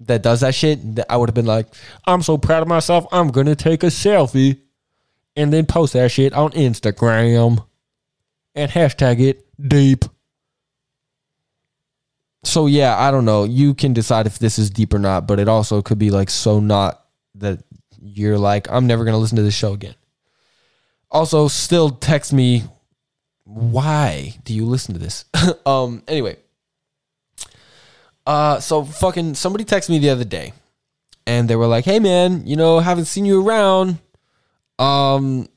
that 0.01 0.23
does 0.23 0.41
that 0.41 0.55
shit, 0.55 0.81
I 1.09 1.17
would 1.17 1.29
have 1.29 1.35
been 1.35 1.47
like, 1.47 1.69
I'm 2.05 2.23
so 2.23 2.37
proud 2.39 2.63
of 2.63 2.69
myself, 2.69 3.07
I'm 3.13 3.29
gonna 3.29 3.55
take 3.55 3.85
a 3.85 3.87
selfie 3.87 4.59
and 5.37 5.53
then 5.53 5.67
post 5.67 5.93
that 5.93 6.11
shit 6.11 6.33
on 6.33 6.51
Instagram 6.53 7.65
and 8.55 8.71
hashtag 8.71 9.21
it 9.21 9.47
deep. 9.61 10.05
So 12.45 12.67
yeah, 12.67 12.99
I 12.99 13.11
don't 13.11 13.25
know. 13.25 13.45
You 13.45 13.75
can 13.75 13.93
decide 13.93 14.27
if 14.27 14.39
this 14.39 14.59
is 14.59 14.71
deep 14.71 14.93
or 14.93 14.99
not, 14.99 15.27
but 15.27 15.39
it 15.39 15.49
also 15.49 15.81
could 15.81 15.99
be 15.99 16.11
like 16.11 16.31
so 16.31 16.61
not 16.61 17.05
that 17.37 17.63
you're 18.01 18.39
like, 18.39 18.71
I'm 18.71 18.87
never 18.87 19.05
gonna 19.05 19.19
listen 19.19 19.37
to 19.37 19.43
this 19.43 19.55
show 19.55 19.73
again. 19.73 19.95
Also, 21.11 21.49
still 21.49 21.91
text 21.91 22.33
me 22.33 22.65
why 23.45 24.35
do 24.45 24.55
you 24.55 24.65
listen 24.65 24.95
to 24.95 25.01
this? 25.01 25.25
um 25.67 26.03
anyway. 26.09 26.37
Uh 28.27 28.61
so 28.61 28.85
fucking 28.85 29.35
somebody 29.35 29.65
texted 29.65 29.91
me 29.91 29.99
the 29.99 30.11
other 30.11 30.25
day 30.25 30.53
and 31.27 31.49
they 31.49 31.57
were 31.57 31.67
like, 31.67 31.85
"Hey 31.85 31.99
man, 31.99 32.47
you 32.47 32.57
know, 32.57 32.81
haven't 32.81 33.07
seen 33.07 33.25
you 33.25 33.47
around. 33.47 33.99
Um, 34.79 35.49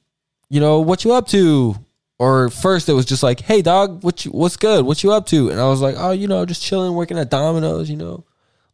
you 0.49 0.59
know, 0.59 0.79
what 0.81 1.03
you 1.03 1.13
up 1.13 1.27
to?" 1.29 1.75
Or 2.17 2.49
first 2.49 2.87
it 2.87 2.93
was 2.93 3.05
just 3.05 3.23
like, 3.23 3.41
"Hey 3.41 3.61
dog, 3.61 4.03
what 4.03 4.23
you, 4.23 4.31
what's 4.31 4.57
good? 4.57 4.85
What 4.85 5.03
you 5.03 5.11
up 5.11 5.25
to?" 5.27 5.49
And 5.49 5.59
I 5.59 5.67
was 5.67 5.81
like, 5.81 5.95
"Oh, 5.97 6.11
you 6.11 6.27
know, 6.27 6.45
just 6.45 6.63
chilling, 6.63 6.93
working 6.93 7.17
at 7.17 7.29
Domino's, 7.29 7.89
you 7.89 7.97
know, 7.97 8.23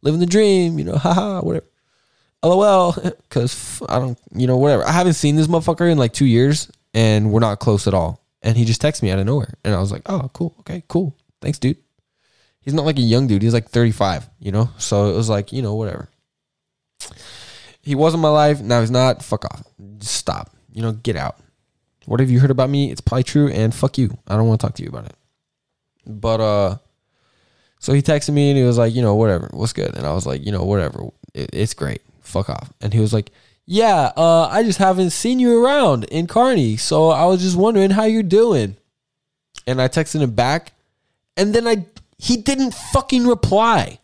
living 0.00 0.20
the 0.20 0.26
dream, 0.26 0.78
you 0.78 0.84
know, 0.84 0.96
haha, 0.96 1.40
whatever." 1.40 1.66
LOL, 2.44 2.92
because 3.28 3.82
I 3.88 3.98
don't, 3.98 4.18
you 4.34 4.46
know, 4.46 4.56
whatever. 4.56 4.84
I 4.84 4.92
haven't 4.92 5.14
seen 5.14 5.36
this 5.36 5.46
motherfucker 5.46 5.90
in 5.90 5.98
like 5.98 6.12
two 6.12 6.26
years, 6.26 6.70
and 6.94 7.32
we're 7.32 7.40
not 7.40 7.60
close 7.60 7.86
at 7.86 7.94
all. 7.94 8.20
And 8.42 8.56
he 8.56 8.64
just 8.64 8.82
texted 8.82 9.02
me 9.02 9.10
out 9.10 9.20
of 9.20 9.26
nowhere, 9.26 9.54
and 9.64 9.74
I 9.74 9.80
was 9.80 9.92
like, 9.92 10.02
"Oh, 10.06 10.30
cool, 10.32 10.54
okay, 10.60 10.82
cool, 10.88 11.16
thanks, 11.40 11.58
dude." 11.58 11.78
He's 12.60 12.74
not 12.74 12.84
like 12.84 12.98
a 12.98 13.02
young 13.02 13.26
dude; 13.26 13.42
he's 13.42 13.54
like 13.54 13.68
thirty-five, 13.68 14.28
you 14.38 14.52
know. 14.52 14.70
So 14.78 15.10
it 15.10 15.16
was 15.16 15.28
like, 15.28 15.52
you 15.52 15.62
know, 15.62 15.74
whatever. 15.74 16.08
He 17.80 17.96
was 17.96 18.14
in 18.14 18.20
my 18.20 18.28
life. 18.28 18.60
Now 18.60 18.80
he's 18.80 18.90
not. 18.90 19.22
Fuck 19.22 19.44
off. 19.44 19.64
Just 19.98 20.14
stop. 20.14 20.50
You 20.72 20.82
know, 20.82 20.92
get 20.92 21.16
out. 21.16 21.36
What 22.06 22.20
have 22.20 22.30
you 22.30 22.40
heard 22.40 22.50
about 22.50 22.70
me? 22.70 22.90
It's 22.90 23.00
probably 23.00 23.24
true, 23.24 23.48
and 23.48 23.74
fuck 23.74 23.98
you. 23.98 24.16
I 24.26 24.36
don't 24.36 24.48
want 24.48 24.60
to 24.60 24.66
talk 24.66 24.76
to 24.76 24.82
you 24.82 24.88
about 24.88 25.06
it. 25.06 25.16
But 26.06 26.40
uh, 26.40 26.76
so 27.78 27.92
he 27.92 28.02
texted 28.02 28.32
me 28.32 28.50
and 28.50 28.58
he 28.58 28.64
was 28.64 28.78
like, 28.78 28.94
you 28.94 29.02
know, 29.02 29.14
whatever, 29.14 29.48
what's 29.52 29.72
good? 29.72 29.96
And 29.96 30.06
I 30.06 30.12
was 30.12 30.26
like, 30.26 30.44
you 30.44 30.52
know, 30.52 30.64
whatever, 30.64 31.04
it, 31.34 31.50
it's 31.52 31.74
great. 31.74 32.02
Fuck 32.20 32.48
off. 32.50 32.72
And 32.80 32.92
he 32.92 33.00
was 33.00 33.12
like, 33.12 33.30
yeah, 33.66 34.12
uh, 34.16 34.48
I 34.50 34.62
just 34.62 34.78
haven't 34.78 35.10
seen 35.10 35.38
you 35.38 35.64
around 35.64 36.04
in 36.04 36.26
Carney, 36.26 36.76
so 36.76 37.10
I 37.10 37.26
was 37.26 37.40
just 37.40 37.56
wondering 37.56 37.90
how 37.90 38.04
you're 38.04 38.22
doing. 38.22 38.76
And 39.66 39.80
I 39.80 39.88
texted 39.88 40.20
him 40.20 40.32
back, 40.32 40.72
and 41.36 41.54
then 41.54 41.68
I 41.68 41.86
he 42.18 42.36
didn't 42.36 42.72
fucking 42.72 43.26
reply. 43.26 43.98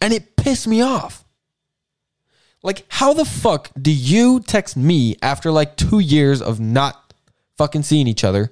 And 0.00 0.12
it 0.12 0.36
pissed 0.36 0.66
me 0.66 0.82
off. 0.82 1.23
Like, 2.64 2.86
how 2.88 3.12
the 3.12 3.26
fuck 3.26 3.70
do 3.80 3.92
you 3.92 4.40
text 4.40 4.74
me 4.74 5.16
after 5.20 5.50
like 5.50 5.76
two 5.76 5.98
years 5.98 6.40
of 6.40 6.60
not 6.60 7.12
fucking 7.58 7.82
seeing 7.82 8.08
each 8.08 8.24
other? 8.24 8.50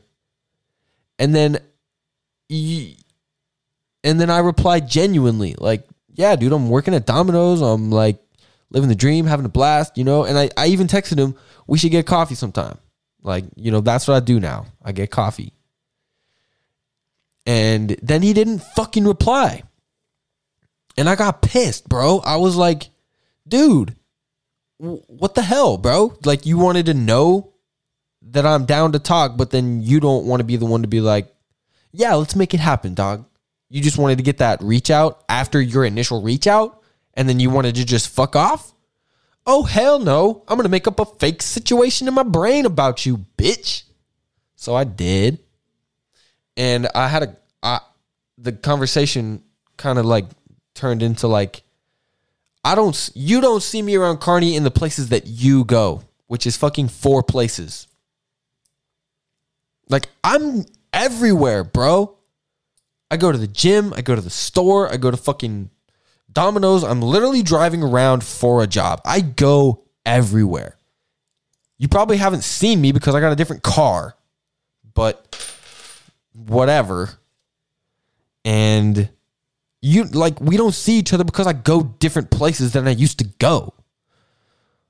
And 1.19 1.35
then, 1.35 1.59
you, 2.51 2.95
and 4.05 4.21
then 4.21 4.29
I 4.29 4.41
replied 4.41 4.87
genuinely, 4.87 5.55
like, 5.57 5.89
yeah, 6.13 6.37
dude, 6.37 6.53
I'm 6.53 6.69
working 6.69 6.93
at 6.93 7.07
Domino's. 7.07 7.63
I'm 7.63 7.91
like 7.91 8.23
living 8.69 8.91
the 8.91 8.95
dream, 8.95 9.25
having 9.25 9.47
a 9.47 9.49
blast, 9.49 9.97
you 9.97 10.05
know? 10.05 10.25
And 10.25 10.39
I, 10.39 10.51
I 10.59 10.67
even 10.67 10.89
texted 10.89 11.19
him, 11.19 11.35
we 11.67 11.79
should 11.79 11.91
get 11.91 12.07
coffee 12.07 12.35
sometime. 12.35 12.77
Like, 13.23 13.45
you 13.57 13.71
know, 13.71 13.81
that's 13.81 14.07
what 14.07 14.15
I 14.15 14.21
do 14.21 14.39
now. 14.39 14.67
I 14.85 14.93
get 14.93 15.11
coffee. 15.11 15.55
And 17.47 17.97
then 18.03 18.21
he 18.21 18.35
didn't 18.35 18.59
fucking 18.59 19.07
reply. 19.07 19.63
And 20.99 21.09
I 21.09 21.17
got 21.17 21.41
pissed, 21.41 21.89
bro. 21.89 22.19
I 22.19 22.37
was 22.37 22.57
like, 22.57 22.91
dude, 23.49 23.97
what 24.83 25.37
the 25.37 25.43
hell, 25.43 25.79
bro? 25.79 26.17
Like, 26.25 26.45
you 26.45 26.59
wanted 26.59 26.87
to 26.87 26.95
know 26.95 27.53
that 28.23 28.45
I'm 28.45 28.65
down 28.65 28.93
to 28.93 28.99
talk, 28.99 29.37
but 29.37 29.51
then 29.51 29.81
you 29.81 30.01
don't 30.01 30.27
want 30.27 30.41
to 30.41 30.45
be 30.45 30.57
the 30.57 30.67
one 30.67 30.83
to 30.83 30.89
be 30.89 31.01
like, 31.01 31.33
yeah, 31.93 32.15
let's 32.15 32.35
make 32.35 32.53
it 32.53 32.61
happen, 32.61 32.95
dog. 32.95 33.25
You 33.69 33.81
just 33.81 33.97
wanted 33.97 34.19
to 34.19 34.25
get 34.25 34.39
that 34.39 34.61
reach 34.61 34.91
out 34.91 35.23
after 35.29 35.61
your 35.61 35.85
initial 35.85 36.23
reach 36.23 36.47
out, 36.49 36.83
and 37.15 37.29
then 37.29 37.39
you 37.39 37.49
wanted 37.49 37.77
to 37.77 37.85
just 37.85 38.09
fuck 38.09 38.35
off? 38.35 38.73
Oh, 39.47 39.63
hell 39.63 39.99
no. 39.99 40.43
I'm 40.49 40.57
going 40.57 40.65
to 40.65 40.71
make 40.71 40.89
up 40.89 40.99
a 40.99 41.05
fake 41.05 41.43
situation 41.43 42.09
in 42.09 42.15
my 42.15 42.23
brain 42.23 42.67
about 42.67 43.07
you, 43.07 43.25
bitch. 43.37 43.85
So 44.57 44.75
I 44.75 44.85
did. 44.85 45.39
And 46.57 46.89
I 46.95 47.09
had 47.09 47.23
a, 47.23 47.37
I, 47.63 47.81
the 48.37 48.53
conversation 48.53 49.43
kind 49.77 49.99
of 49.99 50.07
like 50.07 50.27
turned 50.75 51.03
into 51.03 51.29
like, 51.29 51.63
I 52.65 52.75
don't, 52.75 53.11
you 53.15 53.41
don't 53.41 53.63
see 53.63 53.83
me 53.83 53.97
around 53.97 54.21
Carney 54.21 54.57
in 54.57 54.65
the 54.65 54.71
places 54.71 55.09
that 55.09 55.27
you 55.27 55.65
go, 55.65 56.03
which 56.27 56.47
is 56.47 56.57
fucking 56.57 56.89
four 56.89 57.23
places. 57.23 57.89
Like, 59.89 60.09
I'm 60.23 60.65
everywhere, 60.93 61.65
bro. 61.65 62.17
I 63.11 63.17
go 63.17 63.31
to 63.31 63.39
the 63.39 63.47
gym, 63.47 63.93
I 63.95 64.01
go 64.01 64.15
to 64.15 64.21
the 64.21 64.31
store, 64.31 64.91
I 64.91 64.97
go 64.97 65.11
to 65.11 65.17
fucking 65.17 65.71
Domino's. 66.33 66.83
I'm 66.83 67.03
literally 67.03 67.43
driving 67.43 67.83
around 67.83 68.25
for 68.25 68.63
a 68.63 68.67
job. 68.67 69.03
I 69.05 69.21
go 69.21 69.85
everywhere. 70.07 70.79
You 71.79 71.89
probably 71.89 72.17
haven't 72.17 72.45
seen 72.45 72.81
me 72.81 72.93
because 72.93 73.15
I 73.15 73.21
got 73.21 73.33
a 73.33 73.37
different 73.37 73.63
car, 73.63 74.17
but 74.95 75.37
whatever. 76.33 77.11
And 78.45 79.11
you 79.83 80.05
like 80.05 80.41
we 80.41 80.57
don't 80.57 80.73
see 80.73 80.99
each 80.99 81.13
other 81.13 81.25
because 81.25 81.47
I 81.47 81.53
go 81.53 81.83
different 81.83 82.31
places 82.31 82.73
than 82.73 82.87
I 82.89 82.93
used 82.93 83.19
to 83.19 83.25
go. 83.39 83.75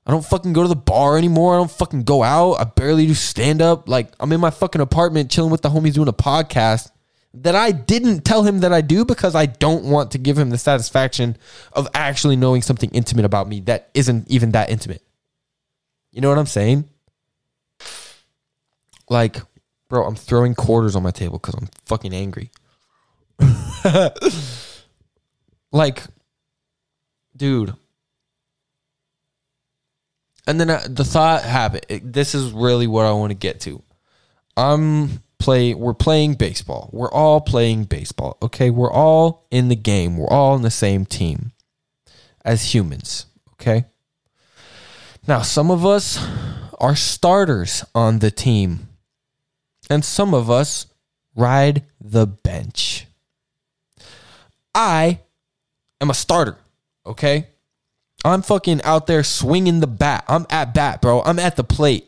I 0.05 0.11
don't 0.11 0.25
fucking 0.25 0.53
go 0.53 0.61
to 0.61 0.67
the 0.67 0.75
bar 0.75 1.17
anymore. 1.17 1.55
I 1.55 1.57
don't 1.57 1.71
fucking 1.71 2.03
go 2.03 2.23
out. 2.23 2.53
I 2.55 2.65
barely 2.65 3.07
do 3.07 3.13
stand 3.13 3.61
up. 3.61 3.89
Like 3.89 4.13
I'm 4.19 4.31
in 4.31 4.39
my 4.39 4.51
fucking 4.51 4.81
apartment 4.81 5.31
chilling 5.31 5.51
with 5.51 5.61
the 5.61 5.69
homies 5.69 5.93
doing 5.93 6.07
a 6.07 6.13
podcast 6.13 6.91
that 7.35 7.55
I 7.55 7.71
didn't 7.71 8.23
tell 8.23 8.43
him 8.43 8.59
that 8.59 8.71
I 8.71 8.81
do 8.81 9.03
because 9.03 9.33
I 9.33 9.47
don't 9.47 9.85
want 9.85 10.11
to 10.11 10.19
give 10.19 10.37
him 10.37 10.51
the 10.51 10.57
satisfaction 10.57 11.37
of 11.73 11.87
actually 11.95 12.35
knowing 12.35 12.61
something 12.61 12.91
intimate 12.91 13.25
about 13.25 13.47
me 13.47 13.61
that 13.61 13.89
isn't 13.95 14.29
even 14.29 14.51
that 14.51 14.69
intimate. 14.69 15.01
You 16.11 16.21
know 16.21 16.29
what 16.29 16.37
I'm 16.37 16.45
saying? 16.45 16.87
Like, 19.09 19.37
bro, 19.89 20.05
I'm 20.05 20.15
throwing 20.15 20.53
quarters 20.53 20.95
on 20.95 21.01
my 21.01 21.09
table 21.09 21.39
because 21.39 21.55
I'm 21.55 21.69
fucking 21.85 22.13
angry. 22.13 22.51
like, 25.73 26.03
dude. 27.35 27.73
And 30.47 30.59
then 30.59 30.69
uh, 30.69 30.85
the 30.87 31.03
thought 31.03 31.43
happened. 31.43 31.85
This 32.03 32.35
is 32.35 32.51
really 32.51 32.87
what 32.87 33.05
I 33.05 33.11
want 33.11 33.31
to 33.31 33.35
get 33.35 33.59
to. 33.61 33.81
I'm 34.55 35.23
play. 35.39 35.73
We're 35.73 35.93
playing 35.93 36.35
baseball. 36.35 36.89
We're 36.93 37.11
all 37.11 37.41
playing 37.41 37.85
baseball. 37.85 38.37
Okay, 38.41 38.69
we're 38.69 38.91
all 38.91 39.45
in 39.51 39.67
the 39.67 39.75
game. 39.75 40.17
We're 40.17 40.29
all 40.29 40.55
in 40.55 40.61
the 40.61 40.71
same 40.71 41.05
team 41.05 41.51
as 42.45 42.73
humans. 42.73 43.25
Okay. 43.53 43.85
Now, 45.25 45.41
some 45.41 45.71
of 45.71 45.85
us 45.85 46.19
are 46.79 46.95
starters 46.95 47.85
on 47.95 48.19
the 48.19 48.31
team, 48.31 48.89
and 49.89 50.03
some 50.03 50.33
of 50.33 50.49
us 50.49 50.87
ride 51.35 51.83
the 52.01 52.27
bench. 52.27 53.07
I 54.75 55.19
am 56.03 56.11
a 56.11 56.13
starter. 56.13 56.57
Okay. 57.05 57.47
I'm 58.23 58.41
fucking 58.41 58.83
out 58.83 59.07
there 59.07 59.23
swinging 59.23 59.79
the 59.79 59.87
bat. 59.87 60.23
I'm 60.27 60.45
at 60.49 60.73
bat, 60.73 61.01
bro. 61.01 61.21
I'm 61.23 61.39
at 61.39 61.55
the 61.55 61.63
plate. 61.63 62.07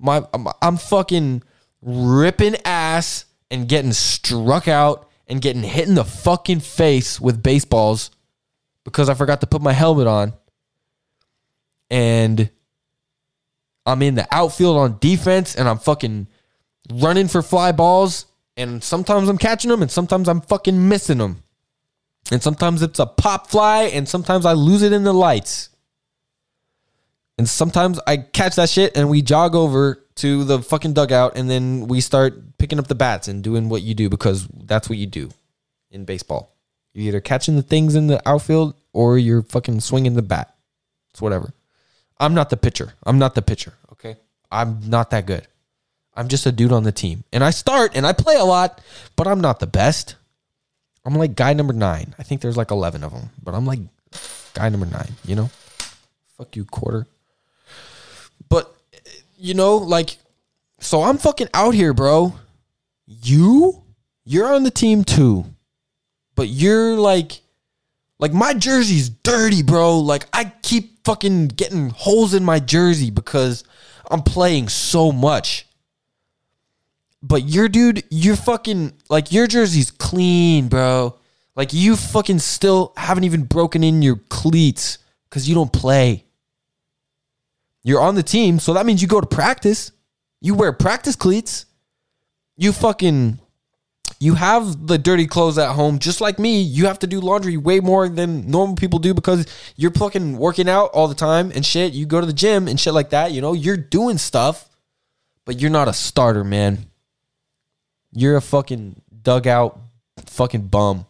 My, 0.00 0.26
I'm, 0.32 0.48
I'm 0.62 0.76
fucking 0.78 1.42
ripping 1.82 2.56
ass 2.64 3.26
and 3.50 3.68
getting 3.68 3.92
struck 3.92 4.66
out 4.66 5.08
and 5.28 5.40
getting 5.40 5.62
hit 5.62 5.88
in 5.88 5.94
the 5.94 6.04
fucking 6.04 6.60
face 6.60 7.20
with 7.20 7.42
baseballs 7.42 8.10
because 8.84 9.08
I 9.08 9.14
forgot 9.14 9.42
to 9.42 9.46
put 9.46 9.62
my 9.62 9.72
helmet 9.72 10.06
on. 10.06 10.32
And 11.90 12.50
I'm 13.86 14.02
in 14.02 14.14
the 14.14 14.26
outfield 14.30 14.76
on 14.76 14.98
defense 14.98 15.54
and 15.54 15.68
I'm 15.68 15.78
fucking 15.78 16.28
running 16.92 17.28
for 17.28 17.42
fly 17.42 17.72
balls. 17.72 18.26
And 18.56 18.82
sometimes 18.82 19.28
I'm 19.28 19.38
catching 19.38 19.70
them 19.70 19.82
and 19.82 19.90
sometimes 19.90 20.28
I'm 20.28 20.40
fucking 20.40 20.88
missing 20.88 21.18
them. 21.18 21.42
And 22.30 22.42
sometimes 22.42 22.82
it's 22.82 22.98
a 22.98 23.06
pop 23.06 23.48
fly 23.48 23.84
and 23.84 24.08
sometimes 24.08 24.44
I 24.44 24.52
lose 24.52 24.82
it 24.82 24.92
in 24.92 25.04
the 25.04 25.14
lights. 25.14 25.70
And 27.38 27.48
sometimes 27.48 28.00
I 28.06 28.18
catch 28.18 28.56
that 28.56 28.68
shit 28.68 28.96
and 28.96 29.08
we 29.08 29.22
jog 29.22 29.54
over 29.54 30.04
to 30.16 30.44
the 30.44 30.60
fucking 30.60 30.92
dugout 30.92 31.36
and 31.36 31.48
then 31.48 31.86
we 31.86 32.00
start 32.00 32.58
picking 32.58 32.78
up 32.78 32.88
the 32.88 32.94
bats 32.94 33.28
and 33.28 33.42
doing 33.42 33.68
what 33.68 33.82
you 33.82 33.94
do 33.94 34.08
because 34.08 34.48
that's 34.48 34.88
what 34.88 34.98
you 34.98 35.06
do 35.06 35.30
in 35.90 36.04
baseball. 36.04 36.52
You're 36.92 37.08
either 37.08 37.20
catching 37.20 37.54
the 37.54 37.62
things 37.62 37.94
in 37.94 38.08
the 38.08 38.20
outfield 38.28 38.74
or 38.92 39.16
you're 39.16 39.42
fucking 39.42 39.80
swinging 39.80 40.14
the 40.14 40.22
bat. 40.22 40.54
It's 41.10 41.22
whatever. 41.22 41.52
I'm 42.18 42.34
not 42.34 42.50
the 42.50 42.56
pitcher. 42.56 42.94
I'm 43.04 43.18
not 43.18 43.36
the 43.36 43.42
pitcher. 43.42 43.74
Okay. 43.92 44.16
I'm 44.50 44.80
not 44.88 45.10
that 45.10 45.26
good. 45.26 45.46
I'm 46.14 46.26
just 46.26 46.46
a 46.46 46.52
dude 46.52 46.72
on 46.72 46.82
the 46.82 46.90
team. 46.90 47.22
And 47.32 47.44
I 47.44 47.50
start 47.50 47.92
and 47.94 48.04
I 48.04 48.12
play 48.12 48.34
a 48.34 48.44
lot, 48.44 48.80
but 49.14 49.28
I'm 49.28 49.40
not 49.40 49.60
the 49.60 49.68
best. 49.68 50.16
I'm 51.04 51.14
like 51.14 51.36
guy 51.36 51.52
number 51.52 51.72
nine. 51.72 52.14
I 52.18 52.22
think 52.22 52.40
there's 52.40 52.56
like 52.56 52.70
11 52.70 53.04
of 53.04 53.12
them, 53.12 53.30
but 53.42 53.54
I'm 53.54 53.66
like 53.66 53.80
guy 54.54 54.68
number 54.68 54.86
nine, 54.86 55.12
you 55.24 55.36
know? 55.36 55.50
Fuck 56.36 56.56
you, 56.56 56.64
quarter. 56.64 57.06
But, 58.48 58.74
you 59.36 59.54
know, 59.54 59.76
like, 59.76 60.16
so 60.80 61.02
I'm 61.02 61.18
fucking 61.18 61.48
out 61.54 61.74
here, 61.74 61.92
bro. 61.92 62.34
You, 63.06 63.82
you're 64.24 64.52
on 64.52 64.62
the 64.62 64.70
team 64.70 65.04
too, 65.04 65.44
but 66.34 66.48
you're 66.48 66.96
like, 66.96 67.40
like 68.18 68.32
my 68.32 68.52
jersey's 68.54 69.08
dirty, 69.08 69.62
bro. 69.62 70.00
Like 70.00 70.26
I 70.32 70.52
keep 70.62 71.04
fucking 71.04 71.48
getting 71.48 71.90
holes 71.90 72.34
in 72.34 72.44
my 72.44 72.58
jersey 72.58 73.10
because 73.10 73.64
I'm 74.10 74.22
playing 74.22 74.68
so 74.68 75.12
much. 75.12 75.67
But 77.22 77.48
your 77.48 77.68
dude, 77.68 78.04
you're 78.10 78.36
fucking 78.36 78.92
like 79.08 79.32
your 79.32 79.46
jersey's 79.46 79.90
clean, 79.90 80.68
bro. 80.68 81.16
Like 81.56 81.72
you 81.72 81.96
fucking 81.96 82.38
still 82.38 82.92
haven't 82.96 83.24
even 83.24 83.44
broken 83.44 83.82
in 83.82 84.02
your 84.02 84.16
cleats 84.28 84.98
because 85.28 85.48
you 85.48 85.54
don't 85.54 85.72
play. 85.72 86.24
You're 87.82 88.00
on 88.00 88.14
the 88.14 88.22
team, 88.22 88.58
so 88.58 88.74
that 88.74 88.86
means 88.86 89.02
you 89.02 89.08
go 89.08 89.20
to 89.20 89.26
practice. 89.26 89.90
You 90.40 90.54
wear 90.54 90.72
practice 90.72 91.16
cleats. 91.16 91.66
You 92.56 92.72
fucking 92.72 93.40
you 94.20 94.34
have 94.34 94.86
the 94.86 94.98
dirty 94.98 95.26
clothes 95.26 95.58
at 95.58 95.74
home 95.74 95.98
just 95.98 96.20
like 96.20 96.38
me. 96.38 96.60
You 96.60 96.86
have 96.86 96.98
to 97.00 97.06
do 97.06 97.20
laundry 97.20 97.56
way 97.56 97.80
more 97.80 98.08
than 98.08 98.50
normal 98.50 98.74
people 98.74 98.98
do 98.98 99.14
because 99.14 99.46
you're 99.76 99.92
fucking 99.92 100.36
working 100.36 100.68
out 100.68 100.90
all 100.92 101.06
the 101.06 101.14
time 101.14 101.52
and 101.54 101.64
shit. 101.64 101.92
You 101.92 102.04
go 102.06 102.20
to 102.20 102.26
the 102.26 102.32
gym 102.32 102.66
and 102.66 102.80
shit 102.80 102.94
like 102.94 103.10
that, 103.10 103.32
you 103.32 103.40
know? 103.40 103.52
You're 103.52 103.76
doing 103.76 104.18
stuff, 104.18 104.68
but 105.44 105.60
you're 105.60 105.70
not 105.70 105.86
a 105.88 105.92
starter, 105.92 106.42
man. 106.42 106.86
You're 108.12 108.36
a 108.36 108.42
fucking 108.42 109.02
dugout 109.22 109.78
fucking 110.26 110.68
bum. 110.68 111.06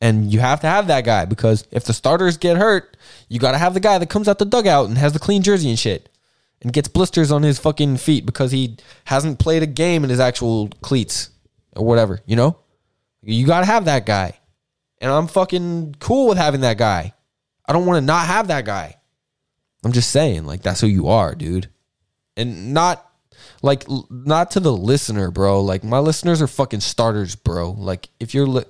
And 0.00 0.32
you 0.32 0.40
have 0.40 0.60
to 0.60 0.66
have 0.66 0.88
that 0.88 1.04
guy 1.04 1.24
because 1.24 1.66
if 1.70 1.84
the 1.84 1.94
starters 1.94 2.36
get 2.36 2.56
hurt, 2.58 2.96
you 3.28 3.38
got 3.38 3.52
to 3.52 3.58
have 3.58 3.74
the 3.74 3.80
guy 3.80 3.96
that 3.98 4.10
comes 4.10 4.28
out 4.28 4.38
the 4.38 4.44
dugout 4.44 4.88
and 4.88 4.98
has 4.98 5.12
the 5.12 5.18
clean 5.18 5.42
jersey 5.42 5.70
and 5.70 5.78
shit 5.78 6.10
and 6.60 6.72
gets 6.72 6.88
blisters 6.88 7.32
on 7.32 7.42
his 7.42 7.58
fucking 7.58 7.96
feet 7.96 8.26
because 8.26 8.52
he 8.52 8.76
hasn't 9.04 9.38
played 9.38 9.62
a 9.62 9.66
game 9.66 10.04
in 10.04 10.10
his 10.10 10.20
actual 10.20 10.68
cleats 10.82 11.30
or 11.74 11.86
whatever, 11.86 12.20
you 12.26 12.36
know? 12.36 12.58
You 13.22 13.46
got 13.46 13.60
to 13.60 13.66
have 13.66 13.86
that 13.86 14.04
guy. 14.04 14.38
And 15.00 15.10
I'm 15.10 15.26
fucking 15.26 15.96
cool 16.00 16.28
with 16.28 16.38
having 16.38 16.62
that 16.62 16.78
guy. 16.78 17.14
I 17.66 17.72
don't 17.72 17.86
want 17.86 17.96
to 17.98 18.06
not 18.06 18.26
have 18.26 18.48
that 18.48 18.64
guy. 18.64 18.96
I'm 19.84 19.92
just 19.92 20.10
saying, 20.10 20.46
like, 20.46 20.62
that's 20.62 20.80
who 20.80 20.86
you 20.86 21.08
are, 21.08 21.34
dude. 21.34 21.68
And 22.36 22.74
not 22.74 23.10
Like 23.64 23.86
not 24.10 24.50
to 24.52 24.60
the 24.60 24.76
listener, 24.76 25.30
bro. 25.30 25.62
Like 25.62 25.82
my 25.82 25.98
listeners 25.98 26.42
are 26.42 26.46
fucking 26.46 26.80
starters, 26.80 27.34
bro. 27.34 27.70
Like 27.70 28.10
if 28.20 28.34
you're 28.34 28.46
li- 28.46 28.64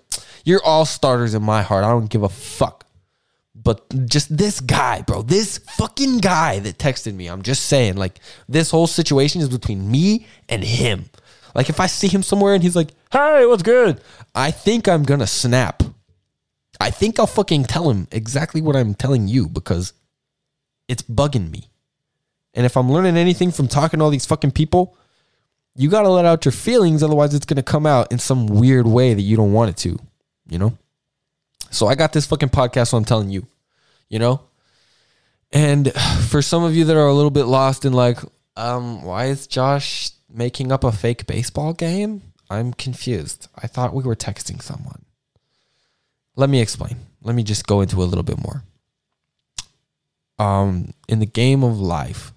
you're 0.44 0.62
all 0.62 0.84
starters 0.84 1.34
in 1.34 1.42
my 1.42 1.62
heart. 1.62 1.82
I 1.82 1.90
don't 1.90 2.08
give 2.08 2.22
a 2.22 2.28
fuck. 2.28 2.86
But 3.56 4.08
just 4.08 4.36
this 4.36 4.60
guy, 4.60 5.02
bro, 5.02 5.22
this 5.22 5.58
fucking 5.58 6.18
guy 6.18 6.60
that 6.60 6.78
texted 6.78 7.14
me. 7.14 7.26
I'm 7.26 7.42
just 7.42 7.64
saying, 7.64 7.96
like, 7.96 8.20
this 8.48 8.70
whole 8.70 8.86
situation 8.86 9.40
is 9.40 9.48
between 9.48 9.90
me 9.90 10.26
and 10.48 10.62
him. 10.62 11.06
Like, 11.56 11.68
if 11.68 11.80
I 11.80 11.86
see 11.86 12.08
him 12.08 12.22
somewhere 12.22 12.54
and 12.54 12.62
he's 12.62 12.76
like, 12.76 12.90
"Hey, 13.10 13.46
what's 13.46 13.62
good?" 13.64 14.00
I 14.34 14.52
think 14.52 14.86
I'm 14.86 15.02
gonna 15.02 15.26
snap. 15.26 15.82
I 16.78 16.90
think 16.90 17.18
I'll 17.18 17.26
fucking 17.26 17.64
tell 17.64 17.90
him 17.90 18.06
exactly 18.12 18.60
what 18.60 18.76
I'm 18.76 18.94
telling 18.94 19.26
you 19.26 19.48
because 19.48 19.92
it's 20.86 21.02
bugging 21.02 21.50
me. 21.50 21.68
And 22.54 22.64
if 22.64 22.76
I'm 22.76 22.90
learning 22.90 23.16
anything 23.16 23.50
from 23.50 23.68
talking 23.68 23.98
to 23.98 24.04
all 24.04 24.10
these 24.10 24.26
fucking 24.26 24.52
people, 24.52 24.96
you 25.74 25.90
got 25.90 26.02
to 26.02 26.08
let 26.08 26.24
out 26.24 26.44
your 26.44 26.52
feelings. 26.52 27.02
Otherwise, 27.02 27.34
it's 27.34 27.46
going 27.46 27.56
to 27.56 27.62
come 27.62 27.84
out 27.84 28.12
in 28.12 28.18
some 28.18 28.46
weird 28.46 28.86
way 28.86 29.12
that 29.12 29.22
you 29.22 29.36
don't 29.36 29.52
want 29.52 29.70
it 29.70 29.76
to, 29.78 29.98
you 30.48 30.58
know? 30.58 30.78
So 31.70 31.88
I 31.88 31.96
got 31.96 32.12
this 32.12 32.26
fucking 32.26 32.50
podcast, 32.50 32.88
so 32.88 32.96
I'm 32.96 33.04
telling 33.04 33.30
you, 33.30 33.46
you 34.08 34.20
know? 34.20 34.40
And 35.52 35.92
for 36.28 36.42
some 36.42 36.62
of 36.62 36.76
you 36.76 36.84
that 36.84 36.96
are 36.96 37.06
a 37.06 37.14
little 37.14 37.30
bit 37.30 37.44
lost 37.44 37.84
in 37.84 37.92
like, 37.92 38.18
um, 38.56 39.02
why 39.02 39.26
is 39.26 39.48
Josh 39.48 40.10
making 40.32 40.70
up 40.70 40.84
a 40.84 40.92
fake 40.92 41.26
baseball 41.26 41.72
game? 41.72 42.22
I'm 42.48 42.72
confused. 42.72 43.48
I 43.56 43.66
thought 43.66 43.94
we 43.94 44.04
were 44.04 44.14
texting 44.14 44.62
someone. 44.62 45.04
Let 46.36 46.50
me 46.50 46.60
explain. 46.60 46.96
Let 47.22 47.34
me 47.34 47.42
just 47.42 47.66
go 47.66 47.80
into 47.80 48.02
a 48.02 48.04
little 48.04 48.22
bit 48.22 48.38
more. 48.38 48.62
Um, 50.38 50.92
in 51.08 51.20
the 51.20 51.26
game 51.26 51.64
of 51.64 51.80
life, 51.80 52.33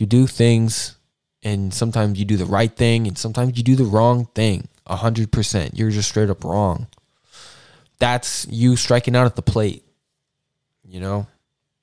you 0.00 0.06
do 0.06 0.26
things 0.26 0.96
and 1.42 1.72
sometimes 1.72 2.18
you 2.18 2.24
do 2.24 2.36
the 2.36 2.46
right 2.46 2.74
thing 2.74 3.06
and 3.06 3.18
sometimes 3.18 3.56
you 3.56 3.62
do 3.62 3.76
the 3.76 3.84
wrong 3.84 4.26
thing. 4.34 4.68
A 4.86 4.96
hundred 4.96 5.30
percent. 5.30 5.76
You're 5.76 5.90
just 5.90 6.08
straight 6.08 6.30
up 6.30 6.42
wrong. 6.42 6.88
That's 7.98 8.46
you 8.48 8.76
striking 8.76 9.14
out 9.14 9.26
at 9.26 9.36
the 9.36 9.42
plate. 9.42 9.84
You 10.88 11.00
know? 11.00 11.26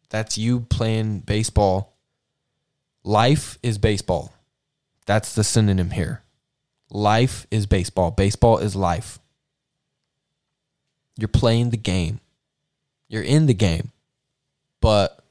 That's 0.09 0.37
you 0.37 0.61
playing 0.61 1.19
baseball. 1.19 1.95
Life 3.03 3.59
is 3.61 3.77
baseball. 3.77 4.33
That's 5.05 5.35
the 5.35 5.43
synonym 5.43 5.91
here. 5.91 6.23
Life 6.89 7.45
is 7.51 7.65
baseball. 7.65 8.11
Baseball 8.11 8.57
is 8.57 8.75
life. 8.75 9.19
You're 11.17 11.27
playing 11.27 11.69
the 11.69 11.77
game. 11.77 12.19
You're 13.07 13.23
in 13.23 13.45
the 13.45 13.53
game. 13.53 13.91
But 14.81 15.23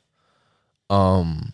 um 0.88 1.52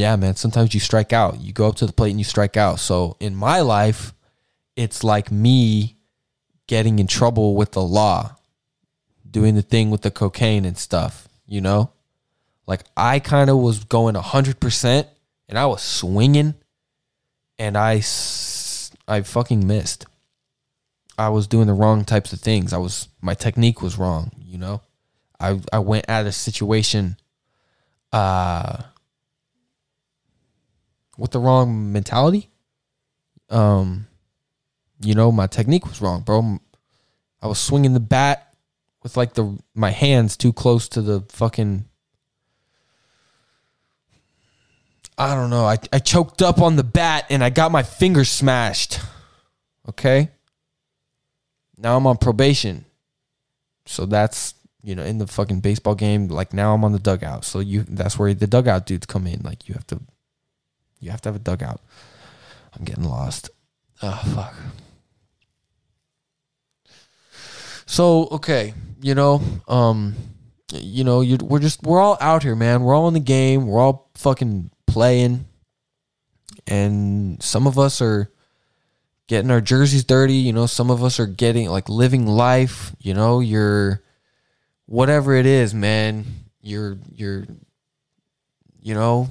yeah, 0.00 0.16
man, 0.16 0.34
sometimes 0.36 0.72
you 0.72 0.80
strike 0.80 1.12
out. 1.12 1.40
You 1.40 1.52
go 1.52 1.68
up 1.68 1.76
to 1.76 1.86
the 1.86 1.92
plate 1.92 2.10
and 2.10 2.18
you 2.18 2.24
strike 2.24 2.56
out. 2.56 2.80
So 2.80 3.16
in 3.20 3.36
my 3.36 3.60
life, 3.60 4.14
it's 4.74 5.04
like 5.04 5.30
me 5.30 5.96
getting 6.66 6.98
in 6.98 7.06
trouble 7.06 7.54
with 7.54 7.72
the 7.72 7.82
law, 7.82 8.36
doing 9.30 9.54
the 9.54 9.62
thing 9.62 9.90
with 9.90 10.00
the 10.00 10.10
cocaine 10.10 10.64
and 10.64 10.78
stuff, 10.78 11.28
you 11.46 11.60
know? 11.60 11.92
Like 12.66 12.84
I 12.96 13.18
kind 13.18 13.50
of 13.50 13.58
was 13.58 13.84
going 13.84 14.14
100% 14.14 15.06
and 15.48 15.58
I 15.58 15.66
was 15.66 15.82
swinging 15.82 16.54
and 17.58 17.76
I 17.76 18.02
I 19.06 19.22
fucking 19.22 19.66
missed. 19.66 20.06
I 21.18 21.28
was 21.28 21.46
doing 21.46 21.66
the 21.66 21.74
wrong 21.74 22.04
types 22.04 22.32
of 22.32 22.40
things. 22.40 22.72
I 22.72 22.78
was 22.78 23.08
my 23.20 23.34
technique 23.34 23.82
was 23.82 23.98
wrong, 23.98 24.30
you 24.38 24.56
know? 24.56 24.80
I 25.38 25.60
I 25.72 25.80
went 25.80 26.06
at 26.08 26.26
a 26.26 26.32
situation 26.32 27.16
uh 28.12 28.84
with 31.20 31.32
the 31.32 31.38
wrong 31.38 31.92
mentality. 31.92 32.48
Um, 33.50 34.06
you 35.02 35.14
know, 35.14 35.30
my 35.30 35.46
technique 35.46 35.86
was 35.86 36.00
wrong, 36.00 36.22
bro. 36.22 36.58
I 37.42 37.46
was 37.46 37.58
swinging 37.58 37.92
the 37.92 38.00
bat 38.00 38.54
with 39.02 39.16
like 39.16 39.34
the 39.34 39.58
my 39.74 39.90
hands 39.90 40.36
too 40.36 40.52
close 40.52 40.88
to 40.88 41.02
the 41.02 41.20
fucking. 41.28 41.84
I 45.18 45.34
don't 45.34 45.50
know. 45.50 45.66
I 45.66 45.76
I 45.92 45.98
choked 45.98 46.40
up 46.40 46.60
on 46.60 46.76
the 46.76 46.84
bat 46.84 47.26
and 47.28 47.44
I 47.44 47.50
got 47.50 47.70
my 47.70 47.82
finger 47.82 48.24
smashed. 48.24 48.98
Okay. 49.88 50.30
Now 51.76 51.96
I'm 51.96 52.06
on 52.06 52.16
probation. 52.16 52.86
So 53.84 54.06
that's 54.06 54.54
you 54.82 54.94
know 54.94 55.02
in 55.02 55.18
the 55.18 55.26
fucking 55.26 55.60
baseball 55.60 55.94
game. 55.94 56.28
Like 56.28 56.54
now 56.54 56.72
I'm 56.72 56.84
on 56.84 56.92
the 56.92 56.98
dugout. 56.98 57.44
So 57.44 57.60
you 57.60 57.84
that's 57.86 58.18
where 58.18 58.32
the 58.32 58.46
dugout 58.46 58.86
dudes 58.86 59.04
come 59.04 59.26
in. 59.26 59.40
Like 59.42 59.68
you 59.68 59.74
have 59.74 59.86
to 59.88 60.00
you 61.00 61.10
have 61.10 61.20
to 61.22 61.28
have 61.28 61.36
a 61.36 61.40
dugout. 61.40 61.80
I'm 62.76 62.84
getting 62.84 63.04
lost. 63.04 63.50
Oh 64.02 64.22
fuck. 64.34 64.54
So 67.86 68.28
okay, 68.32 68.72
you 69.02 69.14
know, 69.14 69.42
um, 69.66 70.14
you 70.72 71.02
know, 71.02 71.22
you 71.22 71.38
we're 71.42 71.58
just 71.58 71.82
we're 71.82 72.00
all 72.00 72.16
out 72.20 72.42
here, 72.42 72.54
man. 72.54 72.82
We're 72.82 72.94
all 72.94 73.08
in 73.08 73.14
the 73.14 73.20
game. 73.20 73.66
We're 73.66 73.80
all 73.80 74.10
fucking 74.14 74.70
playing, 74.86 75.46
and 76.66 77.42
some 77.42 77.66
of 77.66 77.78
us 77.78 78.00
are 78.00 78.30
getting 79.26 79.50
our 79.50 79.60
jerseys 79.60 80.04
dirty. 80.04 80.34
You 80.34 80.52
know, 80.52 80.66
some 80.66 80.90
of 80.90 81.02
us 81.02 81.18
are 81.18 81.26
getting 81.26 81.68
like 81.68 81.88
living 81.88 82.26
life. 82.26 82.94
You 83.00 83.14
know, 83.14 83.40
you're 83.40 84.02
whatever 84.86 85.34
it 85.34 85.46
is, 85.46 85.74
man. 85.74 86.26
You're 86.62 86.98
you're 87.12 87.46
you 88.80 88.94
know 88.94 89.28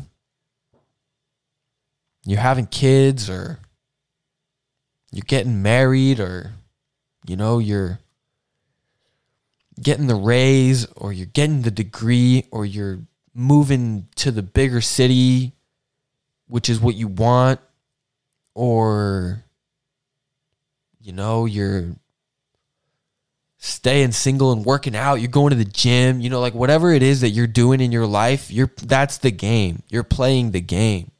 you're 2.29 2.39
having 2.39 2.67
kids 2.67 3.29
or 3.29 3.59
you're 5.11 5.23
getting 5.27 5.61
married 5.61 6.19
or 6.19 6.51
you 7.25 7.35
know 7.35 7.59
you're 7.59 7.99
getting 9.81 10.07
the 10.07 10.15
raise 10.15 10.85
or 10.95 11.11
you're 11.11 11.25
getting 11.25 11.63
the 11.63 11.71
degree 11.71 12.45
or 12.51 12.65
you're 12.65 12.99
moving 13.33 14.07
to 14.15 14.31
the 14.31 14.43
bigger 14.43 14.81
city 14.81 15.53
which 16.47 16.69
is 16.69 16.79
what 16.79 16.95
you 16.95 17.07
want 17.07 17.59
or 18.53 19.43
you 20.99 21.11
know 21.11 21.45
you're 21.45 21.95
staying 23.57 24.11
single 24.11 24.51
and 24.51 24.65
working 24.65 24.95
out 24.95 25.15
you're 25.15 25.29
going 25.29 25.49
to 25.49 25.55
the 25.55 25.65
gym 25.65 26.19
you 26.19 26.29
know 26.29 26.39
like 26.39 26.53
whatever 26.53 26.91
it 26.91 27.01
is 27.01 27.21
that 27.21 27.29
you're 27.29 27.47
doing 27.47 27.81
in 27.81 27.91
your 27.91 28.05
life 28.05 28.51
you're 28.51 28.71
that's 28.83 29.17
the 29.17 29.31
game. 29.31 29.81
You're 29.89 30.03
playing 30.03 30.51
the 30.51 30.61
game 30.61 31.11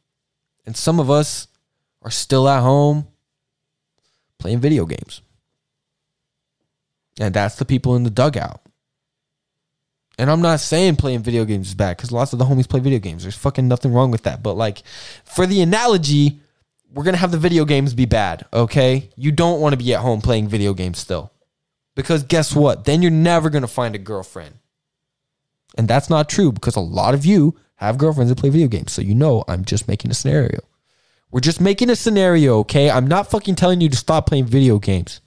and 0.70 0.78
some 0.78 1.00
of 1.00 1.10
us 1.10 1.48
are 2.04 2.12
still 2.12 2.48
at 2.48 2.62
home 2.62 3.08
playing 4.38 4.60
video 4.60 4.86
games. 4.86 5.24
And 7.20 7.34
that's 7.34 7.56
the 7.56 7.66
people 7.66 7.96
in 7.96 8.04
the 8.04 8.12
dugout. 8.12 8.62
And 10.20 10.30
I'm 10.30 10.44
not 10.44 10.60
saying 10.60 10.98
playing 10.98 11.24
video 11.24 11.44
games 11.44 11.70
is 11.70 11.74
bad 11.74 11.98
because 11.98 12.12
lots 12.12 12.34
of 12.34 12.38
the 12.38 12.46
homies 12.46 12.70
play 12.70 12.82
video 12.82 13.00
games. 13.00 13.24
There's 13.24 13.36
fucking 13.36 13.68
nothing 13.68 13.94
wrong 13.94 14.12
with 14.12 14.22
that. 14.26 14.44
But 14.44 14.58
like 14.58 14.84
for 15.24 15.48
the 15.48 15.64
analogy, 15.64 16.40
we're 16.94 17.04
to 17.16 17.20
have 17.20 17.32
the 17.32 17.40
video 17.40 17.66
games 17.66 17.96
be 17.96 18.06
bad, 18.06 18.46
okay? 18.54 19.10
You 19.16 19.32
don't 19.32 19.62
want 19.62 19.74
to 19.74 19.84
be 19.84 19.96
at 19.96 20.02
home 20.02 20.22
playing 20.22 20.50
video 20.50 20.76
games 20.76 21.00
still. 21.00 21.32
Because 21.96 22.22
guess 22.22 22.56
what? 22.56 22.86
Then 22.86 23.02
you're 23.02 23.10
never 23.10 23.50
to 23.64 23.68
find 23.68 23.96
a 23.96 23.98
girlfriend. 23.98 24.60
And 25.76 25.88
that's 25.88 26.12
not 26.12 26.30
true 26.30 26.52
because 26.52 26.76
a 26.76 26.80
lot 26.80 27.16
of 27.16 27.26
you 27.26 27.56
have 27.86 27.98
girlfriends 27.98 28.30
that 28.30 28.38
play 28.38 28.50
video 28.50 28.68
games. 28.68 28.92
So 28.92 29.02
you 29.02 29.16
know 29.16 29.44
I'm 29.48 29.64
just 29.64 29.88
making 29.88 30.12
a 30.12 30.14
scenario. 30.14 30.60
We're 31.32 31.40
just 31.40 31.62
making 31.62 31.90
a 31.90 31.96
scenario, 31.96 32.60
okay? 32.60 32.90
I'm 32.90 33.08
not 33.08 33.30
fucking 33.30 33.56
telling 33.56 33.82
you 33.82 33.90
to 33.90 33.96
stop 33.96 34.26
playing 34.26 34.46
video 34.46 34.80
games. 34.80 35.22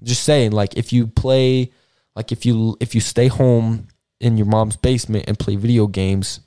I'm 0.00 0.06
just 0.06 0.22
saying, 0.22 0.52
like, 0.52 0.76
if 0.76 0.92
you 0.92 1.06
play, 1.06 1.72
like, 2.14 2.32
if 2.32 2.46
you 2.46 2.76
if 2.80 2.94
you 2.94 3.00
stay 3.00 3.28
home 3.28 3.88
in 4.20 4.36
your 4.36 4.46
mom's 4.46 4.76
basement 4.76 5.24
and 5.26 5.38
play 5.38 5.56
video 5.56 5.86
games, 5.86 6.40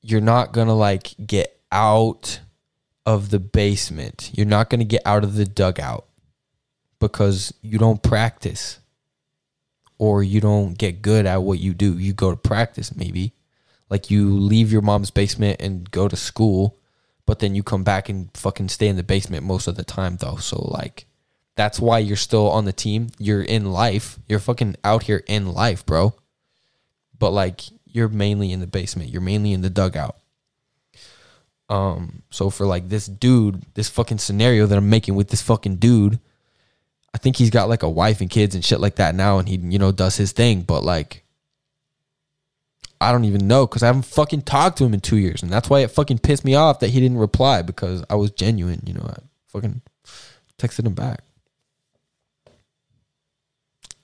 you're 0.00 0.20
not 0.20 0.52
gonna 0.52 0.74
like 0.74 1.14
get 1.24 1.60
out 1.70 2.40
of 3.06 3.30
the 3.30 3.38
basement. 3.38 4.30
You're 4.34 4.46
not 4.46 4.70
gonna 4.70 4.84
get 4.84 5.02
out 5.04 5.22
of 5.22 5.34
the 5.34 5.44
dugout 5.44 6.06
because 6.98 7.52
you 7.62 7.78
don't 7.78 8.02
practice 8.02 8.78
or 9.98 10.22
you 10.22 10.40
don't 10.40 10.76
get 10.76 11.02
good 11.02 11.26
at 11.26 11.42
what 11.42 11.58
you 11.58 11.74
do. 11.74 11.98
You 11.98 12.14
go 12.14 12.30
to 12.30 12.36
practice 12.36 12.96
maybe. 12.96 13.34
Like 13.90 14.08
you 14.08 14.38
leave 14.38 14.70
your 14.70 14.82
mom's 14.82 15.10
basement 15.10 15.60
and 15.60 15.90
go 15.90 16.06
to 16.06 16.16
school, 16.16 16.78
but 17.26 17.40
then 17.40 17.54
you 17.56 17.64
come 17.64 17.82
back 17.82 18.08
and 18.08 18.30
fucking 18.34 18.68
stay 18.68 18.86
in 18.86 18.96
the 18.96 19.02
basement 19.02 19.44
most 19.44 19.66
of 19.66 19.74
the 19.74 19.84
time 19.84 20.16
though. 20.16 20.36
So 20.36 20.62
like 20.70 21.06
that's 21.56 21.80
why 21.80 21.98
you're 21.98 22.16
still 22.16 22.48
on 22.48 22.64
the 22.64 22.72
team. 22.72 23.08
You're 23.18 23.42
in 23.42 23.72
life. 23.72 24.18
You're 24.28 24.38
fucking 24.38 24.76
out 24.84 25.02
here 25.02 25.24
in 25.26 25.52
life, 25.52 25.84
bro. 25.84 26.14
But 27.18 27.32
like 27.32 27.62
you're 27.84 28.08
mainly 28.08 28.52
in 28.52 28.60
the 28.60 28.66
basement. 28.68 29.10
You're 29.10 29.20
mainly 29.20 29.52
in 29.52 29.60
the 29.60 29.68
dugout. 29.70 30.16
Um 31.68 32.22
so 32.30 32.48
for 32.48 32.66
like 32.66 32.88
this 32.88 33.06
dude, 33.06 33.66
this 33.74 33.88
fucking 33.88 34.18
scenario 34.18 34.66
that 34.66 34.78
I'm 34.78 34.88
making 34.88 35.16
with 35.16 35.28
this 35.28 35.42
fucking 35.42 35.76
dude, 35.76 36.20
I 37.12 37.18
think 37.18 37.36
he's 37.36 37.50
got 37.50 37.68
like 37.68 37.82
a 37.82 37.90
wife 37.90 38.20
and 38.20 38.30
kids 38.30 38.54
and 38.54 38.64
shit 38.64 38.78
like 38.78 38.94
that 38.96 39.16
now 39.16 39.38
and 39.38 39.48
he 39.48 39.56
you 39.56 39.80
know 39.80 39.90
does 39.90 40.16
his 40.16 40.30
thing, 40.30 40.62
but 40.62 40.84
like 40.84 41.24
I 43.00 43.12
don't 43.12 43.24
even 43.24 43.46
know 43.46 43.66
because 43.66 43.82
I 43.82 43.86
haven't 43.86 44.04
fucking 44.04 44.42
talked 44.42 44.78
to 44.78 44.84
him 44.84 44.92
in 44.92 45.00
two 45.00 45.16
years, 45.16 45.42
and 45.42 45.50
that's 45.50 45.70
why 45.70 45.80
it 45.80 45.90
fucking 45.90 46.18
pissed 46.18 46.44
me 46.44 46.54
off 46.54 46.80
that 46.80 46.90
he 46.90 47.00
didn't 47.00 47.18
reply 47.18 47.62
because 47.62 48.04
I 48.10 48.16
was 48.16 48.30
genuine. 48.30 48.82
You 48.84 48.94
know, 48.94 49.06
I 49.08 49.16
fucking 49.48 49.80
texted 50.58 50.86
him 50.86 50.94
back. 50.94 51.22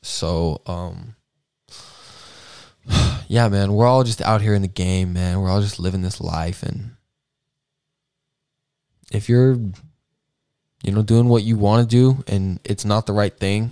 So, 0.01 0.62
um, 0.66 1.14
yeah, 3.28 3.49
man, 3.49 3.72
we're 3.72 3.86
all 3.86 4.05
just 4.05 4.22
out 4.22 4.40
here 4.40 4.55
in 4.55 4.62
the 4.62 4.68
game, 4.68 5.12
man. 5.12 5.40
We're 5.40 5.51
all 5.51 5.61
just 5.61 5.78
living 5.78 6.03
this 6.03 6.20
life, 6.20 6.62
and 6.62 6.92
if 9.12 9.28
you're, 9.28 9.59
you 10.82 10.92
know, 10.92 11.03
doing 11.03 11.28
what 11.28 11.42
you 11.42 11.57
want 11.57 11.88
to 11.88 11.97
do 11.97 12.24
and 12.26 12.61
it's 12.64 12.84
not 12.84 13.07
the 13.07 13.12
right 13.12 13.36
thing, 13.36 13.70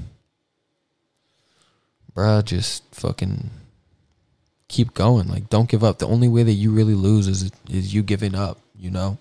bruh, 2.15 2.45
just 2.45 2.83
fucking 2.95 3.51
keep 4.69 4.95
going. 4.95 5.29
Like, 5.29 5.49
don't 5.49 5.69
give 5.69 5.85
up. 5.85 5.99
The 5.99 6.09
only 6.09 6.29
way 6.29 6.43
that 6.43 6.53
you 6.53 6.73
really 6.73 6.95
lose 6.95 7.29
is 7.29 7.51
is 7.71 7.95
you 7.95 8.03
giving 8.03 8.35
up. 8.35 8.59
You 8.77 8.91
know. 8.91 9.19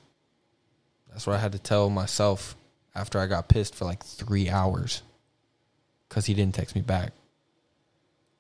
That's 1.12 1.28
what 1.28 1.36
I 1.36 1.40
had 1.40 1.52
to 1.52 1.60
tell 1.60 1.90
myself 1.90 2.56
after 2.96 3.20
I 3.20 3.28
got 3.28 3.48
pissed 3.48 3.76
for 3.76 3.86
like 3.86 4.04
three 4.04 4.50
hours 4.50 5.04
because 6.10 6.26
he 6.26 6.34
didn't 6.34 6.56
text 6.56 6.76
me 6.76 6.82
back. 6.82 7.12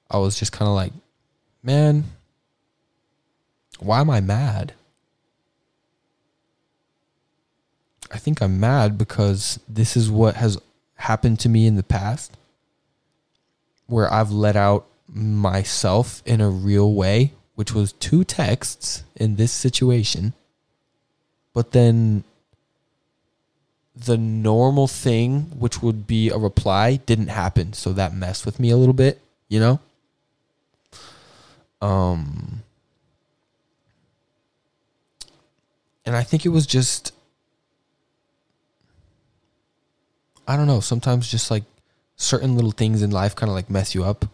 I 0.10 0.18
was 0.18 0.38
just 0.38 0.51
kind 0.51 0.68
of 0.68 0.76
like, 0.76 0.93
man, 1.62 2.04
why 3.80 3.99
am 3.99 4.10
I 4.10 4.22
mad? 4.22 4.74
I 8.12 8.18
think 8.18 8.41
I'm 8.41 8.60
mad 8.60 8.97
because 8.97 9.60
this 9.68 9.97
is 9.97 10.10
what 10.10 10.36
has 10.36 10.60
happened 10.95 11.39
to 11.41 11.49
me 11.49 11.66
in 11.66 11.76
the 11.76 11.84
past 11.84 12.38
where 13.88 14.12
I've 14.12 14.32
let 14.32 14.56
out 14.56 14.86
myself 15.08 16.22
in 16.26 16.41
a 16.41 16.49
real 16.49 16.93
way, 16.93 17.34
which 17.56 17.74
was 17.74 17.93
two 17.93 18.24
texts 18.24 19.04
in 19.16 19.36
this 19.36 19.51
situation. 19.51 20.34
But 21.54 21.72
then 21.72 22.24
the 23.95 24.18
normal 24.18 24.88
thing, 24.88 25.41
which 25.58 25.82
would 25.82 26.08
be 26.08 26.30
a 26.30 26.38
reply, 26.38 26.95
didn't 26.95 27.28
happen. 27.28 27.74
So 27.74 27.93
that 27.93 28.14
messed 28.14 28.45
with 28.45 28.60
me 28.60 28.72
a 28.72 28.78
little 28.78 28.93
bit, 28.93 29.22
you 29.49 29.60
know? 29.60 29.80
Um 31.82 32.64
and 36.06 36.16
I 36.16 36.24
think 36.24 36.45
it 36.45 36.49
was 36.49 36.66
just 36.66 37.14
I 40.47 40.58
don't 40.58 40.68
know, 40.68 40.80
sometimes 40.80 41.30
just 41.30 41.51
like 41.51 41.64
certain 42.16 42.56
little 42.56 42.72
things 42.72 43.01
in 43.01 43.12
life 43.12 43.36
kind 43.36 43.49
of 43.49 43.56
like 43.56 43.70
mess 43.70 43.93
you 43.93 44.04
up 44.04 44.26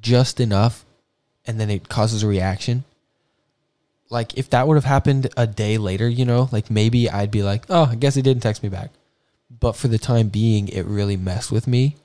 just 0.00 0.40
enough 0.40 0.84
and 1.46 1.58
then 1.58 1.70
it 1.70 1.88
causes 1.88 2.22
a 2.22 2.26
reaction. 2.28 2.84
Like 4.10 4.36
if 4.38 4.50
that 4.50 4.66
would 4.66 4.76
have 4.76 4.84
happened 4.84 5.28
a 5.36 5.46
day 5.46 5.78
later, 5.78 6.08
you 6.08 6.24
know, 6.24 6.48
like 6.52 6.70
maybe 6.70 7.10
I'd 7.10 7.30
be 7.30 7.42
like, 7.42 7.64
"Oh, 7.68 7.88
I 7.90 7.94
guess 7.94 8.14
he 8.14 8.22
didn't 8.22 8.42
text 8.42 8.62
me 8.62 8.68
back." 8.68 8.90
But 9.60 9.76
for 9.76 9.88
the 9.88 9.98
time 9.98 10.28
being, 10.28 10.68
it 10.68 10.84
really 10.86 11.16
messed 11.16 11.50
with 11.50 11.66
me. 11.66 11.96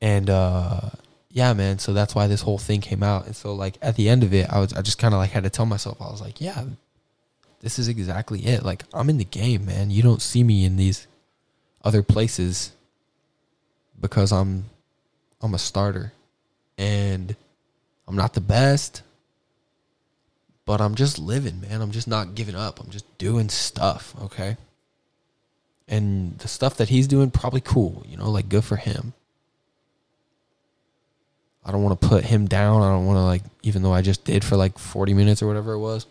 And 0.00 0.28
uh 0.30 0.90
yeah, 1.30 1.54
man, 1.54 1.78
so 1.78 1.92
that's 1.92 2.14
why 2.14 2.26
this 2.26 2.42
whole 2.42 2.58
thing 2.58 2.80
came 2.80 3.02
out. 3.02 3.26
And 3.26 3.34
so 3.34 3.54
like 3.54 3.78
at 3.80 3.96
the 3.96 4.08
end 4.08 4.22
of 4.22 4.34
it, 4.34 4.50
I 4.50 4.60
was 4.60 4.72
I 4.72 4.82
just 4.82 4.98
kind 4.98 5.14
of 5.14 5.18
like 5.18 5.30
had 5.30 5.44
to 5.44 5.50
tell 5.50 5.66
myself 5.66 6.00
I 6.00 6.10
was 6.10 6.20
like, 6.20 6.40
"Yeah, 6.40 6.64
this 7.60 7.78
is 7.78 7.88
exactly 7.88 8.40
it. 8.40 8.64
Like 8.64 8.84
I'm 8.92 9.08
in 9.08 9.18
the 9.18 9.24
game, 9.24 9.64
man. 9.64 9.90
You 9.90 10.02
don't 10.02 10.22
see 10.22 10.42
me 10.44 10.64
in 10.64 10.76
these 10.76 11.06
other 11.84 12.02
places 12.02 12.72
because 14.00 14.32
I'm 14.32 14.66
I'm 15.40 15.54
a 15.54 15.58
starter 15.58 16.12
and 16.78 17.34
I'm 18.06 18.16
not 18.16 18.34
the 18.34 18.40
best 18.40 19.02
but 20.64 20.80
I'm 20.80 20.94
just 20.94 21.18
living, 21.18 21.60
man. 21.60 21.80
I'm 21.80 21.90
just 21.90 22.08
not 22.08 22.34
giving 22.34 22.54
up. 22.54 22.80
I'm 22.80 22.90
just 22.90 23.18
doing 23.18 23.48
stuff, 23.48 24.14
okay? 24.22 24.56
And 25.88 26.38
the 26.38 26.48
stuff 26.48 26.76
that 26.76 26.88
he's 26.88 27.08
doing 27.08 27.30
probably 27.30 27.60
cool, 27.60 28.04
you 28.08 28.16
know, 28.16 28.30
like 28.30 28.48
good 28.48 28.64
for 28.64 28.76
him. 28.76 29.12
I 31.64 31.70
don't 31.70 31.82
want 31.82 32.00
to 32.00 32.08
put 32.08 32.24
him 32.24 32.46
down. 32.46 32.82
I 32.82 32.90
don't 32.90 33.06
want 33.06 33.16
to 33.16 33.22
like 33.22 33.42
even 33.62 33.82
though 33.82 33.92
I 33.92 34.02
just 34.02 34.24
did 34.24 34.44
for 34.44 34.56
like 34.56 34.78
40 34.78 35.14
minutes 35.14 35.42
or 35.42 35.46
whatever 35.46 35.72
it 35.72 35.78
was. 35.78 36.06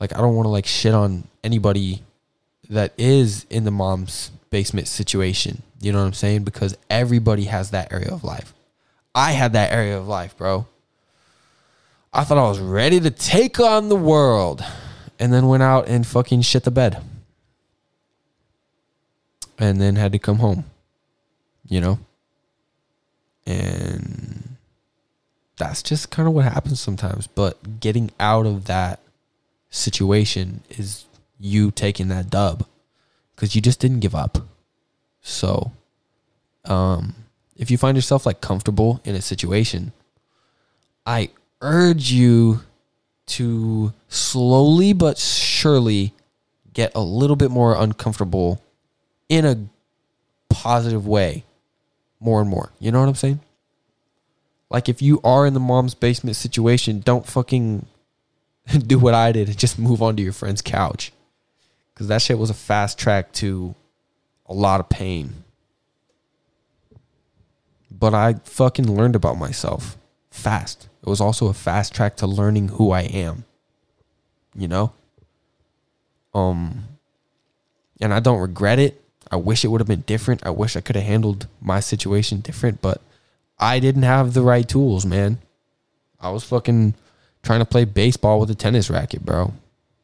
Like 0.00 0.14
I 0.14 0.18
don't 0.18 0.34
want 0.34 0.46
to 0.46 0.50
like 0.50 0.66
shit 0.66 0.92
on 0.92 1.24
anybody 1.42 2.02
that 2.68 2.92
is 2.98 3.46
in 3.48 3.64
the 3.64 3.70
mom's 3.70 4.30
basement 4.50 4.88
situation. 4.88 5.62
You 5.80 5.92
know 5.92 6.00
what 6.00 6.06
I'm 6.06 6.12
saying? 6.12 6.44
Because 6.44 6.76
everybody 6.90 7.44
has 7.44 7.70
that 7.70 7.92
area 7.92 8.12
of 8.12 8.24
life. 8.24 8.52
I 9.16 9.32
had 9.32 9.54
that 9.54 9.72
area 9.72 9.96
of 9.98 10.06
life, 10.06 10.36
bro. 10.36 10.66
I 12.12 12.24
thought 12.24 12.36
I 12.36 12.48
was 12.48 12.60
ready 12.60 13.00
to 13.00 13.10
take 13.10 13.58
on 13.58 13.88
the 13.88 13.96
world 13.96 14.62
and 15.18 15.32
then 15.32 15.48
went 15.48 15.62
out 15.62 15.88
and 15.88 16.06
fucking 16.06 16.42
shit 16.42 16.64
the 16.64 16.70
bed. 16.70 17.02
And 19.58 19.80
then 19.80 19.96
had 19.96 20.12
to 20.12 20.18
come 20.18 20.38
home. 20.40 20.66
You 21.66 21.80
know? 21.80 21.98
And 23.46 24.56
that's 25.56 25.82
just 25.82 26.10
kind 26.10 26.28
of 26.28 26.34
what 26.34 26.44
happens 26.44 26.78
sometimes. 26.78 27.26
But 27.26 27.80
getting 27.80 28.10
out 28.20 28.44
of 28.44 28.66
that 28.66 29.00
situation 29.70 30.60
is 30.68 31.06
you 31.40 31.70
taking 31.70 32.08
that 32.08 32.28
dub 32.28 32.66
because 33.34 33.56
you 33.56 33.62
just 33.62 33.80
didn't 33.80 34.00
give 34.00 34.14
up. 34.14 34.38
So, 35.22 35.72
um, 36.66 37.14
if 37.56 37.70
you 37.70 37.78
find 37.78 37.96
yourself 37.96 38.26
like 38.26 38.40
comfortable 38.40 39.00
in 39.04 39.14
a 39.14 39.22
situation, 39.22 39.92
I 41.04 41.30
urge 41.60 42.10
you 42.10 42.60
to 43.26 43.92
slowly 44.08 44.92
but 44.92 45.18
surely 45.18 46.12
get 46.72 46.92
a 46.94 47.00
little 47.00 47.36
bit 47.36 47.50
more 47.50 47.74
uncomfortable 47.74 48.62
in 49.28 49.44
a 49.44 49.56
positive 50.48 51.06
way 51.06 51.44
more 52.20 52.40
and 52.40 52.48
more. 52.48 52.70
You 52.78 52.92
know 52.92 53.00
what 53.00 53.08
I'm 53.08 53.14
saying? 53.14 53.40
Like 54.70 54.88
if 54.88 55.00
you 55.00 55.20
are 55.24 55.46
in 55.46 55.54
the 55.54 55.60
mom's 55.60 55.94
basement 55.94 56.36
situation, 56.36 57.00
don't 57.00 57.26
fucking 57.26 57.86
do 58.86 58.98
what 58.98 59.14
I 59.14 59.32
did 59.32 59.48
and 59.48 59.58
just 59.58 59.78
move 59.78 60.02
onto 60.02 60.22
your 60.22 60.32
friend's 60.32 60.62
couch. 60.62 61.12
Cuz 61.94 62.08
that 62.08 62.20
shit 62.22 62.38
was 62.38 62.50
a 62.50 62.54
fast 62.54 62.98
track 62.98 63.32
to 63.34 63.74
a 64.46 64.54
lot 64.54 64.80
of 64.80 64.88
pain. 64.88 65.44
But 67.98 68.14
I 68.14 68.34
fucking 68.44 68.94
learned 68.94 69.16
about 69.16 69.38
myself 69.38 69.96
fast. 70.30 70.88
It 71.02 71.08
was 71.08 71.20
also 71.20 71.46
a 71.46 71.54
fast 71.54 71.94
track 71.94 72.16
to 72.16 72.26
learning 72.26 72.68
who 72.68 72.90
I 72.90 73.02
am. 73.02 73.44
You 74.54 74.68
know? 74.68 74.92
Um 76.34 76.84
and 78.00 78.12
I 78.12 78.20
don't 78.20 78.40
regret 78.40 78.78
it. 78.78 79.00
I 79.30 79.36
wish 79.36 79.64
it 79.64 79.68
would 79.68 79.80
have 79.80 79.88
been 79.88 80.02
different. 80.02 80.44
I 80.46 80.50
wish 80.50 80.76
I 80.76 80.80
could 80.80 80.96
have 80.96 81.04
handled 81.04 81.48
my 81.60 81.80
situation 81.80 82.40
different, 82.40 82.82
but 82.82 83.00
I 83.58 83.80
didn't 83.80 84.02
have 84.02 84.34
the 84.34 84.42
right 84.42 84.68
tools, 84.68 85.06
man. 85.06 85.38
I 86.20 86.30
was 86.30 86.44
fucking 86.44 86.94
trying 87.42 87.60
to 87.60 87.64
play 87.64 87.84
baseball 87.84 88.38
with 88.38 88.50
a 88.50 88.54
tennis 88.54 88.90
racket, 88.90 89.24
bro. 89.24 89.54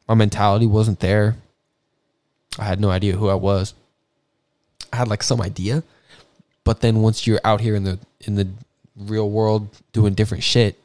My 0.07 0.15
mentality 0.15 0.65
wasn't 0.65 0.99
there. 0.99 1.37
I 2.57 2.65
had 2.65 2.79
no 2.79 2.89
idea 2.89 3.15
who 3.15 3.29
I 3.29 3.35
was. 3.35 3.73
I 4.91 4.97
had 4.97 5.07
like 5.07 5.23
some 5.23 5.41
idea, 5.41 5.83
but 6.63 6.81
then 6.81 7.01
once 7.01 7.27
you're 7.27 7.41
out 7.43 7.61
here 7.61 7.75
in 7.75 7.83
the 7.83 7.99
in 8.21 8.35
the 8.35 8.47
real 8.95 9.29
world 9.29 9.67
doing 9.91 10.13
different 10.13 10.43
shit, 10.43 10.79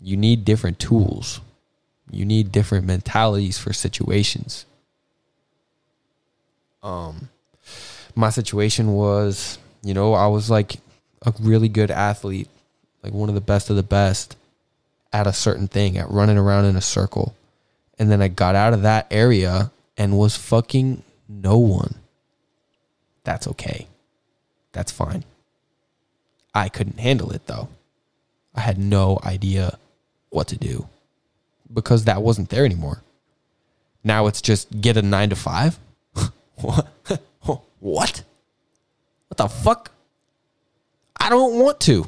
you 0.00 0.16
need 0.16 0.44
different 0.44 0.78
tools. 0.78 1.40
You 2.10 2.24
need 2.24 2.52
different 2.52 2.86
mentalities 2.86 3.58
for 3.58 3.72
situations. 3.72 4.66
Um 6.82 7.28
my 8.14 8.30
situation 8.30 8.92
was, 8.92 9.58
you 9.82 9.94
know, 9.94 10.14
I 10.14 10.26
was 10.26 10.50
like 10.50 10.76
a 11.24 11.32
really 11.40 11.68
good 11.68 11.90
athlete, 11.90 12.48
like 13.02 13.12
one 13.12 13.28
of 13.28 13.34
the 13.34 13.40
best 13.40 13.70
of 13.70 13.76
the 13.76 13.82
best 13.82 14.36
at 15.12 15.26
a 15.26 15.32
certain 15.32 15.68
thing, 15.68 15.96
at 15.96 16.10
running 16.10 16.38
around 16.38 16.64
in 16.64 16.76
a 16.76 16.80
circle. 16.80 17.34
And 17.98 18.10
then 18.10 18.22
I 18.22 18.28
got 18.28 18.54
out 18.54 18.72
of 18.72 18.82
that 18.82 19.06
area 19.10 19.70
and 19.96 20.18
was 20.18 20.36
fucking 20.36 21.02
no 21.28 21.58
one. 21.58 21.99
That's 23.30 23.46
okay. 23.46 23.86
That's 24.72 24.90
fine. 24.90 25.22
I 26.52 26.68
couldn't 26.68 26.98
handle 26.98 27.30
it 27.30 27.46
though. 27.46 27.68
I 28.56 28.60
had 28.60 28.76
no 28.76 29.20
idea 29.22 29.78
what 30.30 30.48
to 30.48 30.56
do 30.56 30.88
because 31.72 32.06
that 32.06 32.22
wasn't 32.22 32.48
there 32.48 32.64
anymore. 32.64 33.04
Now 34.02 34.26
it's 34.26 34.42
just 34.42 34.80
get 34.80 34.96
a 34.96 35.02
nine 35.02 35.30
to 35.30 35.36
five. 35.36 35.78
what? 36.56 36.88
what? 37.78 38.24
What 39.28 39.36
the 39.36 39.46
fuck? 39.46 39.92
I 41.20 41.30
don't 41.30 41.60
want 41.60 41.78
to. 41.82 42.06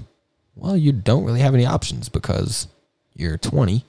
Well, 0.57 0.77
you 0.77 0.91
don't 0.91 1.25
really 1.25 1.39
have 1.39 1.55
any 1.55 1.67
options 1.67 2.09
because 2.09 2.67
you're 3.15 3.39
20. 3.39 3.85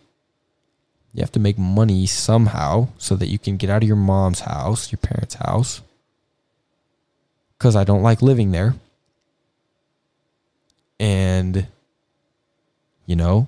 You 1.15 1.21
have 1.21 1.31
to 1.31 1.39
make 1.39 1.57
money 1.57 2.05
somehow 2.05 2.89
so 2.99 3.15
that 3.15 3.29
you 3.29 3.39
can 3.39 3.57
get 3.57 3.71
out 3.71 3.81
of 3.81 3.87
your 3.87 3.97
mom's 3.97 4.41
house, 4.41 4.91
your 4.91 4.99
parents' 4.99 5.33
house. 5.33 5.81
Because 7.63 7.77
I 7.77 7.85
don't 7.85 8.03
like 8.03 8.21
living 8.21 8.51
there. 8.51 8.75
And 10.99 11.65
You 13.05 13.15
know? 13.15 13.47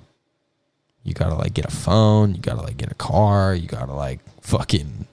You 1.04 1.12
gotta 1.12 1.34
like 1.34 1.52
get 1.52 1.66
a 1.66 1.70
phone, 1.70 2.34
you 2.34 2.40
gotta 2.40 2.62
like 2.62 2.78
get 2.78 2.90
a 2.90 2.94
car, 2.94 3.54
you 3.54 3.68
gotta 3.68 3.92
like 3.92 4.20
fucking 4.40 5.06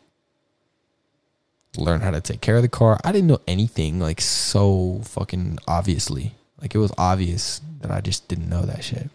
learn 1.76 2.00
how 2.00 2.12
to 2.12 2.22
take 2.22 2.40
care 2.40 2.56
of 2.56 2.62
the 2.62 2.70
car. 2.70 2.98
I 3.04 3.12
didn't 3.12 3.28
know 3.28 3.42
anything 3.46 4.00
like 4.00 4.22
so 4.22 5.02
fucking 5.04 5.60
obviously. 5.68 6.36
Like 6.62 6.74
it 6.74 6.80
was 6.80 6.94
obvious 6.98 7.60
that 7.82 7.92
I 7.92 8.00
just 8.00 8.30
didn't 8.30 8.48
know 8.48 8.62
that 8.62 8.86
shit. 8.86 9.10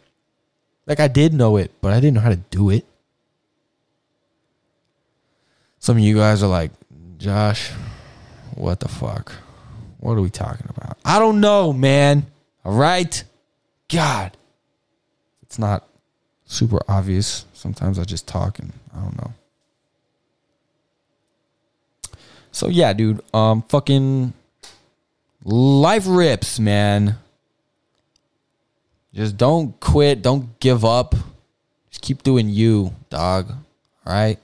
Like 0.86 1.00
I 1.00 1.08
did 1.08 1.32
know 1.32 1.56
it, 1.56 1.72
but 1.80 1.94
I 1.94 2.00
didn't 2.00 2.16
know 2.16 2.20
how 2.20 2.28
to 2.28 2.36
do 2.36 2.68
it. 2.68 2.84
Some 5.78 5.96
of 5.96 6.02
you 6.02 6.14
guys 6.14 6.42
are 6.42 6.46
like, 6.46 6.72
Josh, 7.16 7.70
what 8.54 8.80
the 8.80 8.88
fuck? 8.88 9.47
What 9.98 10.16
are 10.16 10.20
we 10.20 10.30
talking 10.30 10.66
about? 10.68 10.98
I 11.04 11.18
don't 11.18 11.40
know, 11.40 11.72
man. 11.72 12.26
All 12.64 12.74
right? 12.74 13.22
God. 13.88 14.36
It's 15.42 15.58
not 15.58 15.88
super 16.46 16.80
obvious. 16.88 17.46
Sometimes 17.52 17.98
I 17.98 18.04
just 18.04 18.26
talk 18.26 18.58
and 18.58 18.72
I 18.94 19.00
don't 19.00 19.16
know. 19.16 19.32
So 22.52 22.68
yeah, 22.68 22.92
dude. 22.92 23.22
Um 23.34 23.62
fucking 23.62 24.32
life 25.44 26.04
rips, 26.06 26.58
man. 26.58 27.16
Just 29.14 29.36
don't 29.36 29.78
quit, 29.80 30.22
don't 30.22 30.60
give 30.60 30.84
up. 30.84 31.14
Just 31.90 32.02
keep 32.02 32.22
doing 32.22 32.48
you, 32.48 32.94
dog. 33.10 33.50
All 34.06 34.12
right? 34.12 34.38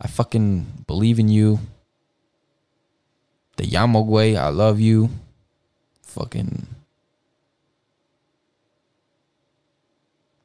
I 0.00 0.08
fucking 0.08 0.84
believe 0.86 1.18
in 1.18 1.28
you. 1.28 1.60
The 3.56 3.64
Yamogwe, 3.64 4.36
I 4.36 4.48
love 4.48 4.80
you. 4.80 5.10
Fucking 6.02 6.74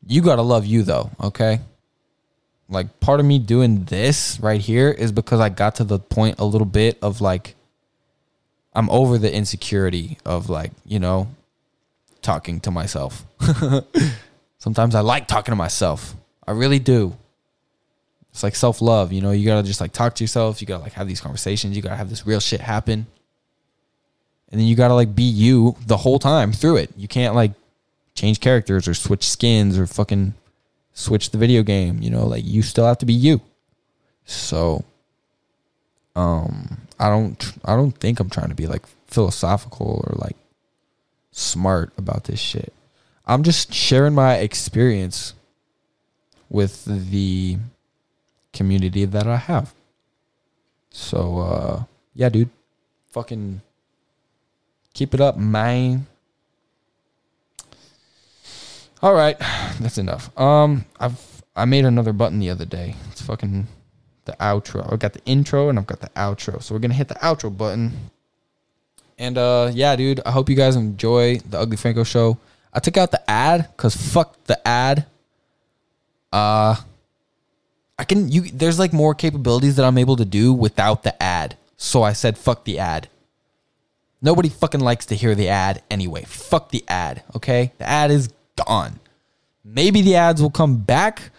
You 0.10 0.24
got 0.24 0.38
to 0.38 0.42
love 0.42 0.66
you 0.66 0.82
though, 0.82 1.12
okay? 1.22 1.62
Like 2.68 3.00
part 3.00 3.20
of 3.20 3.28
me 3.28 3.38
doing 3.38 3.84
this 3.84 4.40
right 4.40 4.60
here 4.60 4.90
is 4.90 5.12
because 5.12 5.40
I 5.40 5.50
got 5.50 5.76
to 5.76 5.84
the 5.84 6.00
point 6.00 6.40
a 6.40 6.46
little 6.46 6.66
bit 6.66 6.98
of 7.04 7.22
like 7.22 7.54
I'm 8.74 8.90
over 8.90 9.20
the 9.20 9.32
insecurity 9.32 10.18
of 10.26 10.50
like, 10.50 10.72
you 10.84 11.00
know, 11.00 11.28
talking 12.24 12.60
to 12.62 12.72
myself. 12.72 13.24
Sometimes 14.58 14.96
I 14.96 15.02
like 15.02 15.28
talking 15.28 15.52
to 15.52 15.56
myself. 15.56 16.16
I 16.48 16.54
really 16.54 16.80
do. 16.80 17.16
It's 18.40 18.44
like 18.46 18.56
self 18.56 18.82
love, 18.82 19.12
you 19.12 19.20
know. 19.20 19.32
You 19.32 19.46
gotta 19.46 19.68
just 19.68 19.82
like 19.82 19.92
talk 19.92 20.16
to 20.16 20.24
yourself. 20.24 20.62
You 20.62 20.68
gotta 20.68 20.82
like 20.82 20.94
have 20.94 21.10
these 21.10 21.20
conversations. 21.20 21.76
You 21.76 21.82
gotta 21.82 21.98
have 21.98 22.10
this 22.10 22.26
real 22.26 22.40
shit 22.40 22.62
happen, 22.62 23.06
and 24.50 24.62
then 24.62 24.66
you 24.66 24.78
gotta 24.78 24.94
like 24.94 25.14
be 25.14 25.24
you 25.24 25.76
the 25.86 25.98
whole 25.98 26.20
time 26.20 26.54
through 26.54 26.78
it. 26.78 26.90
You 26.96 27.10
can't 27.10 27.36
like 27.36 27.52
change 28.16 28.40
characters 28.40 28.88
or 28.88 28.94
switch 28.94 29.28
skins 29.28 29.78
or 29.78 29.86
fucking 29.86 30.36
switch 30.94 31.32
the 31.32 31.38
video 31.38 31.64
game. 31.64 32.02
You 32.02 32.12
know, 32.12 32.26
like 32.28 32.46
you 32.46 32.62
still 32.62 32.86
have 32.86 33.00
to 33.00 33.06
be 33.06 33.12
you. 33.12 33.42
So, 34.24 34.86
um, 36.16 36.78
I 36.98 37.10
don't, 37.10 37.54
I 37.66 37.76
don't 37.76 37.92
think 37.92 38.22
I'm 38.22 38.30
trying 38.30 38.48
to 38.48 38.56
be 38.56 38.68
like 38.68 38.86
philosophical 39.08 40.02
or 40.08 40.16
like 40.16 40.38
smart 41.32 41.92
about 41.98 42.24
this 42.24 42.40
shit. 42.40 42.72
I'm 43.26 43.44
just 43.44 43.74
sharing 43.74 44.14
my 44.16 44.36
experience 44.36 45.34
with 46.50 46.86
the 46.86 47.58
community 48.54 49.06
that 49.06 49.28
I 49.28 49.38
have. 49.38 49.74
So 50.90 51.40
uh 51.40 51.84
yeah, 52.14 52.30
dude. 52.30 52.50
Fucking 53.12 53.62
keep 54.94 55.14
it 55.14 55.22
up, 55.22 55.38
man. 55.38 56.08
All 59.02 59.14
right, 59.14 59.38
that's 59.80 59.98
enough. 59.98 60.38
Um 60.38 60.86
I've 61.00 61.44
I 61.56 61.66
made 61.66 61.86
another 61.86 62.14
button 62.14 62.40
the 62.40 62.50
other 62.50 62.66
day. 62.66 62.96
It's 63.12 63.22
fucking 63.22 63.68
the 64.26 64.36
outro. 64.40 64.92
I've 64.92 65.00
got 65.00 65.14
the 65.14 65.24
intro 65.26 65.70
and 65.70 65.78
I've 65.78 65.88
got 65.88 66.00
the 66.00 66.10
outro. 66.10 66.62
So 66.62 66.74
we're 66.74 66.80
going 66.80 66.92
to 66.92 66.98
hit 66.98 67.08
the 67.08 67.16
outro 67.16 67.56
button. 67.56 68.12
And 69.18 69.38
uh 69.38 69.72
yeah, 69.74 69.96
dude, 69.98 70.22
I 70.26 70.32
hope 70.32 70.50
you 70.50 70.56
guys 70.56 70.78
enjoy 70.78 71.40
the 71.40 71.66
Uglee 71.66 71.78
Franco 71.78 72.06
show. 72.06 72.38
I 72.72 72.80
took 72.80 72.96
out 72.96 73.12
the 73.12 73.30
ad 73.30 73.68
cuz 73.76 73.96
fuck 73.96 74.42
the 74.46 74.66
ad. 74.66 75.06
Uh 76.32 76.78
I 78.00 78.06
can 78.06 78.30
you 78.30 78.44
there's 78.44 78.80
like 78.80 78.94
more 78.94 79.14
capabilities 79.14 79.76
that 79.76 79.84
I'm 79.84 79.98
able 79.98 80.16
to 80.16 80.26
do 80.26 80.54
without 80.54 81.04
the 81.04 81.22
ad. 81.22 81.58
So 81.76 82.02
I 82.02 82.14
said 82.14 82.38
fuck 82.38 82.64
the 82.64 82.80
ad. 82.80 83.10
Nobody 84.22 84.48
fucking 84.48 84.80
likes 84.80 85.06
to 85.08 85.16
hear 85.16 85.36
the 85.36 85.50
ad 85.50 85.84
anyway. 85.92 86.24
Fuck 86.24 86.70
the 86.70 86.84
ad, 86.88 87.24
okay? 87.36 87.74
The 87.78 87.88
ad 87.88 88.10
is 88.10 88.30
gone. 88.56 89.00
Maybe 89.64 90.02
the 90.02 90.16
ads 90.16 90.42
will 90.42 90.50
come 90.50 90.78
back 90.78 91.32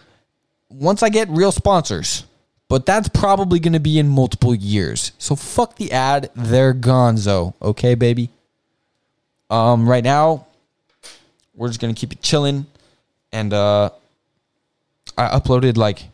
once 0.69 1.03
I 1.03 1.09
get 1.09 1.29
real 1.29 1.51
sponsors. 1.51 2.25
But 2.69 2.85
that's 2.85 3.09
probably 3.09 3.59
going 3.59 3.73
to 3.73 3.79
be 3.79 3.99
in 3.99 4.07
multiple 4.07 4.55
years. 4.55 5.11
So 5.17 5.35
fuck 5.35 5.75
the 5.75 5.91
ad, 5.91 6.29
they're 6.35 6.73
gonzo, 6.73 7.53
okay, 7.61 7.95
baby? 7.95 8.29
Um 9.49 9.89
right 9.89 10.03
now 10.03 10.45
we're 11.55 11.69
just 11.69 11.81
going 11.81 11.93
to 11.93 11.99
keep 11.99 12.13
it 12.13 12.21
chilling 12.21 12.67
and 13.31 13.51
uh 13.51 13.89
I 15.17 15.39
uploaded 15.39 15.75
like 15.75 16.10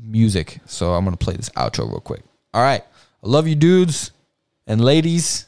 music. 0.00 0.60
So 0.66 0.94
I'm 0.94 1.04
gonna 1.04 1.16
play 1.16 1.34
this 1.36 1.48
outro 1.50 1.88
real 1.88 2.00
quick. 2.00 2.22
All 2.54 2.62
right. 2.62 2.82
I 3.22 3.26
love 3.28 3.46
you 3.48 3.54
dudes 3.54 4.12
and 4.66 4.80
ladies. 4.80 5.46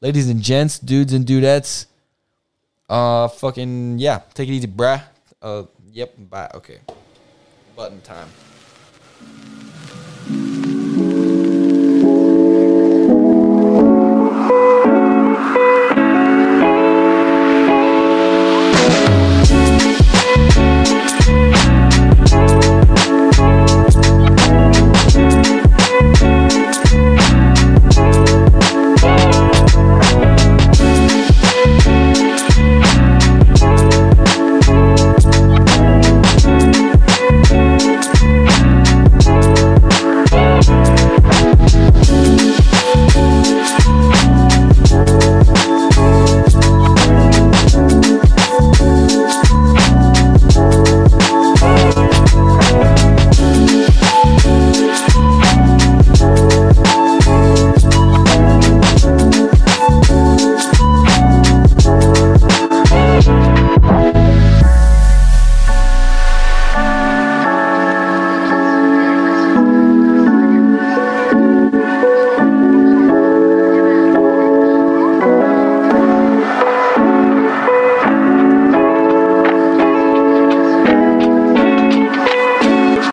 Ladies 0.00 0.28
and 0.28 0.42
gents, 0.42 0.78
dudes 0.78 1.12
and 1.12 1.24
dudettes. 1.24 1.86
Uh 2.88 3.28
fucking 3.28 3.98
yeah. 3.98 4.20
Take 4.34 4.48
it 4.48 4.52
easy, 4.52 4.66
bruh. 4.66 5.02
Uh 5.40 5.64
yep, 5.90 6.14
bye. 6.18 6.50
Okay. 6.54 6.78
Button 7.76 8.00
time. 8.02 8.28